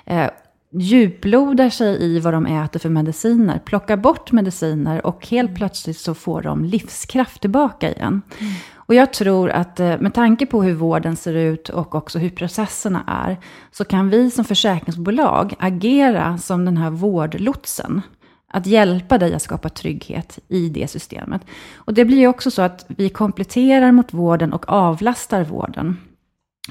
Eh, 0.04 0.30
djuplodar 0.70 1.70
sig 1.70 2.02
i 2.02 2.20
vad 2.20 2.34
de 2.34 2.46
äter 2.46 2.80
för 2.80 2.88
mediciner, 2.88 3.58
plockar 3.58 3.96
bort 3.96 4.32
mediciner 4.32 5.06
och 5.06 5.26
helt 5.26 5.56
plötsligt 5.56 5.98
så 5.98 6.14
får 6.14 6.42
de 6.42 6.64
livskraft 6.64 7.40
tillbaka 7.40 7.90
igen. 7.90 8.22
Mm. 8.38 8.52
Och 8.74 8.94
jag 8.94 9.12
tror 9.12 9.50
att 9.50 9.80
eh, 9.80 9.98
med 9.98 10.14
tanke 10.14 10.46
på 10.46 10.62
hur 10.62 10.74
vården 10.74 11.16
ser 11.16 11.34
ut 11.34 11.68
och 11.68 11.94
också 11.94 12.18
hur 12.18 12.30
processerna 12.30 13.04
är, 13.06 13.36
så 13.72 13.84
kan 13.84 14.10
vi 14.10 14.30
som 14.30 14.44
försäkringsbolag 14.44 15.54
agera 15.58 16.38
som 16.38 16.64
den 16.64 16.76
här 16.76 16.90
vårdlotsen. 16.90 18.02
Att 18.52 18.66
hjälpa 18.66 19.18
dig 19.18 19.34
att 19.34 19.42
skapa 19.42 19.68
trygghet 19.68 20.38
i 20.48 20.68
det 20.68 20.88
systemet. 20.88 21.42
Och 21.74 21.94
det 21.94 22.04
blir 22.04 22.18
ju 22.18 22.28
också 22.28 22.50
så 22.50 22.62
att 22.62 22.84
vi 22.88 23.08
kompletterar 23.08 23.92
mot 23.92 24.12
vården 24.12 24.52
och 24.52 24.68
avlastar 24.68 25.44
vården. 25.44 25.96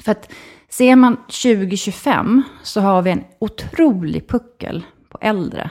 För 0.02 0.12
att 0.12 0.32
ser 0.70 0.96
man 0.96 1.16
2025 1.16 2.44
så 2.64 2.82
har 2.82 3.02
vi 3.02 3.12
en 3.12 3.24
otrolig 3.40 4.28
puckel 4.28 4.86
på 5.10 5.18
äldre 5.22 5.70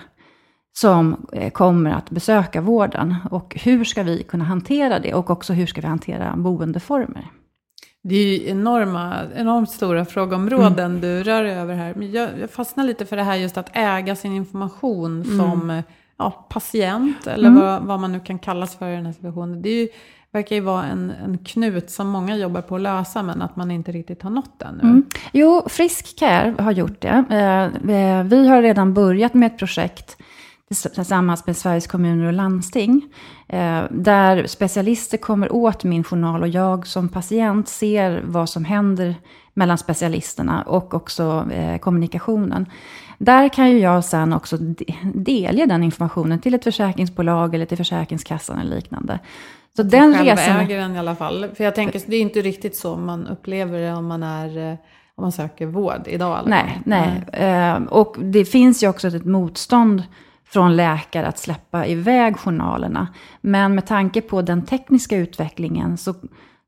som 0.76 1.26
eh, 1.32 1.50
kommer 1.50 1.90
att 1.90 2.10
besöka 2.10 2.60
vården. 2.60 3.16
Och 3.30 3.56
hur 3.60 3.84
ska 3.84 4.02
vi 4.02 4.22
kunna 4.22 4.44
hantera 4.44 4.98
det? 4.98 5.14
Och 5.14 5.30
också 5.30 5.52
hur 5.52 5.66
ska 5.66 5.80
vi 5.80 5.86
hantera 5.86 6.36
boendeformer? 6.36 7.30
Det 8.06 8.14
är 8.14 8.26
ju 8.26 8.48
enorma, 8.48 9.20
enormt 9.34 9.70
stora 9.70 10.04
frågeområden 10.04 10.90
mm. 10.90 11.00
du 11.00 11.22
rör 11.22 11.44
över 11.44 11.74
här. 11.74 11.94
Men 11.94 12.12
jag, 12.12 12.30
jag 12.40 12.50
fastnar 12.50 12.84
lite 12.84 13.06
för 13.06 13.16
det 13.16 13.22
här 13.22 13.36
just 13.36 13.56
att 13.56 13.70
äga 13.72 14.16
sin 14.16 14.32
information 14.32 15.22
mm. 15.22 15.38
som 15.38 15.82
ja, 16.16 16.46
patient, 16.48 17.26
eller 17.26 17.48
mm. 17.48 17.60
vad, 17.60 17.82
vad, 17.82 18.00
man 18.00 18.12
nu 18.12 18.20
kan 18.20 18.38
kallas 18.38 18.76
för 18.76 18.88
i 18.88 18.96
den 18.96 19.06
här 19.06 19.12
situationen. 19.12 19.62
Det 19.62 19.68
är 19.68 19.80
ju, 19.80 19.88
verkar 20.32 20.56
ju 20.56 20.62
vara 20.62 20.84
en, 20.84 21.12
en 21.24 21.38
knut 21.38 21.90
som 21.90 22.08
många 22.08 22.36
jobbar 22.36 22.62
på 22.62 22.76
att 22.76 22.82
lösa, 22.82 23.22
men 23.22 23.42
att 23.42 23.56
man 23.56 23.70
inte 23.70 23.92
riktigt 23.92 24.22
har 24.22 24.30
nått 24.30 24.58
den 24.58 24.74
nu. 24.74 24.88
Mm. 24.88 25.04
Jo, 25.32 25.62
Friskcare 25.68 26.54
har 26.58 26.72
gjort 26.72 27.00
det. 27.00 27.24
Eh, 27.30 28.22
vi 28.24 28.48
har 28.48 28.62
redan 28.62 28.94
börjat 28.94 29.34
med 29.34 29.46
ett 29.46 29.58
projekt 29.58 30.16
tillsammans 30.68 31.46
med 31.46 31.57
Sveriges 31.57 31.87
kommuner 31.87 32.27
och 32.27 32.33
landsting. 32.33 33.03
Eh, 33.48 33.83
där 33.90 34.46
specialister 34.46 35.18
kommer 35.18 35.53
åt 35.53 35.85
min 35.85 36.05
journal 36.05 36.42
och 36.42 36.48
jag 36.48 36.87
som 36.87 37.09
patient 37.09 37.68
ser 37.68 38.22
vad 38.24 38.48
som 38.48 38.64
händer 38.64 39.14
mellan 39.55 39.79
specialisterna 39.79 40.62
och 40.62 40.94
också 40.94 41.48
eh, 41.53 41.79
kommunikationen. 41.79 42.66
Där 43.18 43.48
kan 43.48 43.70
ju 43.70 43.79
jag 43.79 44.05
sen 44.05 44.33
också 44.33 44.57
delge 45.14 45.66
den 45.66 45.83
informationen 45.83 46.40
till 46.40 46.55
ett 46.55 46.64
försäkringsbolag 46.64 47.55
eller 47.55 47.66
till 47.66 47.77
Försäkringskassan 47.77 48.59
eller 48.59 48.77
liknande. 48.77 49.18
Så 49.77 49.83
du 49.83 49.88
den 49.88 50.14
själv 50.14 50.27
resan... 50.27 50.61
äger 50.61 50.79
den 50.79 50.94
i 50.94 50.98
alla 50.98 51.16
fall. 51.16 51.46
För 51.55 51.64
jag 51.64 51.74
tänker, 51.74 52.03
det 52.07 52.16
är 52.16 52.20
inte 52.20 52.40
riktigt 52.40 52.77
så 52.77 52.96
man 52.96 53.27
upplever 53.27 53.81
det 53.81 53.92
om 53.92 54.07
man 54.07 54.22
är 54.22 54.70
eh, 54.72 54.79
om 55.16 55.22
man 55.22 55.33
söker 55.33 55.66
vård 55.66 56.03
idag. 56.07 56.42
Nej, 56.46 56.81
nej. 56.85 57.24
Mm. 57.33 57.87
och 57.87 58.16
det 58.18 58.44
finns 58.44 58.83
ju 58.83 58.88
också 58.88 59.09
ett 59.09 59.24
motstånd 59.24 60.03
från 60.54 60.76
läkare 60.76 61.26
att 61.26 61.38
släppa 61.38 61.86
iväg 61.86 62.36
journalerna. 62.36 63.08
Men 63.40 63.74
med 63.74 63.86
tanke 63.86 64.20
på 64.20 64.42
den 64.42 64.64
tekniska 64.64 65.16
utvecklingen 65.16 65.96
så, 65.96 66.14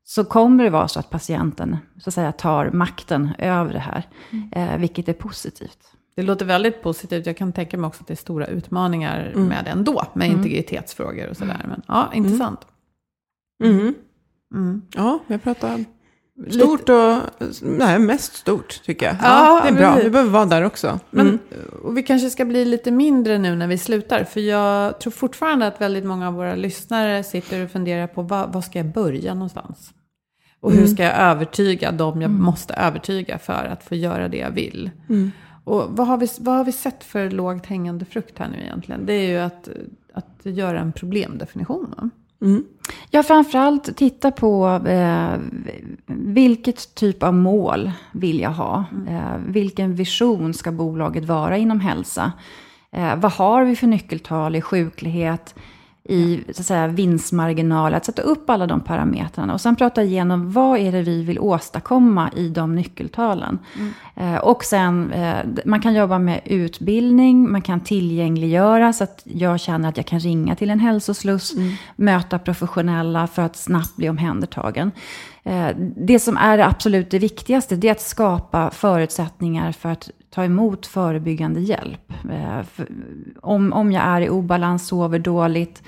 så 0.03 0.25
kommer 0.25 0.63
det 0.63 0.69
vara 0.69 0.87
så 0.87 0.99
att 0.99 1.09
patienten 1.09 1.77
så 1.99 2.09
att 2.09 2.13
säga, 2.13 2.31
tar 2.31 2.69
makten 2.71 3.29
över 3.37 3.73
det 3.73 3.79
här, 3.79 4.03
mm. 4.31 4.49
eh, 4.51 4.77
vilket 4.77 5.09
är 5.09 5.13
positivt. 5.13 5.79
Det 6.15 6.21
låter 6.21 6.45
väldigt 6.45 6.83
positivt. 6.83 7.25
Jag 7.25 7.37
kan 7.37 7.53
tänka 7.53 7.77
mig 7.77 7.87
också 7.87 8.01
att 8.01 8.07
det 8.07 8.13
är 8.13 8.15
stora 8.15 8.47
utmaningar 8.47 9.31
mm. 9.35 9.47
med 9.47 9.65
det 9.65 9.71
ändå, 9.71 10.03
med 10.13 10.27
mm. 10.27 10.37
integritetsfrågor 10.37 11.29
och 11.29 11.37
sådär. 11.37 11.65
Men 11.67 11.81
ja, 11.87 12.09
intressant. 12.13 12.67
Mm. 13.63 13.79
mm. 13.79 13.93
mm. 14.53 14.81
Ja, 14.95 15.19
jag 15.27 15.43
pratar 15.43 15.85
Stort 16.49 16.89
och, 16.89 17.45
nej 17.61 17.99
mest 17.99 18.33
stort 18.33 18.81
tycker 18.83 19.05
jag. 19.05 19.15
Ja, 19.21 19.61
det 19.63 19.69
är 19.69 19.73
bra, 19.73 19.95
vi, 19.95 20.03
vi 20.03 20.09
behöver 20.09 20.31
vara 20.31 20.45
där 20.45 20.63
också. 20.63 20.99
Men, 21.09 21.27
mm. 21.27 21.39
och 21.83 21.97
vi 21.97 22.03
kanske 22.03 22.29
ska 22.29 22.45
bli 22.45 22.65
lite 22.65 22.91
mindre 22.91 23.37
nu 23.37 23.55
när 23.55 23.67
vi 23.67 23.77
slutar. 23.77 24.23
För 24.23 24.39
jag 24.39 24.99
tror 24.99 25.11
fortfarande 25.11 25.67
att 25.67 25.81
väldigt 25.81 26.05
många 26.05 26.27
av 26.27 26.33
våra 26.33 26.55
lyssnare 26.55 27.23
sitter 27.23 27.63
och 27.63 27.71
funderar 27.71 28.07
på 28.07 28.21
vad, 28.21 28.53
vad 28.53 28.63
ska 28.63 28.79
jag 28.79 28.93
börja 28.93 29.33
någonstans? 29.33 29.93
Och 30.59 30.71
hur 30.71 30.79
mm. 30.79 30.91
ska 30.91 31.03
jag 31.03 31.17
övertyga 31.17 31.91
dem 31.91 32.21
jag 32.21 32.31
mm. 32.31 32.43
måste 32.43 32.73
övertyga 32.73 33.37
för 33.37 33.65
att 33.65 33.83
få 33.83 33.95
göra 33.95 34.27
det 34.27 34.37
jag 34.37 34.51
vill? 34.51 34.91
Mm. 35.09 35.31
Och 35.63 35.83
vad 35.89 36.07
har, 36.07 36.17
vi, 36.17 36.27
vad 36.39 36.55
har 36.55 36.63
vi 36.63 36.71
sett 36.71 37.03
för 37.03 37.29
lågt 37.29 37.65
hängande 37.65 38.05
frukt 38.05 38.39
här 38.39 38.49
nu 38.49 38.61
egentligen? 38.61 39.05
Det 39.05 39.13
är 39.13 39.29
ju 39.29 39.37
att, 39.37 39.69
att 40.13 40.39
göra 40.43 40.79
en 40.79 40.91
problemdefinition. 40.91 42.11
Mm. 42.41 42.65
Ja, 43.11 43.23
framförallt 43.23 43.97
titta 43.97 44.31
på 44.31 44.81
eh, 44.87 45.39
vilket 46.05 46.95
typ 46.95 47.23
av 47.23 47.33
mål 47.33 47.91
vill 48.11 48.39
jag 48.39 48.51
ha? 48.51 48.85
Mm. 48.91 49.15
Eh, 49.15 49.37
vilken 49.47 49.95
vision 49.95 50.53
ska 50.53 50.71
bolaget 50.71 51.25
vara 51.25 51.57
inom 51.57 51.79
hälsa? 51.79 52.31
Eh, 52.91 53.15
vad 53.15 53.31
har 53.31 53.65
vi 53.65 53.75
för 53.75 53.87
nyckeltal 53.87 54.55
i 54.55 54.61
sjuklighet? 54.61 55.55
I 56.07 56.43
så 56.53 56.61
att 56.61 56.65
säga, 56.65 56.87
vinstmarginal, 56.87 57.93
att 57.93 58.05
sätta 58.05 58.21
upp 58.21 58.49
alla 58.49 58.67
de 58.67 58.81
parametrarna 58.81 59.53
och 59.53 59.61
sen 59.61 59.75
prata 59.75 60.03
igenom 60.03 60.51
vad 60.51 60.79
är 60.79 60.91
det 60.91 61.01
vi 61.01 61.23
vill 61.23 61.39
åstadkomma 61.39 62.31
i 62.35 62.49
de 62.49 62.75
nyckeltalen. 62.75 63.59
Mm. 63.75 63.93
Eh, 64.15 64.39
och 64.39 64.63
sen, 64.63 65.11
eh, 65.11 65.37
man 65.65 65.81
kan 65.81 65.93
jobba 65.93 66.19
med 66.19 66.41
utbildning, 66.45 67.51
man 67.51 67.61
kan 67.61 67.79
tillgängliggöra 67.79 68.93
så 68.93 69.03
att 69.03 69.21
jag 69.23 69.59
känner 69.59 69.89
att 69.89 69.97
jag 69.97 70.05
kan 70.05 70.19
ringa 70.19 70.55
till 70.55 70.69
en 70.69 70.79
hälsosluss, 70.79 71.55
mm. 71.55 71.73
möta 71.95 72.39
professionella 72.39 73.27
för 73.27 73.41
att 73.41 73.55
snabbt 73.55 73.95
bli 73.95 74.09
omhändertagen. 74.09 74.91
Eh, 75.43 75.69
det 75.97 76.19
som 76.19 76.37
är 76.37 76.57
absolut 76.57 77.11
det 77.11 77.19
viktigaste, 77.19 77.75
det 77.75 77.87
är 77.87 77.91
att 77.91 78.01
skapa 78.01 78.71
förutsättningar 78.71 79.71
för 79.71 79.89
att 79.89 80.09
ta 80.29 80.43
emot 80.43 80.85
förebyggande 80.85 81.59
hjälp. 81.59 82.13
Eh, 82.31 82.85
om, 83.41 83.73
om 83.73 83.91
jag 83.91 84.03
är 84.03 84.21
i 84.21 84.29
obalans, 84.29 84.87
sover 84.87 85.19
dåligt, 85.19 85.83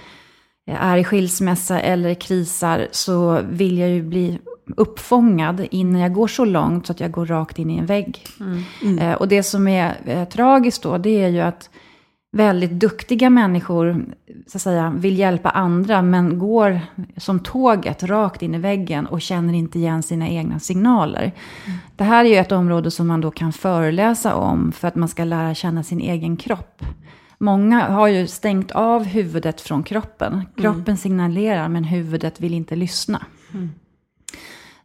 är 0.71 0.97
i 0.97 1.03
skilsmässa 1.03 1.79
eller 1.79 2.13
krisar 2.13 2.87
så 2.91 3.41
vill 3.49 3.77
jag 3.77 3.89
ju 3.89 4.03
bli 4.03 4.39
uppfångad 4.77 5.67
innan 5.71 6.01
jag 6.01 6.13
går 6.13 6.27
så 6.27 6.45
långt 6.45 6.87
så 6.87 6.91
att 6.91 6.99
jag 6.99 7.11
går 7.11 7.25
rakt 7.25 7.59
in 7.59 7.69
i 7.69 7.77
en 7.77 7.85
vägg. 7.85 8.25
Mm. 8.39 8.99
Eh, 8.99 9.13
och 9.13 9.27
det 9.27 9.43
som 9.43 9.67
är 9.67 9.95
eh, 10.05 10.27
tragiskt 10.27 10.83
då, 10.83 10.97
det 10.97 11.23
är 11.23 11.27
ju 11.27 11.39
att 11.39 11.69
väldigt 12.31 12.71
duktiga 12.71 13.29
människor 13.29 14.05
så 14.47 14.57
att 14.57 14.61
säga, 14.61 14.93
vill 14.97 15.19
hjälpa 15.19 15.49
andra 15.49 16.01
men 16.01 16.39
går 16.39 16.79
som 17.17 17.39
tåget 17.39 18.03
rakt 18.03 18.41
in 18.41 18.55
i 18.55 18.57
väggen 18.57 19.05
och 19.05 19.21
känner 19.21 19.53
inte 19.53 19.79
igen 19.79 20.03
sina 20.03 20.27
egna 20.27 20.59
signaler. 20.59 21.21
Mm. 21.21 21.77
Det 21.95 22.03
här 22.03 22.25
är 22.25 22.29
ju 22.29 22.35
ett 22.35 22.51
område 22.51 22.91
som 22.91 23.07
man 23.07 23.21
då 23.21 23.31
kan 23.31 23.53
föreläsa 23.53 24.35
om 24.35 24.71
för 24.71 24.87
att 24.87 24.95
man 24.95 25.09
ska 25.09 25.23
lära 25.23 25.55
känna 25.55 25.83
sin 25.83 25.99
egen 25.99 26.37
kropp. 26.37 26.83
Många 27.37 27.87
har 27.87 28.07
ju 28.07 28.27
stängt 28.27 28.71
av 28.71 29.03
huvudet 29.03 29.61
från 29.61 29.83
kroppen. 29.83 30.41
Kroppen 30.55 30.83
mm. 30.83 30.97
signalerar 30.97 31.69
men 31.69 31.83
huvudet 31.83 32.41
vill 32.41 32.53
inte 32.53 32.75
lyssna. 32.75 33.25
Mm. 33.53 33.69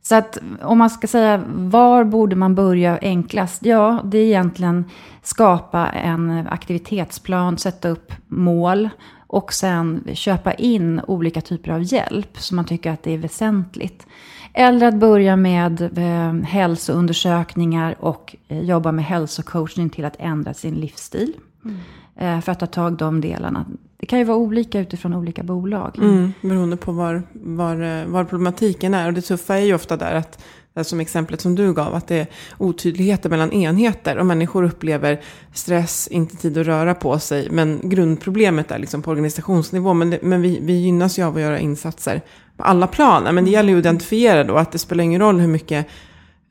Så 0.09 0.14
att 0.14 0.38
om 0.62 0.78
man 0.78 0.90
ska 0.90 1.07
säga 1.07 1.42
var 1.46 2.05
borde 2.05 2.36
man 2.36 2.55
börja 2.55 2.98
enklast? 3.02 3.64
Ja, 3.64 4.00
det 4.05 4.18
är 4.18 4.24
egentligen 4.24 4.84
skapa 5.22 5.86
en 5.88 6.46
aktivitetsplan, 6.50 7.59
sätta 7.59 7.88
upp 7.88 8.12
mål 8.26 8.88
och 9.26 9.52
sen 9.52 10.05
köpa 10.12 10.52
in 10.52 11.00
olika 11.07 11.40
typer 11.40 11.70
av 11.70 11.82
hjälp 11.82 12.38
som 12.38 12.57
man 12.57 12.64
tycker 12.64 12.90
att 12.90 13.02
det 13.02 13.12
är 13.12 13.18
väsentligt. 13.18 14.07
Eller 14.52 14.86
att 14.86 14.94
börja 14.94 15.36
med 15.36 15.98
eh, 15.98 16.46
hälsoundersökningar 16.48 17.96
och 18.00 18.36
eh, 18.48 18.61
jobba 18.61 18.92
med 18.92 19.05
hälsocoachning 19.05 19.90
till 19.90 20.05
att 20.05 20.16
ändra 20.18 20.55
sin 20.55 20.74
livsstil. 20.74 21.32
Mm. 21.64 21.76
Eh, 22.16 22.40
för 22.40 22.52
att 22.52 22.61
ta 22.61 22.66
tag 22.66 22.92
i 22.92 22.96
de 22.96 23.20
delarna. 23.20 23.66
Det 23.97 24.07
kan 24.07 24.18
ju 24.18 24.24
vara 24.24 24.38
olika 24.38 24.80
utifrån 24.80 25.14
olika 25.14 25.42
bolag. 25.42 25.99
Mm, 25.99 26.32
beroende 26.40 26.76
på 26.76 26.92
var, 26.92 27.22
var, 27.32 27.80
eh, 27.80 28.07
var 28.07 28.24
problematiken 28.24 28.95
är. 28.95 29.07
Och 29.07 29.12
det 29.12 29.22
tuffa 29.22 29.57
är 29.57 29.64
ju 29.64 29.74
ofta 29.74 29.97
där 29.97 30.14
att, 30.14 30.40
som 30.86 31.01
exemplet 31.01 31.40
som 31.40 31.55
du 31.55 31.72
gav, 31.72 31.95
att 31.95 32.09
det 32.09 32.16
är 32.16 32.26
otydligheter 32.59 33.30
mellan 33.30 33.53
enheter. 33.53 34.18
Och 34.18 34.26
människor 34.26 34.64
upplever 34.64 35.20
stress, 35.53 36.09
inte 36.09 36.36
tid 36.36 36.59
att 36.59 36.66
röra 36.66 36.95
på 36.95 37.18
sig. 37.18 37.49
Men 37.51 37.80
grundproblemet 37.82 38.70
är 38.70 38.78
liksom 38.78 39.03
på 39.03 39.11
organisationsnivå. 39.11 39.95
Men, 39.95 40.11
det, 40.11 40.18
men 40.22 40.42
vi, 40.42 40.59
vi 40.62 40.72
gynnas 40.72 41.18
ju 41.18 41.22
av 41.22 41.36
att 41.36 41.42
göra 41.42 41.59
insatser 41.59 42.20
på 42.57 42.62
alla 42.62 42.86
plan. 42.86 43.34
Men 43.34 43.45
det 43.45 43.51
gäller 43.51 43.68
ju 43.68 43.78
att 43.78 43.84
identifiera 43.84 44.45
då 44.45 44.57
att 44.57 44.72
det 44.72 44.78
spelar 44.78 45.05
ingen 45.05 45.20
roll 45.20 45.40
hur 45.40 45.49
mycket 45.49 45.86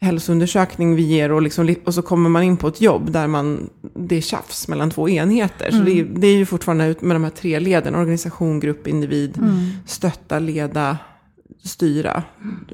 hälsoundersökning 0.04 0.96
vi 0.96 1.02
ger 1.02 1.32
och, 1.32 1.42
liksom, 1.42 1.76
och 1.86 1.94
så 1.94 2.02
kommer 2.02 2.30
man 2.30 2.44
in 2.44 2.58
på 2.58 2.68
ett 2.68 2.82
jobb 2.82 3.12
där 3.12 3.28
man, 3.28 3.70
det 3.96 4.16
är 4.16 4.22
tjafs 4.22 4.68
mellan 4.68 4.90
två 4.90 5.10
enheter. 5.10 5.70
Mm. 5.70 5.80
Så 5.80 5.92
det, 5.92 6.04
det, 6.04 6.28
är 6.28 6.36
ju 6.36 6.46
fortfarande 6.46 6.88
ut 6.88 7.02
med 7.02 7.16
de 7.16 7.24
här 7.24 7.32
tre 7.32 7.60
leden, 7.60 7.96
organisation, 7.96 8.60
grupp, 8.60 8.88
individ, 8.88 9.38
mm. 9.38 9.70
stötta, 9.86 10.40
leda, 10.40 10.98
styra 11.64 12.24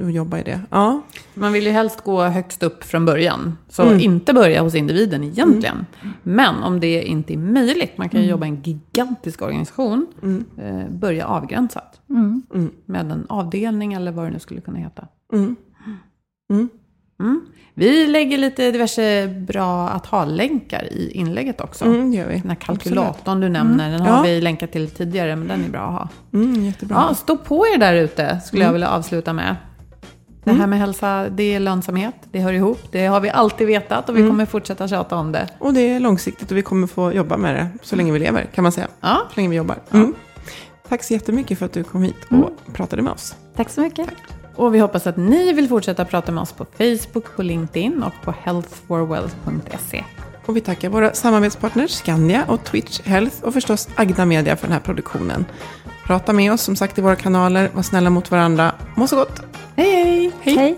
och 0.01 0.11
jobba 0.11 0.39
i 0.39 0.43
det. 0.43 0.61
Ja. 0.69 1.01
Man 1.33 1.53
vill 1.53 1.65
ju 1.65 1.71
helst 1.71 2.03
gå 2.03 2.23
högst 2.23 2.63
upp 2.63 2.83
från 2.83 3.05
början. 3.05 3.57
Så 3.69 3.83
mm. 3.83 3.99
inte 3.99 4.33
börja 4.33 4.61
hos 4.61 4.75
individen 4.75 5.23
egentligen. 5.23 5.85
Mm. 6.01 6.13
Men 6.23 6.55
om 6.55 6.79
det 6.79 7.03
inte 7.03 7.33
är 7.33 7.37
möjligt, 7.37 7.97
man 7.97 8.09
kan 8.09 8.19
ju 8.19 8.23
mm. 8.23 8.31
jobba 8.31 8.45
i 8.45 8.49
en 8.49 8.61
gigantisk 8.61 9.41
organisation, 9.41 10.07
mm. 10.23 10.45
eh, 10.57 10.89
börja 10.89 11.27
avgränsat. 11.27 12.01
Med 12.85 13.11
en 13.11 13.25
avdelning 13.29 13.93
eller 13.93 14.11
vad 14.11 14.25
det 14.25 14.31
nu 14.31 14.39
skulle 14.39 14.61
kunna 14.61 14.77
heta. 14.77 15.07
Mm. 17.19 17.41
Vi 17.73 18.07
lägger 18.07 18.37
lite 18.37 18.71
diverse 18.71 19.27
bra 19.27 19.89
att 19.89 20.05
ha-länkar 20.05 20.93
i 20.93 21.11
inlägget 21.11 21.61
också. 21.61 21.85
Mm, 21.85 22.13
gör 22.13 22.27
vi. 22.27 22.37
Den 22.39 22.49
här 22.49 22.55
kalkylatorn 22.55 23.39
du 23.39 23.49
nämner, 23.49 23.87
mm. 23.87 23.91
den 23.91 24.07
har 24.07 24.17
ja. 24.17 24.23
vi 24.23 24.41
länkat 24.41 24.71
till 24.71 24.89
tidigare, 24.89 25.35
men 25.35 25.47
den 25.47 25.65
är 25.65 25.69
bra 25.69 25.81
att 25.81 25.93
ha. 25.93 26.09
Mm, 26.33 26.65
jättebra. 26.65 27.05
Ja, 27.09 27.15
stå 27.15 27.37
på 27.37 27.67
er 27.67 27.77
där 27.77 27.93
ute, 27.93 28.39
skulle 28.45 28.61
jag 28.61 28.69
mm. 28.69 28.73
vilja 28.73 28.89
avsluta 28.89 29.33
med. 29.33 29.55
Det 30.43 30.49
här 30.49 30.57
mm. 30.57 30.69
med 30.69 30.79
hälsa, 30.79 31.29
det 31.29 31.43
är 31.43 31.59
lönsamhet, 31.59 32.15
det 32.31 32.39
hör 32.39 32.53
ihop. 32.53 32.79
Det 32.91 33.05
har 33.05 33.19
vi 33.19 33.29
alltid 33.29 33.67
vetat 33.67 34.09
och 34.09 34.15
vi 34.15 34.19
mm. 34.19 34.31
kommer 34.31 34.45
fortsätta 34.45 34.87
tjata 34.87 35.15
om 35.15 35.31
det. 35.31 35.47
Och 35.59 35.73
det 35.73 35.81
är 35.81 35.99
långsiktigt 35.99 36.51
och 36.51 36.57
vi 36.57 36.61
kommer 36.61 36.87
få 36.87 37.13
jobba 37.13 37.37
med 37.37 37.55
det 37.55 37.67
så 37.81 37.95
länge 37.95 38.11
vi 38.11 38.19
lever, 38.19 38.43
kan 38.55 38.63
man 38.63 38.71
säga. 38.71 38.87
Ja. 39.01 39.21
Så 39.29 39.35
länge 39.35 39.49
vi 39.49 39.55
jobbar. 39.55 39.77
Ja. 39.89 40.07
Tack 40.89 41.03
så 41.03 41.13
jättemycket 41.13 41.59
för 41.59 41.65
att 41.65 41.73
du 41.73 41.83
kom 41.83 42.03
hit 42.03 42.25
och 42.29 42.73
pratade 42.73 43.01
med 43.01 43.13
oss. 43.13 43.35
Tack 43.55 43.69
så 43.69 43.81
mycket. 43.81 44.05
Tack. 44.07 44.38
Och 44.59 44.75
vi 44.75 44.79
hoppas 44.79 45.07
att 45.07 45.17
ni 45.17 45.53
vill 45.53 45.69
fortsätta 45.69 46.05
prata 46.05 46.31
med 46.31 46.41
oss 46.41 46.51
på 46.51 46.65
Facebook, 46.77 47.35
på 47.35 47.43
LinkedIn 47.43 48.03
och 48.03 48.13
på 48.23 48.33
healthforwealth.se. 48.43 50.03
Och 50.45 50.57
vi 50.57 50.61
tackar 50.61 50.89
våra 50.89 51.13
samarbetspartners 51.13 51.91
Skandia 51.91 52.45
och 52.47 52.63
Twitch 52.63 53.01
Health 53.01 53.43
och 53.43 53.53
förstås 53.53 53.89
Agda 53.95 54.25
Media 54.25 54.55
för 54.55 54.67
den 54.67 54.73
här 54.73 54.79
produktionen. 54.79 55.45
Prata 56.05 56.33
med 56.33 56.53
oss 56.53 56.61
som 56.61 56.75
sagt 56.75 56.97
i 56.97 57.01
våra 57.01 57.15
kanaler, 57.15 57.69
var 57.73 57.83
snälla 57.83 58.09
mot 58.09 58.31
varandra. 58.31 58.75
Må 58.95 59.07
så 59.07 59.15
gott! 59.15 59.41
Hej 59.75 59.91
hej! 59.91 60.31
Hej! 60.41 60.55
hej. 60.55 60.77